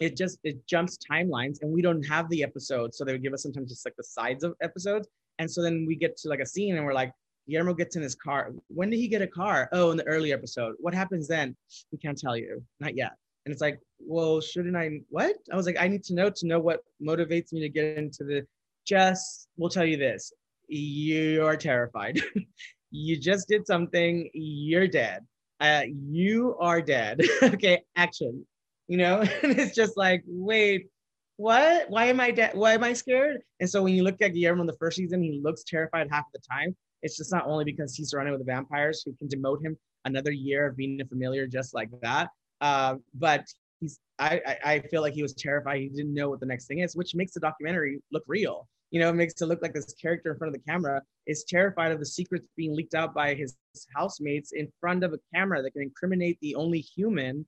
it 0.00 0.16
just 0.16 0.38
it 0.44 0.66
jumps 0.66 0.98
timelines, 1.10 1.58
and 1.62 1.72
we 1.72 1.82
don't 1.82 2.02
have 2.04 2.28
the 2.28 2.42
episodes, 2.42 2.98
so 2.98 3.04
they 3.04 3.12
would 3.12 3.22
give 3.22 3.32
us 3.32 3.42
sometimes 3.42 3.70
just 3.70 3.86
like 3.86 3.96
the 3.96 4.04
sides 4.04 4.44
of 4.44 4.54
episodes. 4.60 5.08
And 5.38 5.50
so 5.50 5.62
then 5.62 5.84
we 5.86 5.96
get 5.96 6.16
to 6.18 6.28
like 6.28 6.40
a 6.40 6.46
scene, 6.46 6.76
and 6.76 6.84
we're 6.84 6.94
like, 6.94 7.12
Guillermo 7.48 7.74
gets 7.74 7.96
in 7.96 8.02
his 8.02 8.14
car. 8.14 8.52
When 8.68 8.90
did 8.90 8.98
he 8.98 9.08
get 9.08 9.22
a 9.22 9.26
car? 9.26 9.68
Oh, 9.72 9.90
in 9.90 9.96
the 9.96 10.06
early 10.06 10.32
episode. 10.32 10.74
What 10.78 10.94
happens 10.94 11.28
then? 11.28 11.56
We 11.92 11.98
can't 11.98 12.18
tell 12.18 12.36
you. 12.36 12.62
Not 12.80 12.96
yet. 12.96 13.12
And 13.44 13.52
it's 13.52 13.60
like, 13.60 13.78
well, 14.00 14.40
shouldn't 14.40 14.76
I? 14.76 15.00
What? 15.08 15.36
I 15.52 15.56
was 15.56 15.66
like, 15.66 15.76
I 15.78 15.88
need 15.88 16.02
to 16.04 16.14
know 16.14 16.30
to 16.30 16.46
know 16.46 16.58
what 16.58 16.80
motivates 17.00 17.52
me 17.52 17.60
to 17.60 17.68
get 17.68 17.96
into 17.96 18.24
the. 18.24 18.46
Just, 18.86 19.48
we'll 19.56 19.70
tell 19.70 19.84
you 19.84 19.96
this: 19.96 20.32
you 20.68 21.44
are 21.44 21.56
terrified. 21.56 22.20
you 22.90 23.18
just 23.18 23.48
did 23.48 23.66
something. 23.66 24.28
You're 24.34 24.88
dead. 24.88 25.24
Uh, 25.60 25.82
you 25.88 26.56
are 26.60 26.82
dead. 26.82 27.20
okay, 27.42 27.82
action. 27.96 28.44
You 28.88 28.98
know, 28.98 29.20
and 29.42 29.58
it's 29.58 29.74
just 29.74 29.96
like, 29.96 30.22
wait, 30.26 30.88
what? 31.36 31.90
Why 31.90 32.06
am 32.06 32.20
I 32.20 32.30
dead? 32.30 32.52
Why 32.54 32.74
am 32.74 32.84
I 32.84 32.92
scared? 32.92 33.42
And 33.60 33.68
so 33.68 33.82
when 33.82 33.94
you 33.94 34.02
look 34.02 34.20
at 34.22 34.34
Guillermo 34.34 34.62
in 34.62 34.66
the 34.66 34.76
first 34.78 34.96
season, 34.96 35.22
he 35.22 35.40
looks 35.42 35.64
terrified 35.64 36.08
half 36.10 36.24
the 36.32 36.40
time. 36.50 36.74
It's 37.02 37.16
just 37.16 37.32
not 37.32 37.46
only 37.46 37.64
because 37.64 37.94
he's 37.94 38.10
surrounded 38.10 38.32
with 38.32 38.40
the 38.40 38.52
vampires 38.52 39.02
who 39.04 39.12
can 39.14 39.28
demote 39.28 39.64
him 39.64 39.76
another 40.04 40.32
year 40.32 40.66
of 40.68 40.76
being 40.76 41.00
a 41.00 41.04
familiar 41.04 41.46
just 41.46 41.74
like 41.74 41.90
that, 42.02 42.30
uh, 42.60 42.94
but 43.14 43.44
he's 43.80 43.98
I, 44.18 44.40
I 44.64 44.80
feel 44.80 45.02
like 45.02 45.12
he 45.12 45.22
was 45.22 45.34
terrified. 45.34 45.80
He 45.80 45.88
didn't 45.88 46.14
know 46.14 46.30
what 46.30 46.40
the 46.40 46.46
next 46.46 46.66
thing 46.66 46.78
is, 46.78 46.96
which 46.96 47.14
makes 47.14 47.32
the 47.32 47.40
documentary 47.40 48.00
look 48.12 48.24
real. 48.26 48.66
You 48.90 49.00
know, 49.00 49.10
it 49.10 49.14
makes 49.14 49.40
it 49.40 49.46
look 49.46 49.60
like 49.60 49.74
this 49.74 49.92
character 50.00 50.32
in 50.32 50.38
front 50.38 50.54
of 50.54 50.60
the 50.60 50.70
camera 50.70 51.02
is 51.26 51.44
terrified 51.44 51.92
of 51.92 51.98
the 51.98 52.06
secrets 52.06 52.46
being 52.56 52.74
leaked 52.74 52.94
out 52.94 53.12
by 53.12 53.34
his 53.34 53.56
housemates 53.94 54.52
in 54.52 54.68
front 54.80 55.04
of 55.04 55.12
a 55.12 55.18
camera 55.34 55.60
that 55.62 55.72
can 55.72 55.82
incriminate 55.82 56.38
the 56.40 56.54
only 56.54 56.80
human 56.80 57.44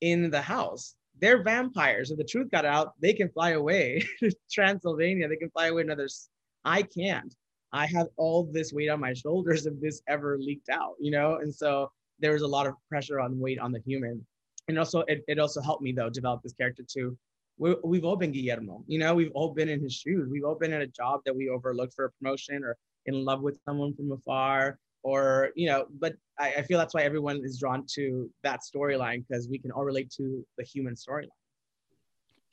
in 0.00 0.30
the 0.30 0.42
house. 0.42 0.94
They're 1.20 1.42
vampires. 1.42 2.10
If 2.10 2.18
the 2.18 2.24
truth 2.24 2.50
got 2.50 2.64
out, 2.64 2.94
they 3.00 3.12
can 3.12 3.28
fly 3.28 3.50
away 3.50 4.02
Transylvania. 4.50 5.28
They 5.28 5.36
can 5.36 5.50
fly 5.50 5.66
away 5.66 5.84
to 5.84 5.92
others. 5.92 6.28
I 6.64 6.82
can't. 6.82 7.34
I 7.72 7.86
have 7.86 8.08
all 8.16 8.48
this 8.50 8.72
weight 8.72 8.88
on 8.88 9.00
my 9.00 9.12
shoulders 9.12 9.66
if 9.66 9.74
this 9.80 10.02
ever 10.08 10.38
leaked 10.38 10.70
out, 10.70 10.94
you 10.98 11.10
know? 11.10 11.36
And 11.36 11.54
so 11.54 11.90
there 12.20 12.32
was 12.32 12.42
a 12.42 12.46
lot 12.46 12.66
of 12.66 12.74
pressure 12.88 13.20
on 13.20 13.38
weight 13.38 13.58
on 13.58 13.72
the 13.72 13.80
human 13.86 14.24
and 14.68 14.78
also 14.78 15.00
it, 15.08 15.22
it 15.28 15.38
also 15.38 15.60
helped 15.60 15.82
me 15.82 15.92
though 15.92 16.08
develop 16.08 16.42
this 16.42 16.52
character 16.52 16.82
too 16.88 17.16
we, 17.58 17.74
we've 17.84 18.04
all 18.04 18.16
been 18.16 18.32
guillermo 18.32 18.82
you 18.86 18.98
know 18.98 19.14
we've 19.14 19.32
all 19.34 19.52
been 19.52 19.68
in 19.68 19.80
his 19.82 19.94
shoes 19.94 20.28
we've 20.30 20.44
all 20.44 20.54
been 20.54 20.72
at 20.72 20.80
a 20.82 20.86
job 20.86 21.20
that 21.24 21.34
we 21.34 21.48
overlooked 21.48 21.94
for 21.94 22.06
a 22.06 22.10
promotion 22.12 22.62
or 22.64 22.76
in 23.06 23.24
love 23.24 23.40
with 23.42 23.58
someone 23.64 23.94
from 23.94 24.12
afar 24.12 24.78
or 25.02 25.50
you 25.54 25.68
know 25.68 25.86
but 25.98 26.14
I, 26.38 26.54
I 26.58 26.62
feel 26.62 26.78
that's 26.78 26.94
why 26.94 27.02
everyone 27.02 27.40
is 27.44 27.58
drawn 27.58 27.84
to 27.94 28.30
that 28.42 28.60
storyline 28.60 29.24
because 29.26 29.48
we 29.48 29.58
can 29.58 29.70
all 29.70 29.84
relate 29.84 30.10
to 30.18 30.44
the 30.58 30.64
human 30.64 30.94
storyline 30.94 31.28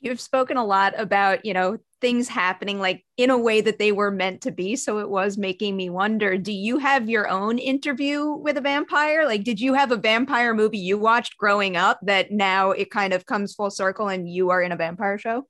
You've 0.00 0.20
spoken 0.20 0.56
a 0.56 0.64
lot 0.64 0.94
about, 0.96 1.44
you 1.44 1.52
know, 1.52 1.78
things 2.00 2.28
happening 2.28 2.78
like 2.78 3.04
in 3.16 3.30
a 3.30 3.38
way 3.38 3.60
that 3.60 3.80
they 3.80 3.90
were 3.90 4.12
meant 4.12 4.42
to 4.42 4.52
be. 4.52 4.76
So 4.76 4.98
it 4.98 5.10
was 5.10 5.36
making 5.36 5.76
me 5.76 5.90
wonder 5.90 6.38
do 6.38 6.52
you 6.52 6.78
have 6.78 7.10
your 7.10 7.28
own 7.28 7.58
interview 7.58 8.30
with 8.30 8.56
a 8.56 8.60
vampire? 8.60 9.26
Like, 9.26 9.42
did 9.42 9.60
you 9.60 9.74
have 9.74 9.90
a 9.90 9.96
vampire 9.96 10.54
movie 10.54 10.78
you 10.78 10.98
watched 10.98 11.36
growing 11.36 11.76
up 11.76 11.98
that 12.02 12.30
now 12.30 12.70
it 12.70 12.92
kind 12.92 13.12
of 13.12 13.26
comes 13.26 13.54
full 13.54 13.70
circle 13.70 14.08
and 14.08 14.28
you 14.28 14.50
are 14.50 14.62
in 14.62 14.70
a 14.70 14.76
vampire 14.76 15.18
show? 15.18 15.48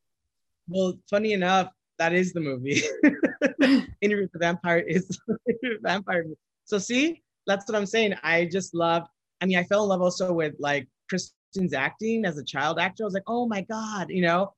Well, 0.67 0.95
funny 1.11 1.35
enough, 1.35 1.69
that 1.99 2.15
is 2.15 2.33
the 2.33 2.41
movie. 2.41 2.83
Interview 4.01 4.25
with 4.25 4.33
the 4.33 4.39
Vampire 4.39 4.79
is 4.79 5.19
vampire. 5.83 6.25
So 6.69 6.79
see, 6.79 7.23
that's 7.47 7.67
what 7.67 7.77
I'm 7.77 7.87
saying. 7.87 8.15
I 8.23 8.45
just 8.45 8.75
love. 8.75 9.07
I 9.41 9.47
mean, 9.47 9.59
I 9.59 9.65
fell 9.65 9.85
in 9.85 9.89
love 9.89 10.03
also 10.03 10.33
with 10.33 10.55
like 10.59 10.87
Kirsten 11.11 11.35
Dunst's 11.55 11.75
acting 11.75 12.25
as 12.25 12.37
a 12.39 12.45
child 12.45 12.79
actor, 12.79 13.05
I 13.05 13.07
was 13.07 13.15
like, 13.15 13.25
oh 13.27 13.47
my 13.47 13.63
God, 13.63 14.11
you 14.11 14.23
know, 14.23 14.53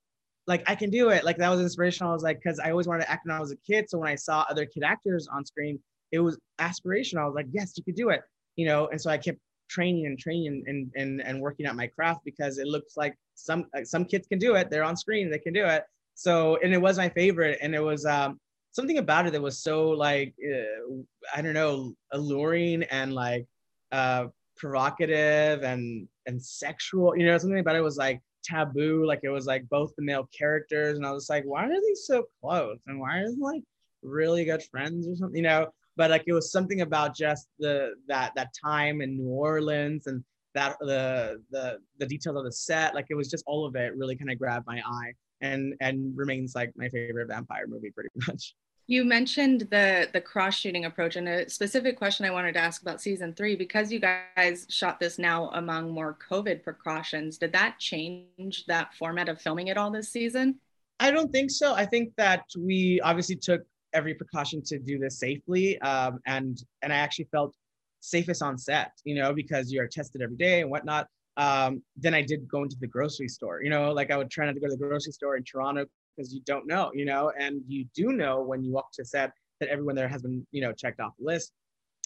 like 0.47 0.69
I 0.69 0.75
can 0.75 0.91
do 0.91 1.11
it. 1.11 1.25
Like 1.25 1.37
that 1.39 1.49
was 1.49 1.61
inspirational. 1.61 2.11
I 2.11 2.15
was 2.15 2.25
like, 2.25 2.41
because 2.43 2.59
I 2.59 2.71
always 2.71 2.89
wanted 2.89 3.05
to 3.05 3.11
act 3.11 3.27
when 3.27 3.37
I 3.37 3.41
was 3.41 3.53
a 3.53 3.57
kid. 3.57 3.89
So 3.89 3.99
when 3.99 4.09
I 4.09 4.17
saw 4.17 4.45
other 4.51 4.67
kid 4.67 4.83
actors 4.83 5.29
on 5.33 5.45
screen, 5.45 5.79
it 6.11 6.19
was 6.19 6.37
aspirational. 6.59 7.21
I 7.21 7.27
was 7.27 7.35
like, 7.35 7.47
yes, 7.53 7.75
you 7.77 7.85
could 7.85 7.95
do 7.95 8.09
it, 8.09 8.23
you 8.57 8.67
know. 8.67 8.89
And 8.89 9.01
so 9.01 9.11
I 9.11 9.19
kept 9.19 9.39
training 9.69 10.07
and 10.07 10.19
training 10.19 10.65
and 10.67 10.91
and 10.97 11.23
and 11.23 11.41
working 11.41 11.67
out 11.67 11.77
my 11.77 11.87
craft 11.87 12.23
because 12.25 12.59
it 12.59 12.67
looks 12.67 12.97
like 12.97 13.15
some 13.37 13.67
some 13.85 14.05
kids 14.05 14.27
can 14.27 14.41
do 14.41 14.57
it. 14.57 14.69
They're 14.69 14.83
on 14.83 14.97
screen, 14.97 15.31
they 15.31 15.39
can 15.39 15.53
do 15.53 15.65
it. 15.65 15.85
So 16.15 16.59
and 16.63 16.75
it 16.75 16.83
was 16.83 16.99
my 16.99 17.09
favorite, 17.09 17.59
and 17.63 17.73
it 17.75 17.81
was 17.81 18.05
um, 18.05 18.41
something 18.73 18.99
about 18.99 19.27
it 19.27 19.33
that 19.33 19.43
was 19.43 19.59
so 19.59 19.91
like 19.91 20.35
uh, 20.45 20.93
I 21.35 21.43
don't 21.43 21.55
know, 21.55 21.95
alluring 22.13 22.85
and 22.85 23.13
like 23.13 23.47
uh, 23.93 24.27
provocative 24.57 25.63
and 25.63 26.09
and 26.27 26.43
sexual. 26.43 27.17
You 27.17 27.27
know, 27.27 27.39
something 27.39 27.59
about 27.59 27.77
it 27.77 27.83
was 27.83 27.97
like 27.97 28.21
taboo. 28.45 29.07
Like 29.07 29.21
it 29.23 29.31
was 29.31 29.47
like 29.47 29.69
both 29.69 29.95
the 29.97 30.05
male 30.05 30.29
characters, 30.37 30.97
and 30.97 31.07
I 31.07 31.13
was 31.13 31.29
like, 31.29 31.45
why 31.45 31.67
are 31.67 31.69
they 31.69 31.95
so 31.95 32.25
close? 32.41 32.79
And 32.87 33.01
why 33.01 33.19
are 33.19 33.31
they 33.31 33.37
like 33.41 33.63
really 34.03 34.45
good 34.45 34.63
friends 34.63 35.09
or 35.09 35.17
something? 35.17 35.37
You 35.37 35.43
know. 35.43 35.69
But 35.97 36.11
like 36.11 36.25
it 36.27 36.33
was 36.33 36.53
something 36.53 36.81
about 36.81 37.15
just 37.15 37.49
the 37.59 37.95
that 38.09 38.33
that 38.37 38.55
time 38.65 39.03
in 39.03 39.19
New 39.19 39.29
Orleans 39.29 40.07
and 40.07 40.25
that 40.55 40.77
the 40.81 41.43
the 41.51 41.79
the 41.99 42.07
details 42.07 42.37
of 42.37 42.45
the 42.45 42.53
set. 42.53 42.95
Like 42.95 43.07
it 43.11 43.17
was 43.17 43.29
just 43.29 43.45
all 43.47 43.67
of 43.67 43.77
it 43.77 43.97
really 43.97 44.17
kind 44.17 44.31
of 44.31 44.39
grabbed 44.39 44.67
my 44.67 44.81
eye 44.81 45.13
and 45.41 45.75
and 45.81 46.17
remains 46.17 46.55
like 46.55 46.73
my 46.77 46.89
favorite 46.89 47.29
vampire 47.29 47.67
movie 47.67 47.91
pretty 47.91 48.11
much. 48.27 48.55
You 48.87 49.05
mentioned 49.05 49.69
the 49.71 50.09
the 50.13 50.21
cross 50.21 50.57
shooting 50.57 50.85
approach, 50.85 51.15
and 51.17 51.29
a 51.29 51.49
specific 51.49 51.97
question 51.97 52.27
I 52.27 52.33
wanted 52.33 52.55
to 52.55 52.61
ask 52.61 52.83
about 52.83 53.01
season 53.01 53.35
three 53.35 53.55
because 53.55 53.93
you 53.93 54.01
guys 54.01 54.67
shot 54.69 54.99
this 54.99 55.19
now 55.19 55.49
among 55.51 55.93
more 55.93 56.19
COVID 56.29 56.65
precautions. 56.65 57.39
Did 57.39 57.53
that 57.53 57.79
change 57.79 58.65
that 58.67 58.93
format 58.95 59.29
of 59.29 59.41
filming 59.41 59.69
it 59.69 59.77
all 59.77 59.93
this 59.93 60.09
season? 60.09 60.59
I 60.99 61.13
don't 61.13 61.31
think 61.31 61.51
so. 61.51 61.73
I 61.73 61.87
think 61.87 62.13
that 62.17 62.45
we 62.59 63.01
obviously 63.03 63.37
took 63.37 63.63
every 63.93 64.15
precaution 64.15 64.63
to 64.65 64.79
do 64.79 64.99
this 64.99 65.19
safely, 65.19 65.81
um, 65.83 66.19
and 66.27 66.61
and 66.83 66.93
I 66.93 66.97
actually 66.97 67.29
felt 67.31 67.55
safest 68.01 68.43
on 68.43 68.59
set, 68.59 68.93
you 69.05 69.15
know, 69.15 69.33
because 69.33 69.71
you 69.71 69.81
are 69.81 69.87
tested 69.87 70.21
every 70.21 70.37
day 70.37 70.63
and 70.63 70.71
whatnot. 70.71 71.07
Um, 71.41 71.83
then 71.97 72.13
I 72.13 72.21
did 72.21 72.47
go 72.47 72.63
into 72.65 72.77
the 72.79 72.87
grocery 72.87 73.29
store, 73.29 73.63
you 73.63 73.71
know, 73.71 73.93
like 73.93 74.11
I 74.11 74.17
would 74.19 74.31
try 74.31 74.45
not 74.45 74.53
to 74.53 74.61
go 74.61 74.67
to 74.67 74.77
the 74.77 74.87
grocery 74.87 75.13
store 75.13 75.39
in 75.39 75.43
Toronto 75.45 75.87
because 76.15 76.35
you 76.35 76.43
don't 76.45 76.67
know, 76.67 76.91
you 76.93 77.07
know, 77.07 77.33
and 77.39 77.63
you 77.67 77.87
do 77.95 78.13
know 78.13 78.43
when 78.43 78.63
you 78.63 78.71
walk 78.73 78.93
to 78.93 79.05
set 79.07 79.33
that 79.59 79.71
everyone 79.71 79.95
there 79.95 80.07
has 80.07 80.21
been, 80.21 80.47
you 80.53 80.61
know, 80.61 80.73
checked 80.73 81.01
off 81.01 81.13
the 81.19 81.25
list. 81.25 81.53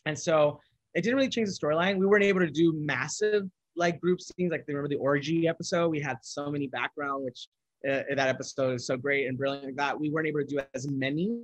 And 0.07 0.17
so 0.17 0.61
it 0.95 1.03
didn't 1.03 1.17
really 1.17 1.29
change 1.29 1.49
the 1.49 1.55
storyline. 1.55 1.97
We 1.97 2.07
weren't 2.07 2.23
able 2.23 2.41
to 2.41 2.51
do 2.51 2.75
massive 2.77 3.43
like 3.75 4.01
group 4.01 4.21
scenes. 4.21 4.53
Like 4.53 4.65
remember 4.69 4.89
the 4.89 4.97
orgy 4.97 5.49
episode? 5.49 5.89
We 5.89 6.01
had 6.01 6.19
so 6.23 6.49
many 6.49 6.69
background, 6.69 7.25
which 7.25 7.49
uh, 7.89 8.03
that 8.15 8.29
episode 8.29 8.75
is 8.75 8.87
so 8.87 8.97
great 8.97 9.27
and 9.27 9.37
brilliant 9.37 9.65
like 9.65 9.77
that. 9.77 9.99
We 9.99 10.11
weren't 10.11 10.29
able 10.29 10.41
to 10.41 10.47
do 10.47 10.61
as 10.75 10.89
many, 10.89 11.41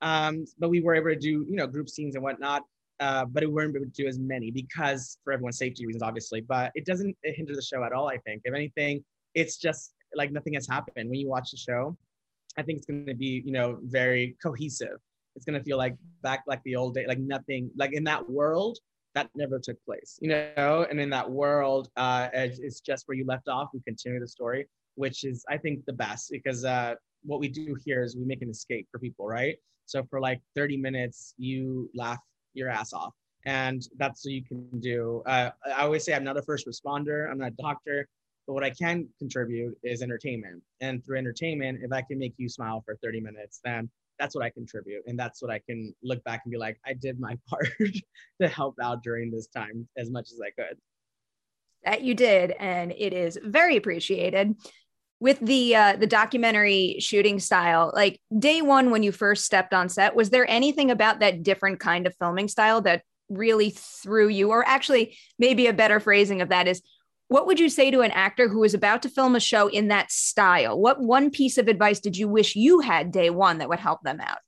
um, 0.00 0.46
but 0.58 0.70
we 0.70 0.80
were 0.80 0.94
able 0.94 1.10
to 1.10 1.16
do 1.16 1.44
you 1.48 1.56
know 1.56 1.66
group 1.66 1.90
scenes 1.90 2.14
and 2.14 2.24
whatnot. 2.24 2.62
Uh, 3.00 3.24
but 3.24 3.42
we 3.42 3.48
weren't 3.48 3.74
able 3.74 3.84
to 3.84 3.90
do 3.90 4.06
as 4.06 4.18
many 4.18 4.50
because 4.50 5.18
for 5.24 5.32
everyone's 5.32 5.58
safety 5.58 5.86
reasons, 5.86 6.02
obviously. 6.02 6.40
But 6.40 6.72
it 6.74 6.86
doesn't 6.86 7.16
hinder 7.24 7.54
the 7.54 7.62
show 7.62 7.82
at 7.84 7.92
all. 7.92 8.08
I 8.08 8.18
think, 8.18 8.42
if 8.44 8.54
anything, 8.54 9.04
it's 9.34 9.56
just 9.56 9.94
like 10.14 10.30
nothing 10.30 10.54
has 10.54 10.68
happened 10.68 11.10
when 11.10 11.18
you 11.18 11.28
watch 11.28 11.50
the 11.50 11.56
show. 11.56 11.96
I 12.56 12.62
think 12.62 12.78
it's 12.78 12.86
going 12.86 13.06
to 13.06 13.14
be, 13.14 13.42
you 13.44 13.52
know, 13.52 13.78
very 13.82 14.36
cohesive. 14.42 14.98
It's 15.34 15.44
going 15.44 15.58
to 15.58 15.64
feel 15.64 15.76
like 15.76 15.96
back 16.22 16.44
like 16.46 16.62
the 16.64 16.76
old 16.76 16.94
day, 16.94 17.04
like 17.08 17.18
nothing, 17.18 17.70
like 17.76 17.92
in 17.92 18.04
that 18.04 18.28
world 18.30 18.78
that 19.14 19.30
never 19.34 19.58
took 19.58 19.82
place, 19.84 20.18
you 20.20 20.28
know. 20.28 20.86
And 20.88 21.00
in 21.00 21.10
that 21.10 21.28
world, 21.28 21.88
uh, 21.96 22.28
it's 22.32 22.80
just 22.80 23.06
where 23.06 23.16
you 23.16 23.24
left 23.26 23.48
off. 23.48 23.70
We 23.72 23.80
continue 23.80 24.20
the 24.20 24.28
story, 24.28 24.68
which 24.96 25.24
is, 25.24 25.44
I 25.48 25.56
think, 25.56 25.84
the 25.86 25.92
best 25.92 26.30
because 26.30 26.64
uh, 26.64 26.94
what 27.22 27.40
we 27.40 27.48
do 27.48 27.76
here 27.84 28.02
is 28.02 28.16
we 28.16 28.24
make 28.24 28.42
an 28.42 28.50
escape 28.50 28.86
for 28.90 28.98
people, 28.98 29.26
right? 29.26 29.56
So 29.86 30.04
for 30.10 30.20
like 30.20 30.40
30 30.56 30.76
minutes, 30.76 31.34
you 31.36 31.90
laugh 31.94 32.18
your 32.54 32.68
ass 32.68 32.92
off, 32.92 33.14
and 33.44 33.86
that's 33.98 34.24
what 34.24 34.32
you 34.32 34.44
can 34.44 34.80
do. 34.80 35.22
Uh, 35.26 35.50
I 35.66 35.82
always 35.82 36.04
say 36.04 36.14
I'm 36.14 36.24
not 36.24 36.36
a 36.36 36.42
first 36.42 36.66
responder. 36.66 37.30
I'm 37.30 37.38
not 37.38 37.48
a 37.48 37.62
doctor. 37.62 38.08
But 38.46 38.52
what 38.52 38.64
I 38.64 38.70
can 38.70 39.08
contribute 39.18 39.76
is 39.82 40.02
entertainment. 40.02 40.62
And 40.80 41.04
through 41.04 41.18
entertainment, 41.18 41.80
if 41.82 41.92
I 41.92 42.02
can 42.02 42.18
make 42.18 42.34
you 42.36 42.48
smile 42.48 42.82
for 42.84 42.96
30 43.02 43.20
minutes, 43.20 43.60
then 43.64 43.88
that's 44.18 44.34
what 44.34 44.44
I 44.44 44.50
contribute. 44.50 45.02
And 45.06 45.18
that's 45.18 45.42
what 45.42 45.50
I 45.50 45.60
can 45.60 45.94
look 46.02 46.22
back 46.24 46.42
and 46.44 46.52
be 46.52 46.58
like, 46.58 46.78
I 46.86 46.92
did 46.92 47.18
my 47.18 47.38
part 47.48 47.68
to 48.40 48.48
help 48.48 48.76
out 48.82 49.02
during 49.02 49.30
this 49.30 49.46
time 49.46 49.88
as 49.96 50.10
much 50.10 50.30
as 50.32 50.40
I 50.40 50.50
could. 50.50 50.76
That 51.84 52.02
you 52.02 52.14
did. 52.14 52.52
And 52.52 52.92
it 52.92 53.12
is 53.12 53.38
very 53.42 53.76
appreciated. 53.76 54.54
With 55.20 55.38
the 55.40 55.74
uh, 55.74 55.96
the 55.96 56.06
documentary 56.06 56.96
shooting 56.98 57.38
style, 57.38 57.92
like 57.94 58.20
day 58.36 58.62
one 58.62 58.90
when 58.90 59.02
you 59.02 59.12
first 59.12 59.44
stepped 59.44 59.72
on 59.72 59.88
set, 59.88 60.14
was 60.14 60.30
there 60.30 60.48
anything 60.50 60.90
about 60.90 61.20
that 61.20 61.42
different 61.42 61.80
kind 61.80 62.06
of 62.06 62.14
filming 62.16 62.48
style 62.48 62.82
that 62.82 63.02
really 63.30 63.70
threw 63.70 64.28
you, 64.28 64.50
or 64.50 64.66
actually 64.66 65.16
maybe 65.38 65.66
a 65.66 65.72
better 65.72 66.00
phrasing 66.00 66.42
of 66.42 66.50
that 66.50 66.68
is 66.68 66.82
what 67.28 67.46
would 67.46 67.58
you 67.58 67.68
say 67.68 67.90
to 67.90 68.02
an 68.02 68.10
actor 68.10 68.48
who 68.48 68.64
is 68.64 68.74
about 68.74 69.02
to 69.02 69.08
film 69.08 69.34
a 69.34 69.40
show 69.40 69.68
in 69.68 69.88
that 69.88 70.12
style? 70.12 70.78
What 70.78 71.00
one 71.00 71.30
piece 71.30 71.58
of 71.58 71.68
advice 71.68 72.00
did 72.00 72.16
you 72.16 72.28
wish 72.28 72.54
you 72.54 72.80
had 72.80 73.12
day 73.12 73.30
one 73.30 73.58
that 73.58 73.68
would 73.68 73.80
help 73.80 74.02
them 74.02 74.20
out? 74.20 74.38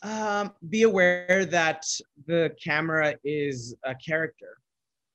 Um, 0.00 0.52
be 0.68 0.82
aware 0.84 1.44
that 1.46 1.84
the 2.26 2.54
camera 2.62 3.16
is 3.24 3.74
a 3.84 3.94
character. 3.94 4.58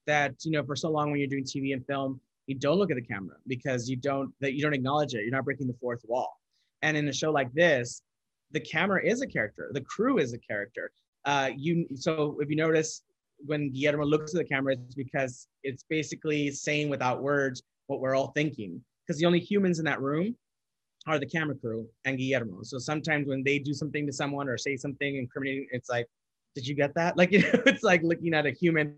That 0.06 0.36
you 0.44 0.52
know, 0.52 0.66
for 0.66 0.76
so 0.76 0.90
long 0.90 1.12
when 1.12 1.22
you're 1.22 1.30
doing 1.30 1.46
TV 1.46 1.72
and 1.72 1.86
film, 1.88 2.20
you 2.48 2.56
don't 2.56 2.78
look 2.78 2.92
at 2.92 2.96
the 2.96 3.02
camera 3.02 3.36
because 3.48 3.90
you 3.90 3.96
don't 3.96 4.34
that 4.42 4.54
you 4.54 4.62
don't 4.62 4.74
acknowledge 4.74 5.14
it. 5.14 5.22
You're 5.22 5.32
not 5.32 5.46
breaking 5.46 5.68
the 5.68 5.76
fourth 5.80 6.02
wall. 6.08 6.40
And 6.82 6.98
in 6.98 7.08
a 7.08 7.14
show 7.14 7.32
like 7.32 7.52
this, 7.54 8.02
the 8.52 8.60
camera 8.60 9.02
is 9.04 9.22
a 9.22 9.28
character. 9.28 9.72
The 9.74 9.82
crew 9.82 10.18
is 10.18 10.34
a 10.34 10.38
character. 10.38 10.92
Uh, 11.26 11.52
you 11.56 11.88
so 11.96 12.38
if 12.42 12.50
you 12.50 12.56
notice, 12.56 13.04
when 13.46 13.72
Guillermo 13.72 14.06
looks 14.06 14.34
at 14.34 14.40
the 14.40 14.46
camera, 14.46 14.74
it's 14.74 14.96
because 14.96 15.48
it's 15.64 15.84
basically 15.90 16.52
saying 16.52 16.90
without 16.90 17.22
words 17.22 17.64
what 17.88 18.00
we're 18.00 18.16
all 18.16 18.32
thinking. 18.32 18.82
Because 19.06 19.20
the 19.20 19.26
only 19.26 19.40
humans 19.40 19.80
in 19.80 19.86
that 19.86 20.02
room 20.02 20.36
are 21.08 21.20
the 21.20 21.26
camera 21.26 21.56
crew 21.56 21.88
and 22.06 22.18
Guillermo. 22.18 22.64
So 22.64 22.78
sometimes 22.78 23.28
when 23.28 23.44
they 23.44 23.60
do 23.60 23.74
something 23.74 24.06
to 24.06 24.14
someone 24.14 24.48
or 24.48 24.58
say 24.58 24.78
something 24.78 25.18
incriminating, 25.18 25.68
it's 25.72 25.90
like, 25.90 26.08
did 26.56 26.68
you 26.68 26.76
get 26.76 26.94
that? 26.96 27.18
Like, 27.18 27.32
you 27.32 27.40
know, 27.40 27.62
it's 27.66 27.84
like 27.84 28.02
looking 28.04 28.34
at 28.34 28.46
a 28.46 28.52
human 28.52 28.96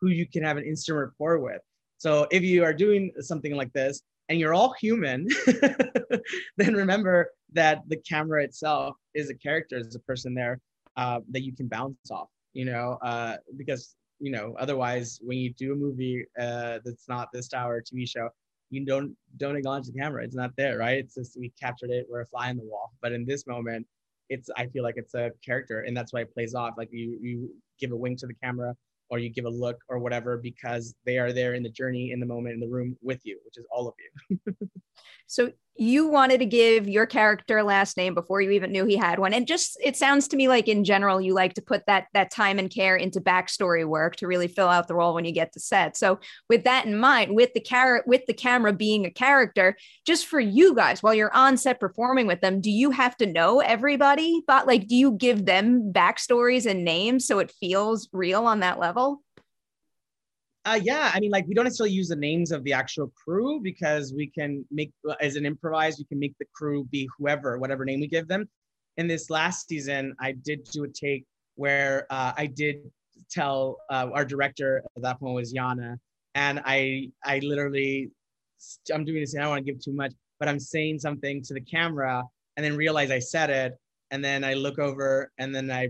who 0.00 0.08
you 0.08 0.26
can 0.26 0.42
have 0.44 0.56
an 0.56 0.64
instant 0.64 0.98
rapport 0.98 1.38
with. 1.38 1.60
So 2.00 2.26
if 2.30 2.42
you 2.42 2.64
are 2.64 2.74
doing 2.74 3.12
something 3.20 3.54
like 3.54 3.72
this 3.72 4.02
and 4.28 4.40
you're 4.40 4.54
all 4.54 4.74
human, 4.80 5.28
then 6.56 6.74
remember 6.74 7.30
that 7.52 7.82
the 7.88 7.96
camera 7.98 8.42
itself 8.42 8.96
is 9.14 9.30
a 9.30 9.34
character, 9.34 9.76
is 9.76 9.94
a 9.94 10.00
person 10.00 10.34
there 10.34 10.60
uh, 10.96 11.20
that 11.30 11.42
you 11.42 11.54
can 11.54 11.68
bounce 11.68 12.10
off 12.10 12.28
you 12.52 12.64
know, 12.64 12.98
uh, 13.02 13.36
because 13.56 13.94
you 14.18 14.30
know, 14.30 14.54
otherwise, 14.58 15.18
when 15.22 15.38
you 15.38 15.52
do 15.54 15.72
a 15.72 15.76
movie 15.76 16.26
uh, 16.38 16.78
that's 16.84 17.08
not 17.08 17.28
this 17.32 17.48
tower 17.48 17.80
TV 17.80 18.08
show, 18.08 18.28
you 18.70 18.84
don't 18.84 19.16
don't 19.38 19.56
acknowledge 19.56 19.86
the 19.86 19.92
camera. 19.92 20.22
It's 20.24 20.36
not 20.36 20.50
there, 20.56 20.78
right? 20.78 20.98
It's 20.98 21.14
just 21.14 21.38
we 21.38 21.52
captured 21.60 21.90
it. 21.90 22.06
We're 22.08 22.22
a 22.22 22.26
fly 22.26 22.50
in 22.50 22.56
the 22.56 22.64
wall. 22.64 22.92
But 23.00 23.12
in 23.12 23.24
this 23.24 23.46
moment, 23.46 23.86
it's 24.28 24.50
I 24.56 24.66
feel 24.66 24.82
like 24.82 24.96
it's 24.98 25.14
a 25.14 25.30
character, 25.44 25.80
and 25.82 25.96
that's 25.96 26.12
why 26.12 26.20
it 26.20 26.34
plays 26.34 26.54
off. 26.54 26.74
Like 26.76 26.90
you 26.92 27.18
you 27.20 27.50
give 27.78 27.92
a 27.92 27.96
wink 27.96 28.18
to 28.18 28.26
the 28.26 28.34
camera, 28.34 28.74
or 29.10 29.18
you 29.18 29.28
give 29.28 29.44
a 29.44 29.50
look, 29.50 29.78
or 29.88 29.98
whatever, 29.98 30.38
because 30.38 30.94
they 31.04 31.18
are 31.18 31.32
there 31.32 31.54
in 31.54 31.62
the 31.62 31.68
journey, 31.68 32.12
in 32.12 32.20
the 32.20 32.26
moment, 32.26 32.54
in 32.54 32.60
the 32.60 32.68
room 32.68 32.96
with 33.02 33.20
you, 33.24 33.38
which 33.44 33.58
is 33.58 33.66
all 33.70 33.88
of 33.88 33.94
you. 33.98 34.56
so 35.26 35.52
you 35.80 36.06
wanted 36.08 36.40
to 36.40 36.44
give 36.44 36.86
your 36.86 37.06
character 37.06 37.56
a 37.56 37.64
last 37.64 37.96
name 37.96 38.12
before 38.12 38.42
you 38.42 38.50
even 38.50 38.70
knew 38.70 38.84
he 38.84 38.98
had 38.98 39.18
one. 39.18 39.32
And 39.32 39.46
just 39.46 39.78
it 39.82 39.96
sounds 39.96 40.28
to 40.28 40.36
me 40.36 40.46
like 40.46 40.68
in 40.68 40.84
general 40.84 41.22
you 41.22 41.32
like 41.32 41.54
to 41.54 41.62
put 41.62 41.86
that 41.86 42.08
that 42.12 42.30
time 42.30 42.58
and 42.58 42.70
care 42.70 42.96
into 42.96 43.18
backstory 43.18 43.86
work 43.86 44.16
to 44.16 44.26
really 44.26 44.46
fill 44.46 44.68
out 44.68 44.88
the 44.88 44.94
role 44.94 45.14
when 45.14 45.24
you 45.24 45.32
get 45.32 45.54
to 45.54 45.60
set. 45.60 45.96
So 45.96 46.20
with 46.50 46.64
that 46.64 46.84
in 46.84 46.98
mind 46.98 47.34
with 47.34 47.54
the 47.54 47.60
carrot 47.60 48.06
with 48.06 48.26
the 48.26 48.34
camera 48.34 48.74
being 48.74 49.06
a 49.06 49.10
character 49.10 49.74
just 50.04 50.26
for 50.26 50.38
you 50.38 50.74
guys 50.74 51.02
while 51.02 51.14
you're 51.14 51.34
on 51.34 51.56
set 51.56 51.80
performing 51.80 52.26
with 52.26 52.42
them 52.42 52.60
do 52.60 52.70
you 52.70 52.90
have 52.90 53.16
to 53.16 53.26
know 53.26 53.60
everybody? 53.60 54.42
But 54.46 54.66
like 54.66 54.86
do 54.86 54.94
you 54.94 55.12
give 55.12 55.46
them 55.46 55.94
backstories 55.94 56.66
and 56.66 56.84
names 56.84 57.26
so 57.26 57.38
it 57.38 57.54
feels 57.58 58.06
real 58.12 58.44
on 58.44 58.60
that 58.60 58.78
level 58.78 59.22
uh, 60.66 60.78
yeah, 60.82 61.10
I 61.14 61.20
mean, 61.20 61.30
like 61.30 61.46
we 61.46 61.54
don't 61.54 61.64
necessarily 61.64 61.94
use 61.94 62.08
the 62.08 62.16
names 62.16 62.52
of 62.52 62.62
the 62.64 62.72
actual 62.74 63.10
crew 63.24 63.60
because 63.60 64.12
we 64.12 64.26
can 64.26 64.64
make 64.70 64.92
as 65.20 65.36
an 65.36 65.46
improvise, 65.46 65.98
we 65.98 66.04
can 66.04 66.18
make 66.18 66.34
the 66.38 66.44
crew 66.54 66.84
be 66.84 67.08
whoever, 67.16 67.58
whatever 67.58 67.84
name 67.84 68.00
we 68.00 68.06
give 68.06 68.28
them. 68.28 68.48
In 68.98 69.08
this 69.08 69.30
last 69.30 69.68
season, 69.68 70.14
I 70.20 70.32
did 70.32 70.64
do 70.64 70.84
a 70.84 70.88
take 70.88 71.24
where 71.54 72.06
uh, 72.10 72.32
I 72.36 72.46
did 72.46 72.90
tell 73.30 73.78
uh, 73.88 74.08
our 74.12 74.24
director 74.24 74.82
at 74.96 75.02
that 75.02 75.18
point 75.18 75.34
was 75.34 75.54
Yana, 75.54 75.96
and 76.34 76.60
I 76.66 77.10
I 77.24 77.38
literally 77.38 78.10
I'm 78.92 79.06
doing 79.06 79.20
this. 79.20 79.34
I 79.34 79.40
don't 79.40 79.50
want 79.50 79.64
to 79.64 79.72
give 79.72 79.82
too 79.82 79.94
much, 79.94 80.12
but 80.38 80.48
I'm 80.48 80.60
saying 80.60 80.98
something 80.98 81.42
to 81.44 81.54
the 81.54 81.62
camera 81.62 82.22
and 82.58 82.66
then 82.66 82.76
realize 82.76 83.10
I 83.10 83.18
said 83.18 83.48
it, 83.48 83.78
and 84.10 84.22
then 84.22 84.44
I 84.44 84.52
look 84.54 84.78
over 84.78 85.32
and 85.38 85.54
then 85.54 85.70
I 85.70 85.88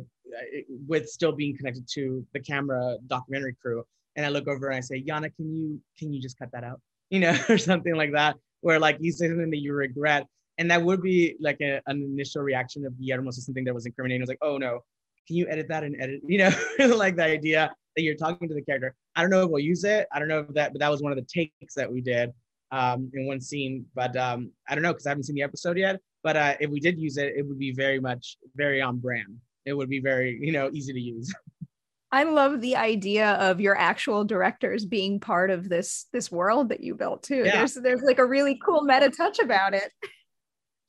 with 0.86 1.08
still 1.08 1.32
being 1.32 1.56
connected 1.56 1.88
to 1.94 2.24
the 2.34 2.40
camera 2.40 2.96
documentary 3.08 3.56
crew 3.60 3.84
and 4.20 4.26
I 4.26 4.28
look 4.28 4.48
over 4.48 4.68
and 4.68 4.76
I 4.76 4.80
say, 4.80 5.02
Yana, 5.02 5.34
can 5.34 5.56
you 5.56 5.80
can 5.98 6.12
you 6.12 6.20
just 6.20 6.38
cut 6.38 6.52
that 6.52 6.62
out? 6.62 6.80
You 7.12 7.18
know, 7.18 7.36
or 7.48 7.58
something 7.58 7.96
like 7.96 8.12
that, 8.12 8.36
where 8.60 8.78
like 8.78 8.98
you 9.00 9.10
say 9.10 9.26
something 9.26 9.50
that 9.50 9.58
you 9.58 9.72
regret. 9.72 10.28
And 10.58 10.70
that 10.70 10.80
would 10.80 11.02
be 11.02 11.34
like 11.40 11.60
a, 11.60 11.80
an 11.86 12.02
initial 12.02 12.42
reaction 12.42 12.86
of 12.86 12.96
Guillermo 13.00 13.32
to 13.32 13.40
something 13.40 13.64
that 13.64 13.74
was 13.74 13.84
incriminating. 13.84 14.20
It 14.20 14.22
was 14.22 14.28
like, 14.28 14.38
oh 14.42 14.58
no, 14.58 14.84
can 15.26 15.34
you 15.34 15.48
edit 15.48 15.66
that 15.70 15.82
and 15.82 16.00
edit, 16.00 16.20
you 16.28 16.38
know, 16.38 16.52
like 16.96 17.16
the 17.16 17.24
idea 17.24 17.72
that 17.96 18.02
you're 18.02 18.14
talking 18.14 18.46
to 18.46 18.54
the 18.54 18.62
character. 18.62 18.94
I 19.16 19.22
don't 19.22 19.30
know 19.30 19.42
if 19.42 19.50
we'll 19.50 19.58
use 19.58 19.82
it. 19.82 20.06
I 20.12 20.20
don't 20.20 20.28
know 20.28 20.40
if 20.40 20.54
that, 20.54 20.72
but 20.72 20.78
that 20.78 20.90
was 20.90 21.02
one 21.02 21.10
of 21.10 21.18
the 21.18 21.24
takes 21.24 21.74
that 21.74 21.90
we 21.90 22.00
did 22.00 22.30
um, 22.70 23.10
in 23.14 23.26
one 23.26 23.40
scene. 23.40 23.86
But 23.94 24.16
um, 24.16 24.52
I 24.68 24.76
don't 24.76 24.82
know 24.82 24.92
because 24.92 25.06
I 25.06 25.10
haven't 25.10 25.24
seen 25.24 25.34
the 25.34 25.42
episode 25.42 25.78
yet. 25.78 25.98
But 26.22 26.36
uh, 26.36 26.54
if 26.60 26.70
we 26.70 26.78
did 26.78 26.96
use 26.96 27.16
it, 27.16 27.32
it 27.36 27.44
would 27.44 27.58
be 27.58 27.72
very 27.72 27.98
much 27.98 28.36
very 28.54 28.80
on 28.80 28.98
brand. 28.98 29.38
It 29.64 29.72
would 29.72 29.88
be 29.88 29.98
very, 30.00 30.38
you 30.40 30.52
know, 30.52 30.70
easy 30.72 30.92
to 30.92 31.00
use. 31.00 31.34
I 32.12 32.24
love 32.24 32.60
the 32.60 32.76
idea 32.76 33.32
of 33.34 33.60
your 33.60 33.76
actual 33.78 34.24
directors 34.24 34.84
being 34.84 35.20
part 35.20 35.50
of 35.50 35.68
this 35.68 36.06
this 36.12 36.30
world 36.30 36.70
that 36.70 36.80
you 36.80 36.94
built 36.94 37.22
too. 37.22 37.42
Yeah. 37.44 37.58
There's 37.58 37.74
there's 37.74 38.02
like 38.02 38.18
a 38.18 38.26
really 38.26 38.58
cool 38.64 38.82
meta 38.82 39.10
touch 39.10 39.38
about 39.38 39.74
it. 39.74 39.92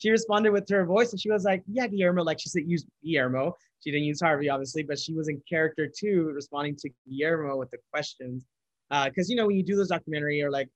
She 0.01 0.09
responded 0.09 0.49
with 0.49 0.67
her 0.69 0.83
voice 0.83 1.11
and 1.11 1.21
she 1.21 1.29
was 1.29 1.43
like, 1.43 1.61
"Yeah, 1.67 1.85
Guillermo." 1.85 2.23
Like 2.23 2.39
she 2.39 2.49
said, 2.49 2.63
use 2.65 2.87
Guillermo. 3.03 3.55
She 3.83 3.91
didn't 3.91 4.05
use 4.05 4.19
Harvey, 4.19 4.49
obviously, 4.49 4.81
but 4.81 4.97
she 4.97 5.13
was 5.13 5.27
in 5.29 5.39
character 5.47 5.87
too, 5.87 6.31
responding 6.33 6.75
to 6.77 6.89
Guillermo 7.07 7.55
with 7.55 7.69
the 7.69 7.77
questions. 7.93 8.43
Because 8.89 9.29
uh, 9.29 9.29
you 9.29 9.35
know 9.35 9.45
when 9.45 9.57
you 9.57 9.63
do 9.63 9.75
those 9.75 9.89
documentary 9.89 10.41
or 10.41 10.49
like 10.49 10.69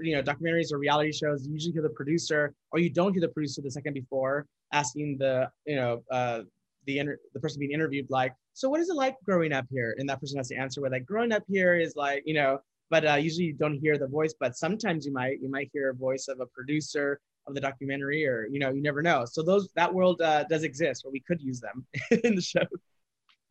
you 0.00 0.16
know 0.16 0.20
documentaries 0.20 0.72
or 0.72 0.78
reality 0.78 1.12
shows, 1.12 1.46
you 1.46 1.52
usually 1.52 1.74
hear 1.74 1.82
the 1.82 1.90
producer 1.90 2.54
or 2.72 2.80
you 2.80 2.90
don't 2.90 3.12
hear 3.12 3.20
the 3.20 3.28
producer 3.28 3.62
the 3.62 3.70
second 3.70 3.94
before 3.94 4.46
asking 4.72 5.16
the 5.16 5.48
you 5.64 5.76
know 5.76 6.02
uh, 6.10 6.40
the 6.86 6.98
inter- 6.98 7.18
the 7.34 7.40
person 7.40 7.60
being 7.60 7.70
interviewed 7.70 8.06
like 8.10 8.34
so 8.54 8.68
what 8.68 8.80
is 8.80 8.88
it 8.88 8.96
like 8.96 9.16
growing 9.24 9.52
up 9.52 9.66
here? 9.70 9.94
And 9.98 10.08
that 10.08 10.20
person 10.20 10.36
has 10.38 10.48
to 10.48 10.56
answer 10.56 10.80
with 10.80 10.92
like 10.92 11.06
growing 11.06 11.32
up 11.32 11.44
here 11.48 11.74
is 11.74 11.96
like 11.96 12.22
you 12.26 12.34
know 12.34 12.58
but 12.90 13.08
uh, 13.08 13.14
usually 13.14 13.46
you 13.46 13.54
don't 13.54 13.78
hear 13.78 13.96
the 13.96 14.06
voice 14.06 14.34
but 14.38 14.54
sometimes 14.54 15.06
you 15.06 15.12
might 15.12 15.40
you 15.40 15.50
might 15.50 15.70
hear 15.72 15.90
a 15.90 15.94
voice 15.94 16.28
of 16.28 16.40
a 16.40 16.46
producer 16.46 17.18
of 17.46 17.54
the 17.54 17.60
documentary 17.60 18.26
or 18.26 18.46
you 18.50 18.58
know 18.58 18.70
you 18.70 18.82
never 18.82 19.02
know. 19.02 19.24
So 19.24 19.42
those 19.42 19.68
that 19.74 19.92
world 19.92 20.20
uh, 20.20 20.44
does 20.44 20.62
exist 20.62 21.04
where 21.04 21.12
we 21.12 21.20
could 21.20 21.40
use 21.40 21.60
them 21.60 21.86
in 22.24 22.34
the 22.34 22.42
show. 22.42 22.64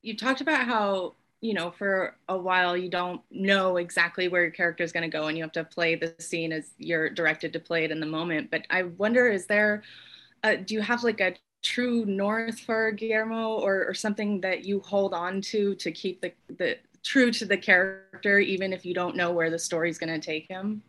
You 0.01 0.15
talked 0.17 0.41
about 0.41 0.65
how 0.65 1.15
you 1.41 1.53
know 1.53 1.71
for 1.71 2.17
a 2.29 2.37
while 2.37 2.77
you 2.77 2.89
don't 2.89 3.21
know 3.31 3.77
exactly 3.77 4.27
where 4.27 4.43
your 4.43 4.51
character 4.51 4.83
is 4.83 4.91
going 4.91 5.09
to 5.09 5.17
go 5.17 5.27
and 5.27 5.37
you 5.37 5.43
have 5.43 5.51
to 5.53 5.63
play 5.63 5.95
the 5.95 6.13
scene 6.19 6.51
as 6.51 6.71
you're 6.77 7.09
directed 7.09 7.51
to 7.53 7.59
play 7.59 7.83
it 7.83 7.91
in 7.91 7.99
the 7.99 8.05
moment. 8.05 8.51
But 8.51 8.65
i 8.69 8.83
wonder 8.83 9.27
is 9.27 9.47
there 9.47 9.83
uh, 10.43 10.55
do 10.55 10.73
you 10.73 10.81
have 10.81 11.03
like 11.03 11.19
a 11.19 11.35
true 11.61 12.05
north 12.05 12.59
for 12.59 12.91
Guillermo 12.91 13.55
or, 13.55 13.85
or 13.85 13.93
something 13.93 14.41
that 14.41 14.65
you 14.65 14.79
hold 14.79 15.13
on 15.13 15.41
to 15.41 15.75
to 15.75 15.91
keep 15.91 16.21
the, 16.21 16.33
the 16.57 16.77
true 17.03 17.31
to 17.31 17.45
the 17.45 17.57
character 17.57 18.39
even 18.39 18.73
if 18.73 18.85
you 18.85 18.93
don't 18.93 19.15
know 19.15 19.31
where 19.31 19.49
the 19.49 19.59
story's 19.59 19.97
going 19.97 20.13
to 20.13 20.25
take 20.25 20.47
him? 20.47 20.81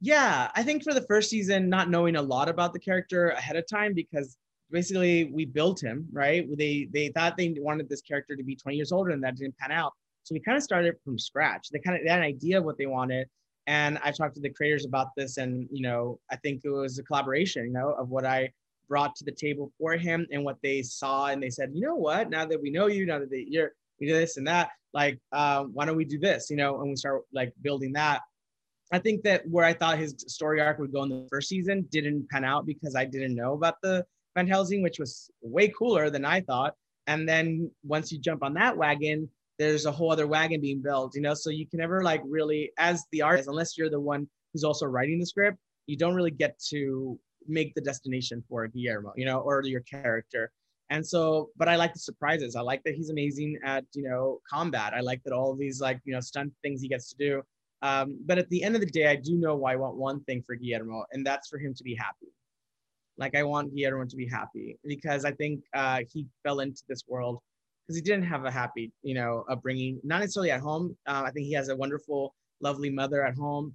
Yeah, 0.00 0.50
I 0.54 0.62
think 0.62 0.82
for 0.82 0.92
the 0.92 1.02
first 1.02 1.30
season, 1.30 1.68
not 1.68 1.88
knowing 1.88 2.16
a 2.16 2.22
lot 2.22 2.48
about 2.48 2.72
the 2.72 2.78
character 2.78 3.30
ahead 3.30 3.56
of 3.56 3.66
time 3.66 3.94
because 3.94 4.36
basically 4.70 5.24
we 5.32 5.44
built 5.44 5.82
him, 5.82 6.06
right? 6.12 6.46
They 6.56 6.88
they 6.92 7.08
thought 7.08 7.36
they 7.36 7.54
wanted 7.58 7.88
this 7.88 8.02
character 8.02 8.36
to 8.36 8.42
be 8.42 8.56
20 8.56 8.76
years 8.76 8.92
older 8.92 9.10
and 9.10 9.22
that 9.24 9.36
didn't 9.36 9.56
pan 9.56 9.72
out. 9.72 9.92
So 10.24 10.34
we 10.34 10.40
kind 10.40 10.56
of 10.56 10.62
started 10.62 10.96
from 11.04 11.18
scratch. 11.18 11.68
They 11.70 11.78
kind 11.78 11.96
of 11.96 12.06
had 12.06 12.18
an 12.18 12.24
idea 12.24 12.58
of 12.58 12.64
what 12.64 12.78
they 12.78 12.86
wanted. 12.86 13.28
And 13.66 13.98
I 14.02 14.10
talked 14.10 14.34
to 14.34 14.40
the 14.40 14.50
creators 14.50 14.84
about 14.84 15.08
this, 15.16 15.38
and 15.38 15.68
you 15.70 15.80
know, 15.80 16.18
I 16.30 16.36
think 16.36 16.62
it 16.64 16.70
was 16.70 16.98
a 16.98 17.02
collaboration, 17.02 17.64
you 17.64 17.72
know, 17.72 17.92
of 17.92 18.10
what 18.10 18.26
I 18.26 18.50
brought 18.88 19.16
to 19.16 19.24
the 19.24 19.32
table 19.32 19.72
for 19.78 19.96
him 19.96 20.26
and 20.30 20.44
what 20.44 20.58
they 20.62 20.82
saw 20.82 21.26
and 21.26 21.42
they 21.42 21.50
said 21.50 21.70
you 21.74 21.80
know 21.80 21.96
what? 21.96 22.30
Now 22.30 22.44
that 22.44 22.60
we 22.60 22.70
know 22.70 22.86
you 22.86 23.06
now 23.06 23.18
that 23.18 23.30
they, 23.30 23.46
you're 23.48 23.72
we 24.00 24.06
do 24.06 24.12
this 24.14 24.36
and 24.36 24.46
that 24.46 24.70
like 24.92 25.18
uh, 25.32 25.64
why 25.64 25.84
don't 25.84 25.96
we 25.96 26.04
do 26.04 26.18
this? 26.18 26.50
You 26.50 26.56
know 26.56 26.80
and 26.80 26.90
we 26.90 26.96
start 26.96 27.22
like 27.32 27.52
building 27.62 27.92
that. 27.94 28.22
I 28.92 28.98
think 28.98 29.22
that 29.22 29.48
where 29.48 29.64
i 29.64 29.72
thought 29.72 29.98
his 29.98 30.14
story 30.28 30.60
arc 30.60 30.78
would 30.78 30.92
go 30.92 31.02
in 31.02 31.08
the 31.08 31.26
first 31.30 31.48
season 31.48 31.86
didn't 31.90 32.28
pan 32.28 32.44
out 32.44 32.66
because 32.66 32.94
i 32.94 33.04
didn't 33.04 33.34
know 33.34 33.54
about 33.54 33.80
the 33.82 34.04
van 34.36 34.46
helsing 34.46 34.82
which 34.82 34.98
was 34.98 35.30
way 35.42 35.68
cooler 35.68 36.10
than 36.10 36.24
i 36.24 36.40
thought. 36.40 36.74
And 37.06 37.28
then 37.28 37.70
once 37.82 38.10
you 38.12 38.18
jump 38.18 38.42
on 38.42 38.54
that 38.54 38.76
wagon 38.76 39.28
there's 39.58 39.86
a 39.86 39.92
whole 39.92 40.10
other 40.12 40.26
wagon 40.26 40.60
being 40.60 40.82
built 40.82 41.14
you 41.14 41.22
know? 41.22 41.34
So 41.34 41.50
you 41.50 41.66
can 41.66 41.78
never 41.80 42.02
like 42.02 42.22
really 42.24 42.72
as 42.78 43.04
the 43.10 43.22
artist 43.22 43.48
unless 43.48 43.76
you're 43.76 43.90
the 43.90 44.00
one 44.00 44.28
who's 44.52 44.64
also 44.64 44.86
writing 44.86 45.18
the 45.18 45.26
script 45.26 45.58
you 45.86 45.96
don't 45.96 46.14
really 46.14 46.30
get 46.30 46.58
to 46.70 47.18
make 47.48 47.74
the 47.74 47.80
destination 47.80 48.42
for 48.48 48.66
Guillermo, 48.66 49.12
you 49.16 49.24
know, 49.24 49.40
or 49.40 49.62
your 49.64 49.80
character. 49.80 50.50
And 50.90 51.06
so, 51.06 51.50
but 51.56 51.68
I 51.68 51.76
like 51.76 51.92
the 51.92 51.98
surprises. 51.98 52.56
I 52.56 52.60
like 52.60 52.82
that 52.84 52.94
he's 52.94 53.10
amazing 53.10 53.58
at, 53.64 53.84
you 53.94 54.02
know, 54.02 54.40
combat. 54.48 54.92
I 54.94 55.00
like 55.00 55.22
that 55.24 55.32
all 55.32 55.54
these 55.54 55.80
like, 55.80 56.00
you 56.04 56.12
know, 56.12 56.20
stunt 56.20 56.52
things 56.62 56.82
he 56.82 56.88
gets 56.88 57.08
to 57.10 57.16
do. 57.16 57.42
Um, 57.82 58.18
but 58.24 58.38
at 58.38 58.48
the 58.48 58.62
end 58.62 58.74
of 58.74 58.80
the 58.80 58.86
day, 58.86 59.08
I 59.08 59.16
do 59.16 59.36
know 59.36 59.56
why 59.56 59.72
I 59.72 59.76
want 59.76 59.96
one 59.96 60.22
thing 60.24 60.42
for 60.46 60.54
Guillermo, 60.54 61.04
and 61.12 61.24
that's 61.24 61.48
for 61.48 61.58
him 61.58 61.74
to 61.74 61.84
be 61.84 61.94
happy. 61.94 62.28
Like 63.18 63.36
I 63.36 63.42
want 63.42 63.74
Guillermo 63.74 64.06
to 64.06 64.16
be 64.16 64.26
happy 64.26 64.78
because 64.84 65.24
I 65.24 65.32
think 65.32 65.62
uh, 65.74 66.00
he 66.10 66.26
fell 66.42 66.60
into 66.60 66.82
this 66.88 67.02
world 67.06 67.40
because 67.86 67.96
he 67.96 68.02
didn't 68.02 68.24
have 68.24 68.44
a 68.44 68.50
happy, 68.50 68.90
you 69.02 69.14
know, 69.14 69.44
upbringing. 69.50 70.00
Not 70.02 70.20
necessarily 70.20 70.50
at 70.50 70.60
home. 70.60 70.96
Uh, 71.06 71.24
I 71.26 71.30
think 71.30 71.46
he 71.46 71.52
has 71.52 71.68
a 71.68 71.76
wonderful, 71.76 72.34
lovely 72.60 72.90
mother 72.90 73.24
at 73.24 73.36
home. 73.36 73.74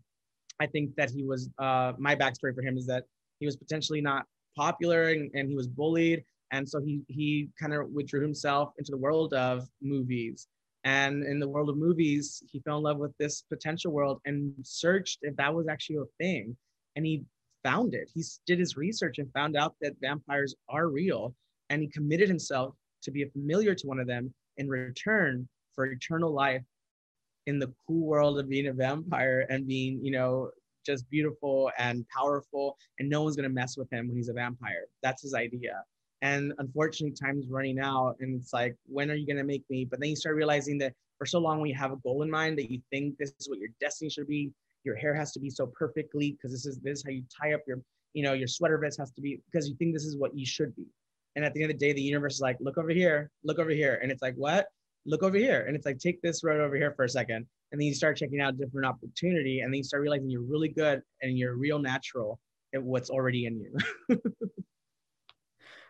I 0.60 0.66
think 0.66 0.96
that 0.96 1.12
he 1.12 1.24
was. 1.24 1.50
Uh, 1.60 1.94
my 1.98 2.16
backstory 2.16 2.54
for 2.56 2.64
him 2.64 2.78
is 2.78 2.88
that 2.88 3.04
he 3.40 3.46
was 3.46 3.56
potentially 3.56 4.02
not 4.02 4.26
popular 4.56 5.10
and, 5.10 5.32
and 5.34 5.50
he 5.50 5.56
was 5.56 5.68
bullied. 5.68 6.24
And 6.52 6.68
so 6.68 6.82
he 6.82 7.02
he 7.08 7.50
kind 7.60 7.74
of 7.74 7.90
withdrew 7.90 8.22
himself 8.22 8.74
into 8.78 8.92
the 8.92 8.98
world 8.98 9.34
of 9.34 9.68
movies. 9.82 10.48
And 10.84 11.24
in 11.24 11.40
the 11.40 11.48
world 11.48 11.70
of 11.70 11.78
movies 11.78 12.44
he 12.52 12.60
fell 12.60 12.78
in 12.78 12.84
love 12.84 12.98
with 12.98 13.16
this 13.18 13.44
potential 13.44 13.92
world 13.92 14.22
and 14.26 14.54
searched 14.64 15.20
if 15.22 15.36
that 15.36 15.54
was 15.54 15.68
actually 15.68 15.98
a 15.98 16.24
thing. 16.24 16.58
And 16.96 17.06
he 17.06 17.24
found 17.64 17.94
it. 17.94 18.10
He 18.14 18.24
did 18.46 18.60
his 18.60 18.78
research 18.78 19.20
and 19.20 19.32
found 19.34 19.56
out 19.56 19.76
that 19.82 19.94
vampires 20.02 20.56
are 20.70 20.88
real. 20.88 21.36
And 21.70 21.82
he 21.82 21.88
committed 21.88 22.28
himself 22.28 22.74
to 23.04 23.12
be 23.12 23.24
familiar 23.26 23.76
to 23.76 23.88
one 23.88 24.00
of 24.00 24.08
them 24.08 24.34
in 24.58 24.68
return 24.68 25.48
for 25.76 25.86
eternal 25.86 26.34
life 26.34 26.64
in 27.46 27.60
the 27.60 27.72
cool 27.88 28.06
world 28.06 28.40
of 28.40 28.50
being 28.50 28.68
a 28.68 28.74
vampire 28.74 29.46
and 29.50 29.68
being 29.68 30.00
you 30.04 30.12
know 30.12 30.50
just 30.86 31.10
beautiful 31.10 31.72
and 31.78 32.06
powerful, 32.10 32.78
and 33.00 33.10
no 33.10 33.24
one's 33.24 33.36
gonna 33.36 33.50
mess 33.50 33.78
with 33.78 33.92
him 33.92 34.08
when 34.08 34.18
he's 34.18 34.30
a 34.30 34.34
vampire. 34.34 34.86
That's 35.04 35.22
his 35.22 35.34
idea. 35.34 35.84
And 36.22 36.54
unfortunately, 36.58 37.16
time's 37.16 37.48
running 37.48 37.80
out, 37.80 38.18
and 38.20 38.40
it's 38.40 38.54
like, 38.54 38.76
when 38.86 39.10
are 39.10 39.16
you 39.16 39.26
gonna 39.26 39.44
make 39.44 39.64
me? 39.70 39.86
But 39.86 40.00
then 40.00 40.10
you 40.10 40.16
start 40.16 40.36
realizing 40.36 40.78
that 40.80 40.94
for 41.18 41.26
so 41.26 41.40
long, 41.40 41.60
when 41.60 41.70
you 41.70 41.76
have 41.76 41.92
a 41.92 41.98
goal 41.98 42.24
in 42.24 42.30
mind 42.30 42.58
that 42.58 42.72
you 42.72 42.82
think 42.90 43.18
this 43.18 43.34
is 43.40 43.50
what 43.50 43.60
your 43.60 43.70
destiny 43.80 44.10
should 44.10 44.28
be, 44.28 44.52
your 44.84 44.96
hair 44.96 45.14
has 45.14 45.32
to 45.34 45.40
be 45.40 45.50
so 45.50 45.68
perfectly 45.68 46.32
because 46.32 46.52
this 46.52 46.66
is 46.66 46.80
this 46.80 47.00
is 47.00 47.04
how 47.06 47.12
you 47.12 47.24
tie 47.42 47.54
up 47.54 47.62
your, 47.68 47.80
you 48.14 48.24
know, 48.24 48.34
your 48.34 48.48
sweater 48.48 48.78
vest 48.78 48.98
has 49.00 49.12
to 49.12 49.22
be 49.22 49.42
because 49.52 49.68
you 49.68 49.76
think 49.76 49.94
this 49.94 50.06
is 50.06 50.18
what 50.18 50.36
you 50.38 50.46
should 50.46 50.76
be. 50.76 50.88
And 51.36 51.46
at 51.46 51.54
the 51.54 51.62
end 51.62 51.72
of 51.72 51.80
the 51.80 51.86
day, 51.86 51.94
the 51.94 52.02
universe 52.02 52.36
is 52.36 52.42
like, 52.42 52.58
look 52.60 52.78
over 52.78 52.90
here, 52.90 53.30
look 53.44 53.60
over 53.60 53.70
here, 53.70 54.00
and 54.02 54.12
it's 54.12 54.22
like, 54.22 54.36
what? 54.36 54.68
Look 55.06 55.24
over 55.24 55.38
here, 55.38 55.66
and 55.68 55.76
it's 55.76 55.86
like, 55.86 56.00
take 56.00 56.22
this 56.22 56.44
road 56.44 56.60
over 56.60 56.76
here 56.76 56.92
for 56.92 57.06
a 57.06 57.10
second, 57.10 57.46
and 57.72 57.80
then 57.80 57.88
you 57.88 57.94
start 57.94 58.18
checking 58.18 58.42
out 58.42 58.58
different 58.58 58.88
opportunity 58.88 59.60
and 59.60 59.72
then 59.72 59.78
you 59.78 59.84
start 59.84 60.02
realizing 60.02 60.30
you're 60.30 60.42
really 60.42 60.70
good 60.70 61.02
and 61.22 61.38
you're 61.38 61.56
real 61.56 61.80
natural 61.80 62.40
at 62.74 62.82
what's 62.82 63.10
already 63.10 63.46
in 63.46 63.60
you. 63.60 64.22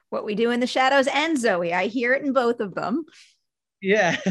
What 0.10 0.26
we 0.26 0.36
do 0.36 0.50
in 0.52 0.60
the 0.60 0.68
shadows 0.68 1.08
and 1.08 1.38
Zoey. 1.38 1.72
I 1.72 1.86
hear 1.86 2.14
it 2.14 2.24
in 2.24 2.34
both 2.34 2.60
of 2.60 2.76
them. 2.76 3.06
Yeah. 3.82 4.18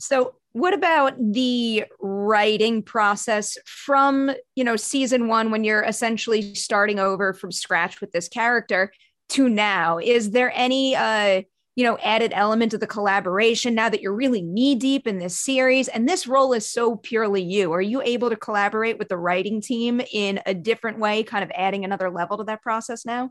So 0.00 0.34
what 0.52 0.74
about 0.74 1.14
the 1.18 1.84
writing 2.00 2.82
process 2.82 3.56
from 3.64 4.32
you 4.54 4.64
know 4.64 4.76
season 4.76 5.28
one 5.28 5.50
when 5.50 5.64
you're 5.64 5.82
essentially 5.82 6.54
starting 6.54 6.98
over 6.98 7.32
from 7.32 7.50
scratch 7.52 8.00
with 8.00 8.12
this 8.12 8.28
character 8.28 8.92
to 9.30 9.48
now? 9.48 9.98
Is 9.98 10.30
there 10.30 10.52
any 10.54 10.94
uh 10.94 11.42
you 11.76 11.84
know, 11.84 11.98
added 11.98 12.32
element 12.34 12.72
of 12.72 12.80
the 12.80 12.86
collaboration 12.86 13.74
now 13.74 13.88
that 13.88 14.00
you're 14.00 14.14
really 14.14 14.42
knee 14.42 14.74
deep 14.74 15.06
in 15.06 15.18
this 15.18 15.36
series 15.36 15.88
and 15.88 16.08
this 16.08 16.26
role 16.26 16.52
is 16.52 16.68
so 16.68 16.96
purely 16.96 17.42
you? 17.42 17.72
Are 17.72 17.82
you 17.82 18.00
able 18.02 18.30
to 18.30 18.36
collaborate 18.36 18.98
with 18.98 19.08
the 19.08 19.16
writing 19.16 19.60
team 19.60 20.00
in 20.12 20.40
a 20.46 20.54
different 20.54 20.98
way, 20.98 21.22
kind 21.24 21.42
of 21.42 21.50
adding 21.54 21.84
another 21.84 22.10
level 22.10 22.38
to 22.38 22.44
that 22.44 22.62
process 22.62 23.04
now? 23.04 23.30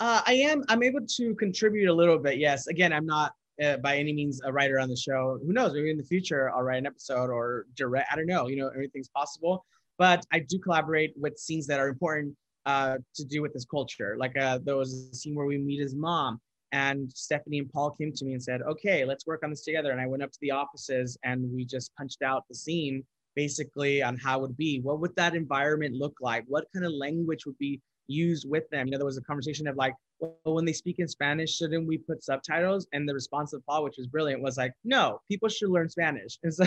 Uh, 0.00 0.22
I 0.26 0.34
am. 0.34 0.64
I'm 0.68 0.82
able 0.82 1.00
to 1.16 1.34
contribute 1.34 1.90
a 1.90 1.92
little 1.92 2.18
bit. 2.18 2.38
Yes. 2.38 2.68
Again, 2.68 2.92
I'm 2.92 3.06
not 3.06 3.32
uh, 3.62 3.76
by 3.78 3.98
any 3.98 4.12
means 4.12 4.40
a 4.44 4.52
writer 4.52 4.78
on 4.78 4.88
the 4.88 4.96
show. 4.96 5.38
Who 5.44 5.52
knows? 5.52 5.72
Maybe 5.74 5.90
in 5.90 5.96
the 5.96 6.04
future 6.04 6.50
I'll 6.54 6.62
write 6.62 6.78
an 6.78 6.86
episode 6.86 7.30
or 7.30 7.66
direct. 7.74 8.08
I 8.12 8.16
don't 8.16 8.26
know. 8.26 8.46
You 8.46 8.56
know, 8.56 8.68
everything's 8.68 9.08
possible. 9.08 9.64
But 9.98 10.24
I 10.32 10.38
do 10.38 10.58
collaborate 10.60 11.12
with 11.16 11.36
scenes 11.38 11.66
that 11.66 11.80
are 11.80 11.88
important 11.88 12.36
uh, 12.66 12.98
to 13.16 13.24
do 13.24 13.42
with 13.42 13.52
this 13.52 13.64
culture. 13.64 14.16
Like 14.18 14.38
uh, 14.38 14.60
there 14.62 14.76
was 14.76 15.08
a 15.12 15.14
scene 15.14 15.34
where 15.34 15.46
we 15.46 15.58
meet 15.58 15.80
his 15.80 15.96
mom, 15.96 16.40
and 16.72 17.10
Stefani 17.14 17.58
and 17.58 17.70
Paul 17.70 17.90
came 17.92 18.12
to 18.12 18.24
me 18.24 18.32
and 18.32 18.42
said, 18.42 18.62
okay, 18.62 19.04
let's 19.04 19.26
work 19.26 19.42
on 19.42 19.50
this 19.50 19.64
together. 19.64 19.90
And 19.90 20.00
I 20.00 20.06
went 20.06 20.22
up 20.22 20.32
to 20.32 20.38
the 20.40 20.50
offices 20.50 21.16
and 21.24 21.50
we 21.52 21.64
just 21.64 21.94
punched 21.96 22.22
out 22.22 22.44
the 22.48 22.54
scene 22.54 23.04
basically 23.34 24.02
on 24.02 24.16
how 24.16 24.38
it 24.38 24.42
would 24.42 24.56
be. 24.56 24.80
What 24.80 25.00
would 25.00 25.14
that 25.16 25.34
environment 25.34 25.94
look 25.94 26.16
like? 26.20 26.44
What 26.48 26.66
kind 26.74 26.84
of 26.84 26.92
language 26.92 27.46
would 27.46 27.58
be 27.58 27.80
used 28.08 28.48
with 28.48 28.68
them. 28.70 28.86
You 28.86 28.92
know, 28.92 28.98
there 28.98 29.06
was 29.06 29.18
a 29.18 29.22
conversation 29.22 29.68
of 29.68 29.76
like, 29.76 29.94
well, 30.18 30.54
when 30.54 30.64
they 30.64 30.72
speak 30.72 30.98
in 30.98 31.06
Spanish, 31.06 31.54
shouldn't 31.54 31.86
we 31.86 31.98
put 31.98 32.24
subtitles? 32.24 32.88
And 32.92 33.08
the 33.08 33.14
response 33.14 33.52
of 33.52 33.64
Paul, 33.66 33.84
which 33.84 33.96
was 33.98 34.08
brilliant, 34.08 34.42
was 34.42 34.56
like, 34.56 34.72
no, 34.84 35.20
people 35.28 35.48
should 35.48 35.70
learn 35.70 35.88
Spanish. 35.88 36.38
And 36.42 36.52
so, 36.52 36.64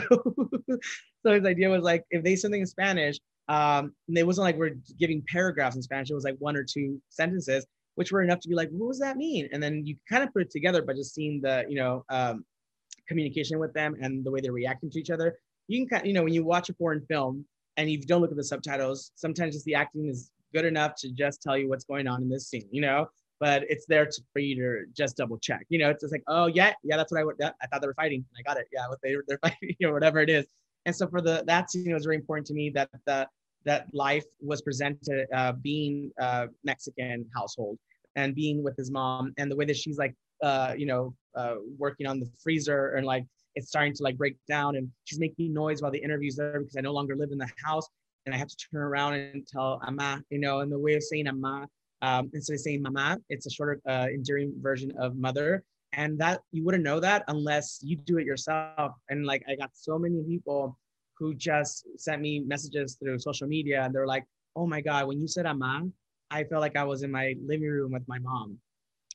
so 1.25 1.33
his 1.33 1.45
idea 1.45 1.69
was 1.69 1.83
like, 1.83 2.05
if 2.11 2.23
they 2.23 2.35
something 2.35 2.61
in 2.61 2.67
Spanish, 2.67 3.17
um, 3.49 3.93
and 4.07 4.17
it 4.17 4.25
wasn't 4.25 4.45
like 4.45 4.57
we're 4.57 4.77
giving 4.97 5.23
paragraphs 5.27 5.75
in 5.75 5.81
Spanish. 5.81 6.09
It 6.09 6.13
was 6.13 6.23
like 6.23 6.37
one 6.39 6.55
or 6.55 6.63
two 6.63 7.01
sentences, 7.09 7.65
which 7.95 8.11
were 8.11 8.21
enough 8.21 8.39
to 8.39 8.49
be 8.49 8.55
like, 8.55 8.69
what 8.69 8.89
does 8.89 8.99
that 8.99 9.17
mean? 9.17 9.49
And 9.51 9.61
then 9.61 9.85
you 9.85 9.95
kind 10.09 10.23
of 10.23 10.31
put 10.33 10.41
it 10.41 10.51
together 10.51 10.81
by 10.81 10.93
just 10.93 11.13
seeing 11.13 11.41
the, 11.41 11.65
you 11.67 11.75
know, 11.75 12.05
um, 12.09 12.45
communication 13.07 13.59
with 13.59 13.73
them 13.73 13.95
and 14.01 14.23
the 14.23 14.31
way 14.31 14.39
they're 14.39 14.53
reacting 14.53 14.89
to 14.91 14.99
each 14.99 15.09
other. 15.09 15.37
You 15.67 15.79
can 15.79 15.89
kind, 15.89 16.01
of, 16.01 16.07
you 16.07 16.13
know, 16.13 16.23
when 16.23 16.33
you 16.33 16.43
watch 16.43 16.69
a 16.69 16.73
foreign 16.73 17.01
film 17.01 17.45
and 17.77 17.89
you 17.89 17.99
don't 18.01 18.21
look 18.21 18.31
at 18.31 18.37
the 18.37 18.43
subtitles, 18.43 19.11
sometimes 19.15 19.55
just 19.55 19.65
the 19.65 19.75
acting 19.75 20.07
is 20.07 20.31
good 20.53 20.65
enough 20.65 20.95
to 20.95 21.09
just 21.11 21.41
tell 21.41 21.57
you 21.57 21.69
what's 21.69 21.85
going 21.85 22.07
on 22.07 22.21
in 22.21 22.29
this 22.29 22.47
scene, 22.49 22.67
you 22.71 22.81
know. 22.81 23.07
But 23.39 23.63
it's 23.69 23.85
there 23.87 24.05
to, 24.05 24.21
for 24.33 24.39
you 24.39 24.55
to 24.55 24.85
just 24.95 25.17
double 25.17 25.39
check. 25.39 25.65
You 25.69 25.79
know, 25.79 25.89
it's 25.89 26.01
just 26.01 26.13
like, 26.13 26.23
oh 26.27 26.45
yeah, 26.45 26.73
yeah, 26.83 26.95
that's 26.95 27.11
what 27.11 27.21
I 27.21 27.25
yeah, 27.39 27.51
I 27.61 27.67
thought 27.67 27.81
they 27.81 27.87
were 27.87 27.95
fighting. 27.95 28.23
I 28.37 28.43
got 28.43 28.57
it. 28.57 28.67
Yeah, 28.71 28.87
what 28.87 28.99
they 29.01 29.15
they're 29.27 29.39
fighting, 29.43 29.75
or 29.83 29.93
whatever 29.93 30.19
it 30.19 30.29
is. 30.29 30.45
And 30.85 30.95
so 30.95 31.07
for 31.07 31.21
the 31.21 31.43
that 31.47 31.71
scene, 31.71 31.89
it 31.89 31.93
was 31.93 32.05
very 32.05 32.17
important 32.17 32.45
to 32.47 32.53
me 32.53 32.69
that 32.71 32.89
the 33.05 33.27
that 33.65 33.87
life 33.93 34.25
was 34.41 34.61
presented 34.61 35.27
uh, 35.33 35.53
being 35.53 36.11
a 36.19 36.47
Mexican 36.63 37.25
household 37.35 37.77
and 38.15 38.35
being 38.35 38.63
with 38.63 38.75
his 38.77 38.91
mom 38.91 39.33
and 39.37 39.49
the 39.49 39.55
way 39.55 39.65
that 39.65 39.77
she's 39.77 39.97
like 39.97 40.15
uh, 40.43 40.73
you 40.77 40.85
know 40.85 41.13
uh, 41.35 41.55
working 41.77 42.07
on 42.07 42.19
the 42.19 42.29
freezer 42.43 42.95
and 42.95 43.05
like 43.05 43.25
it's 43.55 43.67
starting 43.67 43.93
to 43.93 44.03
like 44.03 44.17
break 44.17 44.35
down 44.47 44.75
and 44.75 44.89
she's 45.03 45.19
making 45.19 45.53
noise 45.53 45.81
while 45.81 45.91
the 45.91 46.01
interview's 46.01 46.35
there 46.35 46.59
because 46.59 46.75
I 46.77 46.81
no 46.81 46.93
longer 46.93 47.15
live 47.15 47.31
in 47.31 47.37
the 47.37 47.49
house 47.63 47.87
and 48.25 48.33
I 48.35 48.37
have 48.37 48.47
to 48.47 48.55
turn 48.55 48.81
around 48.81 49.13
and 49.15 49.47
tell 49.47 49.81
ama, 49.85 50.21
you 50.29 50.39
know, 50.39 50.59
and 50.59 50.71
the 50.71 50.79
way 50.79 50.95
of 50.95 51.03
saying 51.03 51.27
ama, 51.27 51.67
um, 52.01 52.29
instead 52.33 52.53
of 52.53 52.59
saying 52.59 52.81
mama, 52.81 53.17
it's 53.29 53.45
a 53.45 53.49
shorter, 53.49 53.79
uh, 53.87 54.07
enduring 54.09 54.53
version 54.61 54.91
of 54.97 55.15
mother. 55.15 55.63
And 55.93 56.17
that 56.19 56.41
you 56.51 56.63
wouldn't 56.63 56.83
know 56.83 56.99
that 57.01 57.23
unless 57.27 57.79
you 57.83 57.97
do 57.97 58.17
it 58.17 58.25
yourself. 58.25 58.93
And 59.09 59.25
like, 59.25 59.43
I 59.49 59.55
got 59.55 59.71
so 59.73 59.99
many 59.99 60.23
people 60.23 60.77
who 61.21 61.35
just 61.35 61.85
sent 61.97 62.19
me 62.19 62.39
messages 62.39 62.95
through 62.95 63.19
social 63.19 63.47
media 63.47 63.83
and 63.83 63.93
they're 63.93 64.07
like, 64.07 64.25
oh 64.55 64.65
my 64.65 64.81
God, 64.81 65.05
when 65.07 65.21
you 65.21 65.27
said 65.27 65.45
ama, 65.45 65.83
I 66.31 66.43
felt 66.45 66.61
like 66.61 66.75
I 66.75 66.83
was 66.83 67.03
in 67.03 67.11
my 67.11 67.35
living 67.45 67.69
room 67.69 67.91
with 67.91 68.07
my 68.07 68.17
mom. 68.17 68.57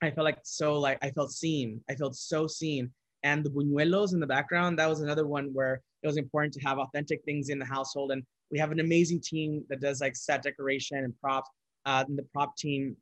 I 0.00 0.12
felt 0.12 0.24
like 0.24 0.38
so 0.44 0.78
like 0.78 0.98
I 1.02 1.10
felt 1.10 1.32
seen. 1.32 1.80
I 1.90 1.96
felt 1.96 2.14
so 2.14 2.46
seen. 2.46 2.92
And 3.24 3.42
the 3.42 3.50
buñuelos 3.50 4.14
in 4.14 4.20
the 4.20 4.26
background, 4.26 4.78
that 4.78 4.88
was 4.88 5.00
another 5.00 5.26
one 5.26 5.50
where 5.52 5.80
it 6.04 6.06
was 6.06 6.16
important 6.16 6.54
to 6.54 6.60
have 6.60 6.78
authentic 6.78 7.24
things 7.24 7.48
in 7.48 7.58
the 7.58 7.64
household. 7.64 8.12
And 8.12 8.22
we 8.52 8.58
have 8.60 8.70
an 8.70 8.78
amazing 8.78 9.20
team 9.20 9.64
that 9.68 9.80
does 9.80 10.00
like 10.00 10.14
set 10.14 10.42
decoration 10.44 10.98
and 10.98 11.12
props. 11.20 11.50
Uh, 11.86 12.04
and 12.06 12.16
the 12.16 12.26
prop 12.32 12.56
team 12.56 12.96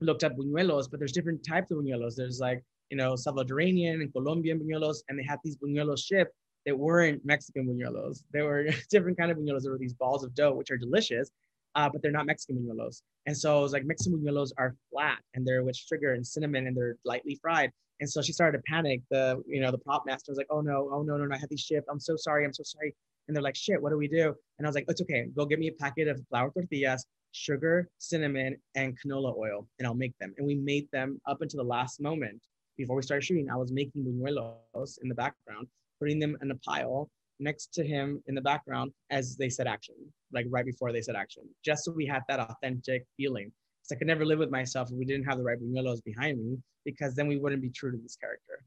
looked 0.00 0.22
at 0.22 0.38
buñuelos, 0.38 0.90
but 0.90 1.00
there's 1.00 1.12
different 1.12 1.44
types 1.46 1.70
of 1.70 1.78
buñuelos. 1.78 2.14
There's 2.16 2.40
like, 2.40 2.62
you 2.88 2.96
know, 2.96 3.12
Salvadorian 3.12 4.00
and 4.00 4.10
Colombian 4.10 4.58
buñuelos, 4.58 5.02
and 5.10 5.18
they 5.18 5.24
had 5.24 5.38
these 5.44 5.58
buñuelos 5.58 6.02
shipped 6.02 6.32
that 6.66 6.78
weren't 6.78 7.24
Mexican 7.24 7.66
buñuelos. 7.66 8.22
They 8.32 8.42
were 8.42 8.68
different 8.90 9.18
kind 9.18 9.30
of 9.30 9.38
buñuelos. 9.38 9.62
There 9.62 9.72
were 9.72 9.78
these 9.78 9.94
balls 9.94 10.24
of 10.24 10.34
dough, 10.34 10.52
which 10.52 10.70
are 10.70 10.76
delicious, 10.76 11.30
uh, 11.74 11.88
but 11.90 12.02
they're 12.02 12.10
not 12.10 12.26
Mexican 12.26 12.56
buñuelos. 12.56 13.02
And 13.26 13.36
so 13.36 13.58
it 13.58 13.62
was 13.62 13.72
like 13.72 13.84
Mexican 13.84 14.18
buñuelos 14.18 14.50
are 14.58 14.74
flat 14.90 15.18
and 15.34 15.46
they're 15.46 15.64
with 15.64 15.76
sugar 15.76 16.14
and 16.14 16.26
cinnamon 16.26 16.66
and 16.66 16.76
they're 16.76 16.96
lightly 17.04 17.38
fried. 17.40 17.70
And 18.00 18.08
so 18.08 18.22
she 18.22 18.32
started 18.32 18.58
to 18.58 18.62
panic. 18.66 19.02
The, 19.10 19.42
you 19.46 19.60
know, 19.60 19.70
the 19.70 19.78
prop 19.78 20.04
master 20.06 20.30
was 20.30 20.38
like, 20.38 20.46
oh 20.50 20.60
no, 20.60 20.88
oh 20.92 21.02
no, 21.02 21.16
no, 21.16 21.24
no, 21.24 21.34
I 21.34 21.38
had 21.38 21.48
these 21.48 21.60
shipped. 21.60 21.88
I'm 21.90 22.00
so 22.00 22.16
sorry. 22.16 22.44
I'm 22.44 22.52
so 22.52 22.62
sorry. 22.62 22.94
And 23.26 23.36
they're 23.36 23.42
like, 23.42 23.56
shit, 23.56 23.80
what 23.80 23.90
do 23.90 23.98
we 23.98 24.08
do? 24.08 24.34
And 24.58 24.66
I 24.66 24.68
was 24.68 24.74
like, 24.74 24.86
it's 24.88 25.02
okay. 25.02 25.26
Go 25.36 25.44
get 25.44 25.58
me 25.58 25.68
a 25.68 25.72
packet 25.72 26.08
of 26.08 26.20
flour 26.30 26.50
tortillas, 26.50 27.04
sugar, 27.32 27.88
cinnamon, 27.98 28.56
and 28.74 28.96
canola 28.98 29.36
oil, 29.36 29.66
and 29.78 29.86
I'll 29.86 29.94
make 29.94 30.16
them. 30.18 30.34
And 30.38 30.46
we 30.46 30.54
made 30.54 30.88
them 30.92 31.20
up 31.26 31.42
until 31.42 31.62
the 31.62 31.68
last 31.68 32.00
moment 32.00 32.40
before 32.76 32.96
we 32.96 33.02
started 33.02 33.24
shooting. 33.24 33.50
I 33.50 33.56
was 33.56 33.72
making 33.72 34.04
buñuelos 34.04 34.98
in 35.02 35.08
the 35.08 35.14
background, 35.14 35.66
putting 35.98 36.18
them 36.18 36.36
in 36.42 36.50
a 36.50 36.56
pile 36.56 37.10
next 37.40 37.72
to 37.74 37.84
him 37.84 38.22
in 38.26 38.34
the 38.34 38.40
background 38.40 38.92
as 39.10 39.36
they 39.36 39.48
said 39.48 39.66
action, 39.66 39.94
like 40.32 40.46
right 40.50 40.66
before 40.66 40.92
they 40.92 41.00
said 41.00 41.16
action, 41.16 41.44
just 41.64 41.84
so 41.84 41.92
we 41.92 42.06
had 42.06 42.22
that 42.28 42.40
authentic 42.40 43.06
feeling. 43.16 43.52
Because 43.80 43.96
I 43.96 43.98
could 43.98 44.08
never 44.08 44.24
live 44.24 44.38
with 44.38 44.50
myself 44.50 44.90
if 44.90 44.96
we 44.96 45.04
didn't 45.04 45.24
have 45.24 45.38
the 45.38 45.44
right 45.44 45.58
buñuelos 45.60 46.02
behind 46.04 46.38
me, 46.38 46.58
because 46.84 47.14
then 47.14 47.28
we 47.28 47.38
wouldn't 47.38 47.62
be 47.62 47.70
true 47.70 47.92
to 47.92 47.98
this 47.98 48.16
character. 48.16 48.64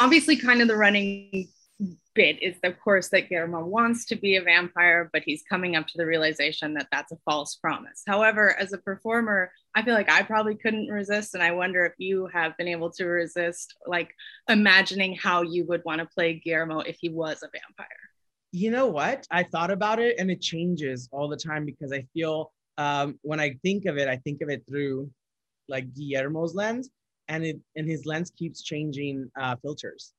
Obviously, 0.00 0.36
kind 0.36 0.62
of 0.62 0.68
the 0.68 0.76
running 0.76 1.48
bit 2.14 2.42
is 2.42 2.56
of 2.64 2.80
course 2.80 3.10
that 3.10 3.28
Guillermo 3.28 3.62
wants 3.66 4.06
to 4.06 4.16
be 4.16 4.36
a 4.36 4.42
vampire, 4.42 5.10
but 5.12 5.22
he's 5.24 5.42
coming 5.42 5.76
up 5.76 5.86
to 5.86 5.98
the 5.98 6.06
realization 6.06 6.72
that 6.74 6.88
that's 6.90 7.12
a 7.12 7.18
false 7.26 7.56
promise. 7.56 8.02
However, 8.06 8.58
as 8.58 8.72
a 8.72 8.78
performer, 8.78 9.52
I 9.76 9.82
feel 9.82 9.92
like 9.92 10.10
I 10.10 10.22
probably 10.22 10.54
couldn't 10.54 10.88
resist, 10.88 11.34
and 11.34 11.42
I 11.42 11.52
wonder 11.52 11.84
if 11.84 11.92
you 11.98 12.30
have 12.32 12.56
been 12.56 12.66
able 12.66 12.90
to 12.92 13.04
resist, 13.04 13.74
like 13.86 14.14
imagining 14.48 15.14
how 15.14 15.42
you 15.42 15.66
would 15.66 15.82
want 15.84 16.00
to 16.00 16.06
play 16.06 16.40
Guillermo 16.42 16.80
if 16.80 16.96
he 16.98 17.10
was 17.10 17.42
a 17.42 17.50
vampire. 17.52 17.86
You 18.52 18.70
know 18.70 18.86
what? 18.86 19.26
I 19.30 19.42
thought 19.42 19.70
about 19.70 19.98
it, 19.98 20.18
and 20.18 20.30
it 20.30 20.40
changes 20.40 21.10
all 21.12 21.28
the 21.28 21.36
time 21.36 21.66
because 21.66 21.92
I 21.92 22.06
feel 22.14 22.54
um, 22.78 23.18
when 23.20 23.38
I 23.38 23.58
think 23.62 23.84
of 23.84 23.98
it, 23.98 24.08
I 24.08 24.16
think 24.16 24.40
of 24.40 24.48
it 24.48 24.64
through 24.66 25.10
like 25.68 25.92
Guillermo's 25.94 26.54
lens, 26.54 26.88
and 27.28 27.44
it 27.44 27.60
and 27.76 27.86
his 27.86 28.06
lens 28.06 28.32
keeps 28.34 28.62
changing 28.62 29.30
uh, 29.38 29.56
filters. 29.56 30.14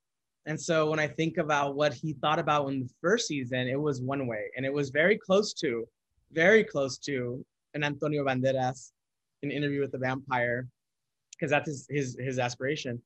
And 0.45 0.61
so 0.61 0.87
when 0.87 0.99
I 0.99 1.07
think 1.07 1.39
about 1.39 1.75
what 1.75 1.95
he 1.95 2.13
thought 2.13 2.37
about 2.37 2.67
in 2.67 2.81
the 2.81 2.89
first 3.01 3.27
season, 3.27 3.67
it 3.67 3.81
was 3.81 4.03
one 4.03 4.27
way, 4.27 4.51
and 4.55 4.67
it 4.67 4.73
was 4.73 4.91
very 4.91 5.17
close 5.17 5.51
to, 5.53 5.87
very 6.31 6.63
close 6.63 6.99
to 6.99 7.43
an 7.73 7.83
Antonio 7.83 8.23
Banderas, 8.23 8.91
an 9.43 9.51
interview 9.51 9.81
with 9.81 9.91
the 9.91 9.97
vampire, 9.97 10.67
because 11.31 11.51
that's 11.51 11.67
his, 11.67 11.87
his 11.89 12.17
his 12.19 12.39
aspiration. 12.39 13.01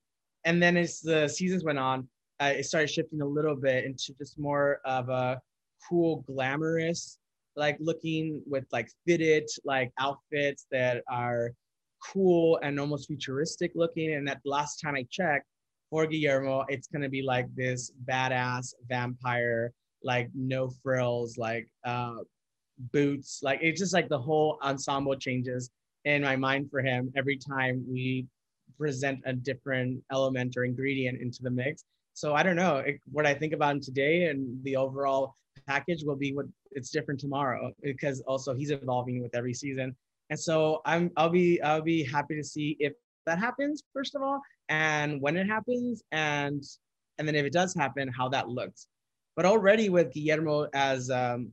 And 0.46 0.62
then 0.62 0.78
as 0.78 1.02
the 1.02 1.28
seasons 1.28 1.64
went 1.64 1.80
on, 1.80 2.08
uh, 2.40 2.54
it 2.58 2.66
started 2.66 2.90
shifting 2.90 3.22
a 3.22 3.26
little 3.26 3.56
bit 3.56 3.86
into 3.86 4.14
just 4.18 4.40
more 4.40 4.80
of 4.86 5.10
a 5.10 5.40
cool, 5.88 6.24
glamorous, 6.28 7.20
like 7.56 7.78
looking 7.80 8.42
with 8.48 8.66
like 8.72 8.90
fitted 9.06 9.48
like 9.66 9.92
outfits 10.00 10.66
that 10.72 11.04
are 11.10 11.52
cool 12.12 12.60
and 12.64 12.80
almost 12.80 13.08
futuristic 13.08 13.72
looking. 13.76 14.14
And 14.16 14.28
that 14.28 14.40
last 14.46 14.78
time 14.82 14.96
I 14.96 15.06
checked 15.12 15.46
for 15.90 16.08
Guillermo, 16.08 16.66
it's 16.70 16.88
gonna 16.88 17.10
be 17.10 17.22
like 17.22 17.48
this 17.56 17.92
badass 18.06 18.74
vampire, 18.88 19.72
like 20.04 20.30
no 20.34 20.72
frills, 20.82 21.38
like 21.38 21.68
uh, 21.86 22.16
boots. 22.92 23.42
Like 23.44 23.60
it's 23.62 23.80
just 23.80 23.94
like 23.94 24.10
the 24.10 24.18
whole 24.18 24.58
ensemble 24.64 25.16
changes 25.16 25.70
in 26.06 26.22
my 26.22 26.36
mind 26.36 26.70
for 26.70 26.82
him 26.82 27.12
every 27.16 27.38
time 27.38 27.84
we 27.88 28.26
present 28.78 29.20
a 29.26 29.34
different 29.34 30.02
element 30.12 30.58
or 30.58 30.64
ingredient 30.64 31.22
into 31.22 31.44
the 31.44 31.52
mix. 31.52 31.84
So 32.14 32.34
I 32.34 32.44
don't 32.44 32.56
know 32.56 32.78
it, 32.78 33.00
what 33.12 33.26
I 33.26 33.34
think 33.34 33.54
about 33.54 33.76
him 33.76 33.82
today 33.82 34.26
and 34.26 34.64
the 34.64 34.76
overall 34.76 35.36
package 35.68 36.04
will 36.04 36.16
be 36.16 36.34
what 36.34 36.46
it's 36.72 36.90
different 36.90 37.20
tomorrow 37.20 37.72
because 37.82 38.22
also 38.22 38.54
he's 38.54 38.72
evolving 38.72 39.22
with 39.22 39.36
every 39.36 39.54
season. 39.54 39.96
And 40.30 40.40
so 40.40 40.82
I'm 40.86 41.12
I'll 41.18 41.30
be 41.30 41.62
I'll 41.62 41.82
be 41.82 42.04
happy 42.04 42.36
to 42.36 42.44
see 42.44 42.78
if 42.80 42.94
that 43.26 43.38
happens 43.38 43.84
first 43.94 44.16
of 44.16 44.22
all 44.22 44.42
and 44.70 45.22
when 45.22 45.38
it 45.38 45.46
happens 45.46 46.02
and 46.12 46.64
and 47.18 47.28
then 47.28 47.36
if 47.36 47.46
it 47.46 47.54
does 47.54 47.74
happen 47.76 48.08
how 48.08 48.30
that 48.30 48.50
looks 48.50 48.88
but 49.36 49.46
already 49.46 49.90
with 49.90 50.12
guillermo 50.12 50.68
as 50.74 51.10
um, 51.10 51.52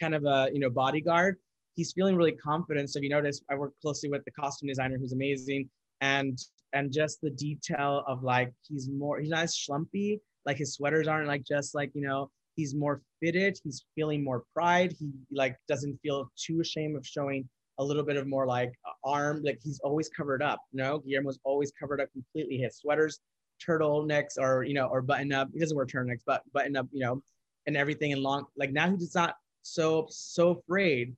kind 0.00 0.14
of 0.14 0.24
a 0.24 0.48
you 0.52 0.58
know 0.58 0.70
bodyguard 0.70 1.36
he's 1.78 1.92
feeling 1.92 2.16
really 2.16 2.32
confident 2.32 2.90
so 2.90 2.98
if 2.98 3.02
you 3.04 3.08
notice 3.08 3.40
i 3.50 3.54
work 3.54 3.72
closely 3.80 4.08
with 4.10 4.24
the 4.24 4.30
costume 4.32 4.68
designer 4.68 4.98
who's 4.98 5.12
amazing 5.12 5.68
and 6.00 6.38
and 6.72 6.92
just 6.92 7.20
the 7.22 7.30
detail 7.30 8.02
of 8.06 8.22
like 8.22 8.52
he's 8.68 8.88
more 8.90 9.20
he's 9.20 9.30
not 9.30 9.44
as 9.44 9.56
schlumpy 9.56 10.18
like 10.44 10.58
his 10.58 10.74
sweaters 10.74 11.06
aren't 11.06 11.28
like 11.28 11.44
just 11.44 11.74
like 11.74 11.90
you 11.94 12.02
know 12.02 12.28
he's 12.56 12.74
more 12.74 13.00
fitted 13.20 13.56
he's 13.62 13.84
feeling 13.94 14.24
more 14.24 14.42
pride 14.52 14.92
he 14.98 15.08
like 15.30 15.56
doesn't 15.68 15.96
feel 16.02 16.30
too 16.36 16.60
ashamed 16.60 16.96
of 16.96 17.06
showing 17.06 17.48
a 17.78 17.84
little 17.84 18.02
bit 18.02 18.16
of 18.16 18.26
more 18.26 18.46
like 18.46 18.72
arm, 19.04 19.40
like 19.44 19.60
he's 19.62 19.80
always 19.84 20.08
covered 20.08 20.42
up. 20.42 20.58
You 20.72 20.82
know, 20.82 20.98
Guillermo's 20.98 21.38
always 21.44 21.72
covered 21.78 22.00
up 22.00 22.10
completely. 22.12 22.58
His 22.58 22.76
sweaters, 22.76 23.20
turtlenecks, 23.66 24.36
or 24.36 24.64
you 24.64 24.74
know, 24.74 24.86
or 24.86 25.00
button 25.00 25.32
up. 25.32 25.48
He 25.52 25.60
doesn't 25.60 25.76
wear 25.76 25.86
turtlenecks, 25.86 26.22
but 26.26 26.42
button 26.52 26.76
up, 26.76 26.88
you 26.92 27.00
know, 27.00 27.22
and 27.66 27.76
everything 27.76 28.12
and 28.12 28.22
long. 28.22 28.46
Like 28.56 28.72
now 28.72 28.90
he's 28.90 29.14
not 29.14 29.36
so 29.62 30.06
so 30.10 30.50
afraid 30.50 31.14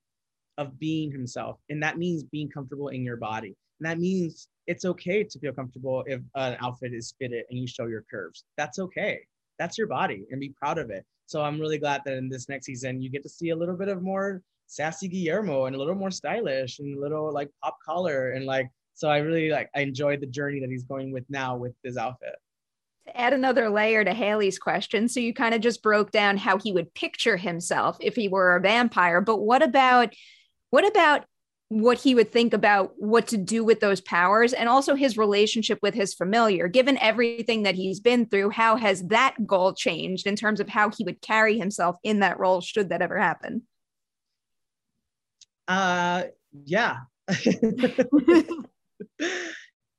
of 0.61 0.79
being 0.79 1.11
himself, 1.11 1.59
and 1.71 1.83
that 1.83 1.99
means 1.99 2.23
being 2.23 2.49
comfortable 2.49 2.89
in 2.89 3.03
your 3.03 3.17
body. 3.17 3.57
And 3.81 3.91
that 3.91 3.99
means 3.99 4.47
it's 4.67 4.85
okay 4.85 5.25
to 5.25 5.39
feel 5.39 5.55
comfortable 5.55 6.05
if 6.07 6.21
an 6.35 6.57
outfit 6.61 6.93
is 6.93 7.15
fitted 7.19 7.45
and 7.51 7.59
you 7.59 7.67
show 7.67 7.87
your 7.87 8.05
curves. 8.09 8.45
That's 8.57 8.79
okay. 8.79 9.21
That's 9.59 9.79
your 9.79 9.87
body, 9.87 10.27
and 10.31 10.39
be 10.39 10.51
proud 10.51 10.79
of 10.79 10.91
it. 10.91 11.05
So 11.27 11.43
I'm 11.43 11.59
really 11.59 11.79
glad 11.79 12.03
that 12.05 12.15
in 12.15 12.29
this 12.29 12.49
next 12.49 12.67
season 12.67 13.01
you 13.01 13.09
get 13.09 13.23
to 13.23 13.29
see 13.29 13.51
a 13.51 13.57
little 13.57 13.77
bit 13.77 13.89
of 13.89 14.03
more 14.03 14.43
sassy 14.67 15.09
Guillermo 15.09 15.65
and 15.65 15.75
a 15.75 15.79
little 15.79 15.95
more 15.95 16.11
stylish 16.11 16.79
and 16.79 16.97
a 16.97 17.01
little 17.01 17.33
like 17.33 17.51
pop 17.63 17.79
collar 17.85 18.33
and 18.33 18.45
like 18.45 18.69
so 18.95 19.09
I 19.09 19.19
really 19.19 19.51
like 19.51 19.71
I 19.75 19.81
enjoyed 19.81 20.21
the 20.21 20.27
journey 20.27 20.61
that 20.61 20.71
he's 20.71 20.85
going 20.85 21.11
with 21.11 21.25
now 21.31 21.57
with 21.57 21.73
his 21.83 21.97
outfit. 21.97 22.37
To 23.07 23.17
add 23.19 23.33
another 23.33 23.71
layer 23.71 24.05
to 24.05 24.13
Haley's 24.13 24.59
question, 24.59 25.09
so 25.09 25.21
you 25.21 25.33
kind 25.33 25.55
of 25.55 25.63
just 25.63 25.83
broke 25.83 26.11
down 26.11 26.37
how 26.37 26.59
he 26.59 26.73
would 26.73 26.93
picture 26.93 27.37
himself 27.39 27.97
if 28.01 28.15
he 28.15 28.29
were 28.29 28.57
a 28.57 28.61
vampire, 28.61 29.21
but 29.21 29.39
what 29.39 29.63
about 29.63 30.15
what 30.71 30.87
about 30.87 31.25
what 31.71 31.99
he 31.99 32.17
would 32.17 32.33
think 32.33 32.53
about 32.53 32.95
what 32.97 33.29
to 33.29 33.37
do 33.37 33.63
with 33.65 33.79
those 33.79 34.01
powers 34.01 34.53
and 34.53 34.69
also 34.69 34.97
his 34.97 35.17
relationship 35.17 35.79
with 35.83 35.95
his 35.95 36.13
familiar 36.13 36.67
given 36.67 36.99
everything 36.99 37.63
that 37.63 37.77
he's 37.77 38.01
been 38.01 38.27
through 38.27 38.51
how 38.51 38.75
has 38.75 39.05
that 39.05 39.37
goal 39.47 39.73
changed 39.73 40.27
in 40.27 40.35
terms 40.35 40.59
of 40.59 40.69
how 40.69 40.91
he 40.91 41.05
would 41.05 41.23
carry 41.23 41.57
himself 41.57 41.97
in 42.03 42.19
that 42.21 42.41
role 42.41 42.61
should 42.61 42.89
that 42.89 43.03
ever 43.03 43.17
happen? 43.19 43.63
Uh 45.69 46.25
yeah. 46.65 46.97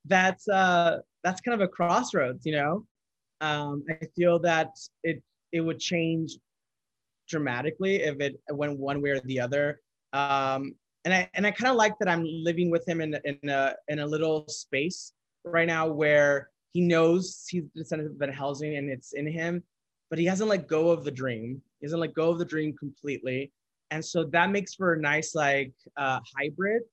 That's 0.06 0.48
uh 0.50 0.98
that's 1.24 1.40
kind 1.42 1.62
of 1.62 1.62
a 1.62 1.70
crossroads 1.70 2.46
you 2.46 2.52
know? 2.54 2.86
Um 3.40 3.84
i 3.90 4.06
feel 4.14 4.40
that 4.40 4.72
it 5.04 5.24
it 5.54 5.62
would 5.62 5.80
change 5.80 6.38
dramatically 7.30 8.02
if 8.02 8.20
it 8.20 8.42
went 8.50 8.78
one 8.78 9.02
way 9.02 9.12
or 9.12 9.22
the 9.22 9.40
other 9.40 9.80
um 10.14 10.76
and 11.06 11.14
I 11.14 11.30
and 11.34 11.48
I 11.48 11.52
kind 11.52 11.72
of 11.72 11.78
like 11.78 11.98
that 12.00 12.10
I'm 12.10 12.26
living 12.26 12.70
with 12.70 12.88
him 12.88 13.02
in 13.02 13.18
in 13.26 13.50
a 13.50 13.76
in 13.88 14.00
a 14.00 14.06
little 14.06 14.48
space 14.48 15.14
right 15.44 15.68
now 15.68 15.88
where 15.88 16.50
he 16.74 16.82
knows 16.82 17.46
he's 17.50 17.64
descendant 17.76 18.12
of 18.12 18.18
Van 18.18 18.32
Helsing 18.32 18.78
and 18.78 18.90
it's 18.90 19.14
in 19.14 19.28
him, 19.28 19.64
but 20.10 20.20
he 20.20 20.26
hasn't 20.26 20.50
let 20.50 20.68
go 20.68 20.90
of 20.90 21.04
the 21.04 21.12
dream. 21.12 21.62
He 21.80 21.86
hasn't 21.86 22.02
let 22.02 22.14
go 22.14 22.30
of 22.30 22.40
the 22.40 22.46
dream 22.46 22.76
completely, 22.78 23.52
and 23.90 24.04
so 24.04 24.24
that 24.26 24.52
makes 24.52 24.76
for 24.76 24.94
a 24.94 25.00
nice 25.00 25.34
like 25.36 25.74
uh, 25.98 26.20
hybrid 26.38 26.84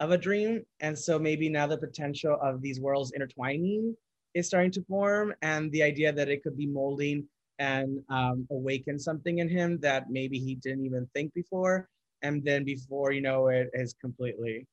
of 0.00 0.12
a 0.12 0.18
dream. 0.18 0.62
And 0.80 0.98
so 0.98 1.18
maybe 1.18 1.48
now 1.48 1.66
the 1.66 1.76
potential 1.76 2.38
of 2.42 2.62
these 2.62 2.80
worlds 2.80 3.12
intertwining 3.12 3.94
is 4.34 4.46
starting 4.46 4.70
to 4.72 4.82
form, 4.82 5.34
and 5.42 5.72
the 5.72 5.82
idea 5.82 6.12
that 6.12 6.28
it 6.28 6.42
could 6.42 6.56
be 6.56 6.66
molding 6.66 7.26
and 7.58 8.00
um, 8.08 8.46
awaken 8.50 8.98
something 8.98 9.38
in 9.38 9.48
him 9.48 9.78
that 9.80 10.10
maybe 10.10 10.38
he 10.38 10.54
didn't 10.54 10.84
even 10.84 11.08
think 11.14 11.32
before 11.34 11.88
and 12.22 12.44
then 12.44 12.64
before 12.64 13.12
you 13.12 13.20
know 13.20 13.48
it 13.48 13.70
is 13.72 13.94
completely 14.00 14.66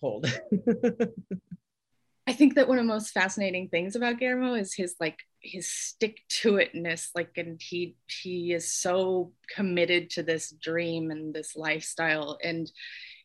cold. 0.00 0.26
I 2.28 2.32
think 2.32 2.56
that 2.56 2.66
one 2.66 2.78
of 2.78 2.84
the 2.84 2.92
most 2.92 3.12
fascinating 3.12 3.68
things 3.68 3.94
about 3.94 4.18
Guillermo 4.18 4.54
is 4.54 4.74
his 4.74 4.96
like 4.98 5.20
his 5.40 5.70
stick 5.70 6.22
to 6.28 6.54
itness, 6.54 7.10
like, 7.14 7.30
and 7.36 7.60
he 7.62 7.96
he 8.08 8.52
is 8.52 8.72
so 8.72 9.32
committed 9.54 10.10
to 10.10 10.22
this 10.24 10.50
dream 10.50 11.10
and 11.10 11.32
this 11.32 11.54
lifestyle, 11.54 12.36
and 12.42 12.70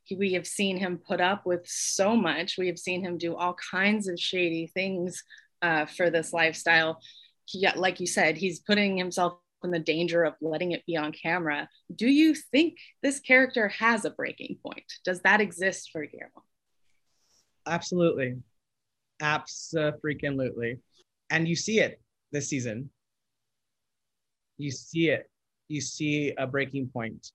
he, 0.03 0.15
we 0.15 0.33
have 0.33 0.45
seen 0.45 0.77
him 0.77 0.99
put 0.99 1.19
up 1.19 1.45
with 1.45 1.67
so 1.67 2.15
much. 2.15 2.57
We 2.57 2.67
have 2.67 2.77
seen 2.77 3.03
him 3.03 3.17
do 3.17 3.35
all 3.35 3.55
kinds 3.71 4.07
of 4.07 4.19
shady 4.19 4.67
things 4.67 5.23
uh, 5.63 5.87
for 5.87 6.11
this 6.11 6.31
lifestyle. 6.31 6.99
He, 7.45 7.67
like 7.75 7.99
you 7.99 8.07
said, 8.07 8.37
he's 8.37 8.59
putting 8.59 8.97
himself 8.97 9.39
and 9.63 9.73
the 9.73 9.79
danger 9.79 10.23
of 10.23 10.33
letting 10.41 10.71
it 10.71 10.85
be 10.85 10.97
on 10.97 11.11
camera. 11.11 11.69
Do 11.93 12.07
you 12.07 12.33
think 12.33 12.77
this 13.01 13.19
character 13.19 13.67
has 13.69 14.05
a 14.05 14.09
breaking 14.09 14.57
point? 14.65 14.85
Does 15.05 15.21
that 15.21 15.41
exist 15.41 15.89
for 15.91 16.05
Guillermo? 16.05 16.43
Absolutely. 17.65 18.37
Absolutely. 19.21 20.79
And 21.29 21.47
you 21.47 21.55
see 21.55 21.79
it 21.79 22.01
this 22.31 22.49
season. 22.49 22.89
You 24.57 24.71
see 24.71 25.09
it. 25.09 25.29
You 25.67 25.81
see 25.81 26.33
a 26.37 26.47
breaking 26.47 26.89
point. 26.89 27.31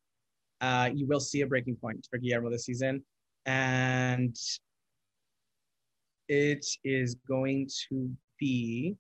Uh, 0.61 0.91
you 0.93 1.07
will 1.07 1.21
see 1.21 1.43
a 1.43 1.47
breaking 1.47 1.77
point 1.77 2.07
for 2.11 2.19
Guillermo 2.19 2.51
this 2.51 2.65
season. 2.65 3.05
And 3.47 4.37
it 6.29 6.67
is 6.85 7.17
going 7.29 7.69
to 7.89 8.11
be 8.39 8.97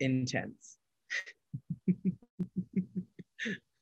intense. 0.00 0.78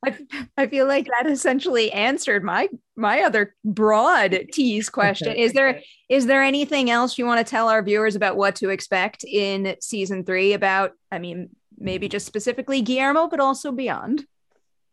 I, 0.04 0.16
I 0.56 0.66
feel 0.68 0.86
like 0.86 1.06
that 1.06 1.28
essentially 1.28 1.90
answered 1.90 2.44
my 2.44 2.68
my 2.96 3.22
other 3.22 3.56
broad 3.64 4.46
tease 4.52 4.88
question. 4.88 5.34
Is 5.34 5.52
there 5.54 5.80
is 6.09 6.26
there 6.26 6.42
anything 6.42 6.88
else 6.88 7.18
you 7.18 7.26
want 7.26 7.44
to 7.44 7.50
tell 7.50 7.68
our 7.68 7.82
viewers 7.82 8.14
about 8.14 8.36
what 8.36 8.54
to 8.56 8.70
expect 8.70 9.24
in 9.24 9.76
season 9.80 10.24
three? 10.24 10.52
About 10.52 10.92
I 11.11 11.18
mean, 11.18 11.50
maybe 11.76 12.09
just 12.09 12.26
specifically 12.26 12.80
Guillermo, 12.80 13.28
but 13.28 13.40
also 13.40 13.72
beyond. 13.72 14.24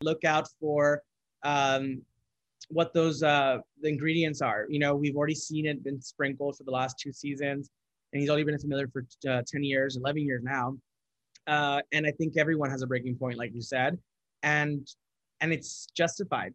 Look 0.01 0.23
out 0.25 0.47
for 0.59 1.03
um, 1.43 2.01
what 2.69 2.93
those 2.93 3.21
uh, 3.21 3.59
the 3.81 3.89
ingredients 3.89 4.41
are. 4.41 4.65
You 4.69 4.79
know, 4.79 4.95
we've 4.95 5.15
already 5.15 5.35
seen 5.35 5.67
it 5.67 5.83
been 5.83 6.01
sprinkled 6.01 6.57
for 6.57 6.63
the 6.63 6.71
last 6.71 6.97
two 6.99 7.13
seasons, 7.13 7.69
and 8.11 8.19
he's 8.19 8.29
already 8.29 8.45
been 8.45 8.57
familiar 8.57 8.87
for 8.87 9.05
uh, 9.29 9.43
ten 9.45 9.63
years, 9.63 9.97
eleven 9.97 10.23
years 10.23 10.41
now. 10.43 10.75
Uh, 11.47 11.81
and 11.91 12.07
I 12.07 12.11
think 12.11 12.37
everyone 12.37 12.69
has 12.71 12.81
a 12.81 12.87
breaking 12.87 13.17
point, 13.17 13.37
like 13.37 13.53
you 13.53 13.61
said 13.61 13.99
and 14.45 14.87
and 15.41 15.51
it's 15.51 15.87
justified. 15.97 16.53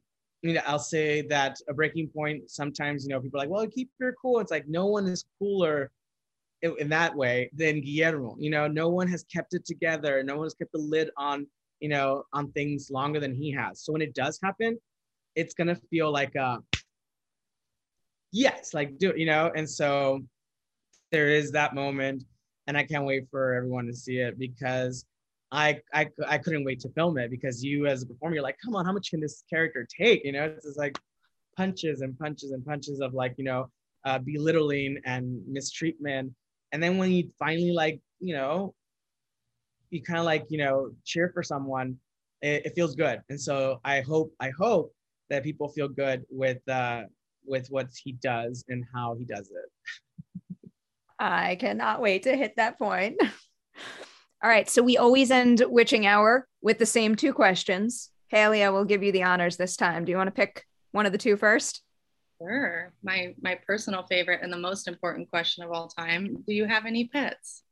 I'll 0.64 0.78
say 0.78 1.20
that 1.28 1.58
a 1.68 1.74
breaking 1.74 2.08
point. 2.08 2.50
Sometimes, 2.50 3.04
you 3.04 3.10
know, 3.10 3.20
people 3.20 3.38
are 3.38 3.42
like, 3.42 3.50
"Well, 3.50 3.66
keep 3.66 3.90
your 4.00 4.14
cool." 4.14 4.40
It's 4.40 4.50
like 4.50 4.66
no 4.66 4.86
one 4.86 5.06
is 5.06 5.26
cooler 5.38 5.90
in, 6.62 6.74
in 6.78 6.88
that 6.88 7.14
way 7.14 7.50
than 7.52 7.82
Guillermo. 7.82 8.36
You 8.38 8.50
know, 8.50 8.66
no 8.66 8.88
one 8.88 9.06
has 9.08 9.22
kept 9.24 9.52
it 9.52 9.66
together. 9.66 10.22
No 10.22 10.36
one 10.36 10.46
has 10.46 10.54
kept 10.54 10.72
the 10.72 10.78
lid 10.78 11.10
on, 11.18 11.46
you 11.80 11.90
know, 11.90 12.24
on 12.32 12.50
things 12.52 12.90
longer 12.90 13.20
than 13.20 13.34
he 13.34 13.50
has. 13.52 13.82
So 13.84 13.92
when 13.92 14.00
it 14.00 14.14
does 14.14 14.38
happen, 14.42 14.78
it's 15.34 15.52
gonna 15.52 15.76
feel 15.90 16.10
like 16.10 16.34
a 16.36 16.62
yes, 18.32 18.72
like 18.72 18.96
do 18.96 19.10
it, 19.10 19.18
you 19.18 19.26
know? 19.26 19.52
And 19.54 19.68
so 19.68 20.20
there 21.12 21.28
is 21.28 21.50
that 21.52 21.74
moment, 21.74 22.24
and 22.70 22.78
I 22.78 22.84
can't 22.84 23.04
wait 23.04 23.26
for 23.32 23.52
everyone 23.52 23.88
to 23.88 23.92
see 23.92 24.18
it 24.18 24.38
because 24.38 25.04
I, 25.50 25.80
I 25.92 26.06
I 26.28 26.38
couldn't 26.38 26.62
wait 26.62 26.78
to 26.80 26.88
film 26.90 27.18
it 27.18 27.28
because 27.28 27.64
you 27.64 27.88
as 27.88 28.04
a 28.04 28.06
performer 28.06 28.36
you're 28.36 28.44
like 28.44 28.58
come 28.64 28.76
on 28.76 28.84
how 28.86 28.92
much 28.92 29.10
can 29.10 29.20
this 29.20 29.42
character 29.50 29.84
take? 29.84 30.24
You 30.24 30.30
know 30.30 30.44
it's 30.44 30.64
just 30.64 30.78
like 30.78 30.96
punches 31.56 32.00
and 32.00 32.16
punches 32.16 32.52
and 32.52 32.64
punches 32.64 33.00
of 33.00 33.12
like 33.12 33.34
you 33.38 33.44
know 33.44 33.68
uh, 34.04 34.20
belittling 34.20 35.00
and 35.04 35.42
mistreatment. 35.48 36.32
And 36.70 36.80
then 36.80 36.96
when 36.96 37.10
you 37.10 37.28
finally 37.40 37.72
like 37.72 38.00
you 38.20 38.34
know 38.34 38.72
you 39.90 40.00
kind 40.00 40.20
of 40.20 40.24
like 40.24 40.44
you 40.48 40.58
know 40.58 40.92
cheer 41.04 41.32
for 41.34 41.42
someone 41.42 41.98
it, 42.40 42.66
it, 42.66 42.74
feels 42.76 42.94
good. 42.94 43.20
And 43.30 43.40
so 43.40 43.80
I 43.84 44.00
hope 44.00 44.32
I 44.38 44.50
hope 44.50 44.94
that 45.28 45.42
people 45.42 45.68
feel 45.70 45.88
good 45.88 46.24
with 46.30 46.60
uh 46.68 47.02
with 47.44 47.66
what 47.68 47.88
he 48.04 48.12
does 48.12 48.64
and 48.68 48.84
how 48.94 49.16
he 49.16 49.24
does 49.24 49.50
it 49.50 49.68
I 51.20 51.56
cannot 51.56 52.00
wait 52.00 52.24
to 52.24 52.36
hit 52.36 52.54
that 52.56 52.78
point 52.78 53.20
All 54.42 54.48
right. 54.48 54.70
So 54.70 54.82
we 54.82 54.96
always 54.96 55.30
end 55.30 55.62
Witching 55.68 56.06
Hour 56.06 56.48
with 56.62 56.78
the 56.78 56.86
same 56.86 57.14
two 57.14 57.34
questions. 57.34 58.08
Haley, 58.28 58.64
I 58.64 58.70
will 58.70 58.86
give 58.86 59.02
you 59.02 59.12
the 59.12 59.24
honors 59.24 59.58
this 59.58 59.76
time. 59.76 60.06
Do 60.06 60.12
you 60.12 60.16
want 60.16 60.28
to 60.28 60.32
pick 60.32 60.64
one 60.92 61.04
of 61.04 61.12
the 61.12 61.18
two 61.18 61.36
first? 61.36 61.82
Sure. 62.38 62.94
My 63.02 63.34
my 63.42 63.58
personal 63.66 64.06
favorite 64.08 64.40
and 64.42 64.50
the 64.50 64.56
most 64.56 64.88
important 64.88 65.28
question 65.28 65.62
of 65.62 65.70
all 65.72 65.88
time. 65.88 66.42
Do 66.46 66.54
you 66.54 66.64
have 66.64 66.86
any 66.86 67.08
pets? 67.08 67.64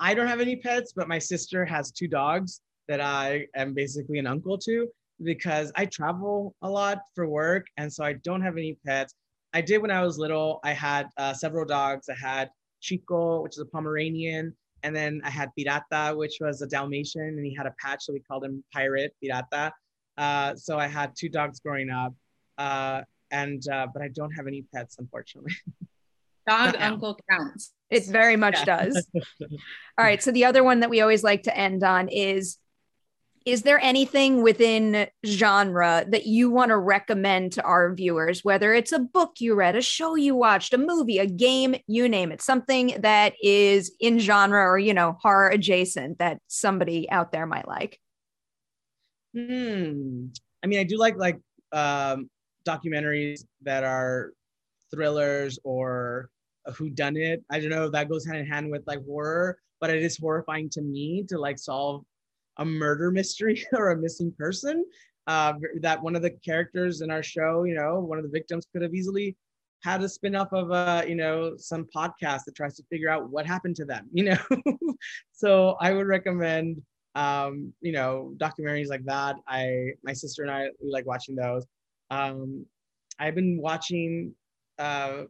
I 0.00 0.14
don't 0.14 0.26
have 0.26 0.40
any 0.40 0.56
pets, 0.56 0.92
but 0.96 1.06
my 1.06 1.20
sister 1.20 1.64
has 1.64 1.92
two 1.92 2.08
dogs 2.08 2.60
that 2.88 3.00
I 3.00 3.46
am 3.54 3.72
basically 3.72 4.18
an 4.18 4.26
uncle 4.26 4.58
to 4.58 4.88
because 5.22 5.70
I 5.76 5.86
travel 5.86 6.56
a 6.62 6.68
lot 6.68 7.02
for 7.14 7.28
work. 7.28 7.66
And 7.76 7.92
so 7.92 8.02
I 8.02 8.14
don't 8.14 8.42
have 8.42 8.56
any 8.56 8.78
pets. 8.84 9.14
I 9.52 9.60
did 9.60 9.78
when 9.78 9.90
I 9.90 10.02
was 10.02 10.18
little. 10.18 10.60
I 10.64 10.72
had 10.72 11.08
uh, 11.16 11.34
several 11.34 11.64
dogs. 11.64 12.08
I 12.08 12.14
had 12.14 12.50
Chico, 12.80 13.42
which 13.42 13.52
is 13.52 13.60
a 13.60 13.66
Pomeranian. 13.66 14.54
And 14.82 14.94
then 14.94 15.20
I 15.24 15.30
had 15.30 15.50
Pirata, 15.58 16.16
which 16.16 16.38
was 16.40 16.60
a 16.62 16.66
Dalmatian, 16.66 17.22
and 17.22 17.46
he 17.46 17.54
had 17.54 17.66
a 17.66 17.74
patch, 17.80 18.04
so 18.04 18.12
we 18.12 18.20
called 18.20 18.44
him 18.44 18.64
Pirate 18.72 19.14
Pirata. 19.22 19.70
Uh, 20.16 20.54
so 20.56 20.78
I 20.78 20.88
had 20.88 21.12
two 21.16 21.28
dogs 21.28 21.60
growing 21.60 21.88
up, 21.88 22.14
uh, 22.58 23.02
and 23.30 23.62
uh, 23.68 23.86
but 23.92 24.02
I 24.02 24.08
don't 24.08 24.32
have 24.32 24.46
any 24.46 24.62
pets, 24.74 24.96
unfortunately. 24.98 25.54
Dog 26.48 26.74
uncle 26.80 27.16
counts. 27.30 27.72
It 27.88 28.04
very 28.06 28.36
much 28.36 28.58
yeah. 28.58 28.64
does. 28.64 29.06
All 29.42 30.04
right. 30.04 30.20
So 30.20 30.32
the 30.32 30.44
other 30.44 30.64
one 30.64 30.80
that 30.80 30.90
we 30.90 31.00
always 31.00 31.22
like 31.22 31.44
to 31.44 31.56
end 31.56 31.84
on 31.84 32.08
is 32.08 32.58
is 33.46 33.62
there 33.62 33.80
anything 33.80 34.42
within 34.42 35.06
genre 35.26 36.04
that 36.08 36.26
you 36.26 36.50
want 36.50 36.70
to 36.70 36.76
recommend 36.76 37.52
to 37.52 37.62
our 37.62 37.94
viewers? 37.94 38.44
Whether 38.44 38.74
it's 38.74 38.92
a 38.92 38.98
book 38.98 39.34
you 39.38 39.54
read 39.54 39.76
a 39.76 39.82
show 39.82 40.14
you 40.14 40.34
watched 40.34 40.74
a 40.74 40.78
movie 40.78 41.18
a 41.18 41.26
game 41.26 41.76
you 41.86 42.08
name 42.08 42.32
it. 42.32 42.42
Something 42.42 42.96
that 43.00 43.34
is 43.42 43.92
in 44.00 44.18
genre 44.18 44.62
or 44.62 44.78
you 44.78 44.94
know 44.94 45.16
horror 45.20 45.48
adjacent 45.48 46.18
that 46.18 46.38
somebody 46.48 47.10
out 47.10 47.32
there 47.32 47.46
might 47.46 47.68
like. 47.68 47.98
Hmm. 49.34 50.26
I 50.62 50.66
mean 50.66 50.78
i 50.78 50.84
do 50.84 50.98
like 50.98 51.16
like 51.16 51.38
um 51.72 52.28
documentaries 52.66 53.44
that 53.62 53.82
are 53.82 54.32
thrillers 54.90 55.58
or 55.64 56.28
who 56.76 56.90
done 56.90 57.16
it 57.16 57.42
i 57.50 57.58
don't 57.58 57.70
know 57.70 57.86
if 57.86 57.92
that 57.92 58.08
goes 58.08 58.26
hand 58.26 58.38
in 58.38 58.46
hand 58.46 58.70
with 58.70 58.82
like 58.86 59.04
horror 59.04 59.58
but 59.80 59.90
it 59.90 60.02
is 60.02 60.16
horrifying 60.16 60.68
to 60.70 60.82
me 60.82 61.24
to 61.28 61.38
like 61.38 61.58
solve 61.58 62.04
a 62.58 62.64
murder 62.64 63.10
mystery 63.10 63.64
or 63.72 63.90
a 63.90 63.96
missing 63.96 64.32
person. 64.38 64.84
Uh, 65.28 65.52
that 65.80 66.02
one 66.02 66.16
of 66.16 66.22
the 66.22 66.30
characters 66.44 67.00
in 67.00 67.10
our 67.10 67.22
show, 67.22 67.62
you 67.62 67.74
know, 67.74 68.00
one 68.00 68.18
of 68.18 68.24
the 68.24 68.30
victims 68.30 68.66
could 68.72 68.82
have 68.82 68.94
easily 68.94 69.36
had 69.82 70.02
a 70.02 70.08
spin-off 70.08 70.52
of 70.52 70.70
uh, 70.72 71.02
you 71.06 71.14
know, 71.14 71.54
some 71.56 71.86
podcast 71.94 72.44
that 72.44 72.54
tries 72.56 72.76
to 72.76 72.82
figure 72.90 73.08
out 73.08 73.30
what 73.30 73.46
happened 73.46 73.76
to 73.76 73.84
them, 73.84 74.08
you 74.12 74.24
know. 74.24 74.38
so 75.32 75.76
I 75.80 75.92
would 75.92 76.06
recommend 76.06 76.82
um, 77.14 77.72
you 77.80 77.92
know, 77.92 78.32
documentaries 78.36 78.88
like 78.88 79.04
that. 79.04 79.36
I 79.46 79.90
my 80.02 80.12
sister 80.12 80.42
and 80.42 80.50
I 80.50 80.68
we 80.82 80.90
like 80.90 81.06
watching 81.06 81.36
those. 81.36 81.66
Um, 82.10 82.64
I've 83.18 83.34
been 83.34 83.60
watching 83.60 84.34
uh, 84.78 85.24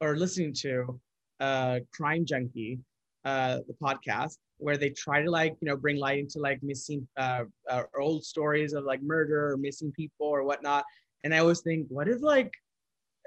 or 0.00 0.16
listening 0.16 0.52
to 0.60 1.00
uh, 1.40 1.80
Crime 1.92 2.24
Junkie, 2.24 2.78
uh, 3.24 3.58
the 3.66 3.74
podcast, 3.82 4.36
where 4.58 4.76
they 4.76 4.90
try 4.90 5.22
to 5.22 5.30
like 5.30 5.56
you 5.60 5.68
know 5.68 5.76
bring 5.76 5.96
light 5.96 6.18
into 6.18 6.38
like 6.38 6.62
missing 6.62 7.06
uh, 7.16 7.44
uh, 7.68 7.82
old 7.98 8.24
stories 8.24 8.72
of 8.72 8.84
like 8.84 9.02
murder 9.02 9.50
or 9.50 9.56
missing 9.56 9.92
people 9.92 10.26
or 10.26 10.44
whatnot. 10.44 10.84
And 11.24 11.34
I 11.34 11.38
always 11.38 11.60
think, 11.60 11.86
what 11.88 12.08
if 12.08 12.22
like, 12.22 12.52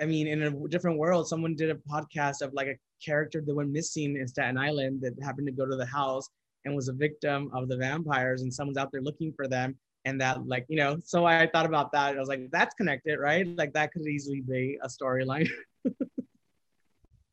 I 0.02 0.06
mean, 0.06 0.28
in 0.28 0.44
a 0.44 0.68
different 0.70 0.98
world, 0.98 1.28
someone 1.28 1.56
did 1.56 1.70
a 1.70 1.76
podcast 1.76 2.42
of 2.42 2.54
like 2.54 2.68
a 2.68 2.78
character 3.04 3.42
that 3.46 3.54
went 3.56 3.72
missing 3.72 4.16
in 4.16 4.28
Staten 4.28 4.58
Island 4.58 5.02
that 5.02 5.22
happened 5.22 5.48
to 5.48 5.54
go 5.54 5.66
to 5.66 5.76
the 5.76 5.86
house 5.86 6.30
and 6.66 6.76
was 6.76 6.88
a 6.88 6.94
victim 6.94 7.50
of 7.54 7.68
the 7.68 7.78
vampires, 7.78 8.42
and 8.42 8.54
someone's 8.54 8.78
out 8.78 8.92
there 8.92 9.02
looking 9.02 9.34
for 9.34 9.48
them. 9.48 9.76
And 10.06 10.20
that, 10.22 10.48
like, 10.48 10.66
you 10.70 10.78
know, 10.78 10.98
so 11.04 11.26
I 11.26 11.46
thought 11.48 11.66
about 11.66 11.92
that. 11.92 12.16
I 12.16 12.20
was 12.20 12.30
like, 12.30 12.50
that's 12.52 12.74
connected, 12.76 13.20
right? 13.20 13.46
Like, 13.58 13.74
that 13.74 13.92
could 13.92 14.08
easily 14.08 14.42
be 14.42 14.80
a 14.82 14.88
storyline. 14.88 15.50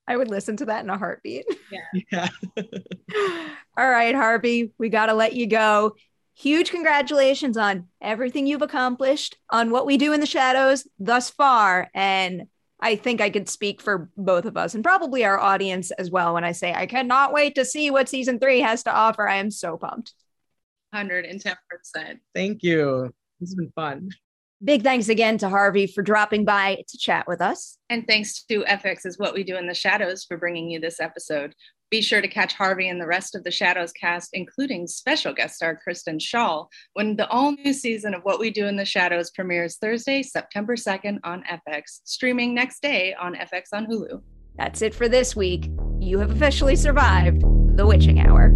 I 0.09 0.17
would 0.17 0.29
listen 0.29 0.57
to 0.59 0.65
that 0.67 0.85
in 0.85 0.91
a 0.91 0.99
heartbeat. 0.99 1.47
Yeah. 1.71 2.29
yeah. 3.15 3.49
All 3.77 3.89
right, 3.89 4.15
Harvey, 4.15 4.73
we 4.79 4.89
got 4.89 5.07
to 5.07 5.15
let 5.15 5.35
you 5.35 5.47
go. 5.47 5.97
Huge 6.35 6.71
congratulations 6.71 7.57
on 7.57 7.89
everything 8.01 8.47
you've 8.47 8.63
accomplished, 8.63 9.37
on 9.51 9.71
what 9.71 9.87
we 9.87 9.97
do 9.97 10.13
in 10.13 10.21
the 10.21 10.27
shadows 10.27 10.87
thus 10.99 11.31
far. 11.31 11.89
And 11.95 12.47
I 12.81 12.97
think 12.97 13.21
I 13.21 13.31
could 13.31 13.49
speak 13.49 13.81
for 13.81 14.11
both 14.17 14.45
of 14.45 14.57
us 14.57 14.75
and 14.75 14.85
probably 14.85 15.25
our 15.25 15.39
audience 15.39 15.91
as 15.93 16.11
well 16.11 16.35
when 16.35 16.45
I 16.45 16.53
say 16.53 16.75
I 16.75 16.87
cannot 16.87 17.33
wait 17.33 17.55
to 17.55 17.65
see 17.65 17.91
what 17.91 18.09
season 18.09 18.39
three 18.39 18.61
has 18.61 18.83
to 18.85 18.95
offer. 18.95 19.29
I 19.29 19.37
am 19.37 19.51
so 19.51 19.77
pumped. 19.77 20.13
110%. 20.95 21.57
Thank 22.35 22.63
you. 22.63 23.13
This 23.41 23.51
has 23.51 23.55
been 23.55 23.73
fun. 23.75 24.11
Big 24.65 24.83
thanks 24.83 25.11
again 25.11 25.37
to 25.39 25.51
Harvey 25.51 25.87
for 25.87 26.03
dropping 26.03 26.47
by 26.47 26.83
to 26.89 26.99
chat 26.99 27.27
with 27.29 27.43
us. 27.43 27.77
And 27.91 28.07
thanks 28.07 28.43
to 28.45 28.65
FX's 28.65 29.19
What 29.19 29.35
We 29.35 29.45
Do 29.45 29.57
in 29.57 29.67
the 29.67 29.75
Shadows 29.75 30.25
for 30.25 30.39
bringing 30.39 30.71
you 30.71 30.81
this 30.81 30.99
episode. 30.99 31.55
Be 31.91 32.03
sure 32.03 32.21
to 32.21 32.27
catch 32.27 32.55
Harvey 32.55 32.89
and 32.89 33.01
the 33.01 33.07
rest 33.07 33.37
of 33.37 33.45
the 33.45 33.51
Shadows 33.51 33.93
cast, 33.93 34.31
including 34.33 34.89
special 34.89 35.33
guest 35.33 35.57
star 35.57 35.77
Kristen 35.77 36.19
Schaal, 36.19 36.67
when 36.95 37.15
the 37.15 37.29
all 37.29 37.53
new 37.53 37.73
season 37.73 38.13
of 38.13 38.23
What 38.23 38.41
We 38.41 38.51
Do 38.51 38.67
in 38.67 38.77
the 38.77 38.85
Shadows 38.85 39.31
premieres 39.31 39.77
Thursday, 39.77 40.23
September 40.23 40.75
2nd 40.75 41.21
on 41.23 41.45
FX, 41.45 42.01
streaming 42.03 42.55
next 42.55 42.83
day 42.83 43.15
on 43.15 43.37
FX 43.37 43.67
on 43.73 43.87
Hulu. 43.87 44.21
That's 44.57 44.83
it 44.83 44.95
for 44.95 45.09
this 45.09 45.37
week. 45.37 45.71
You 46.01 46.19
have 46.19 46.33
officially 46.33 46.75
survived 46.75 47.43
the 47.77 47.87
witching 47.87 48.19
hour. 48.19 48.53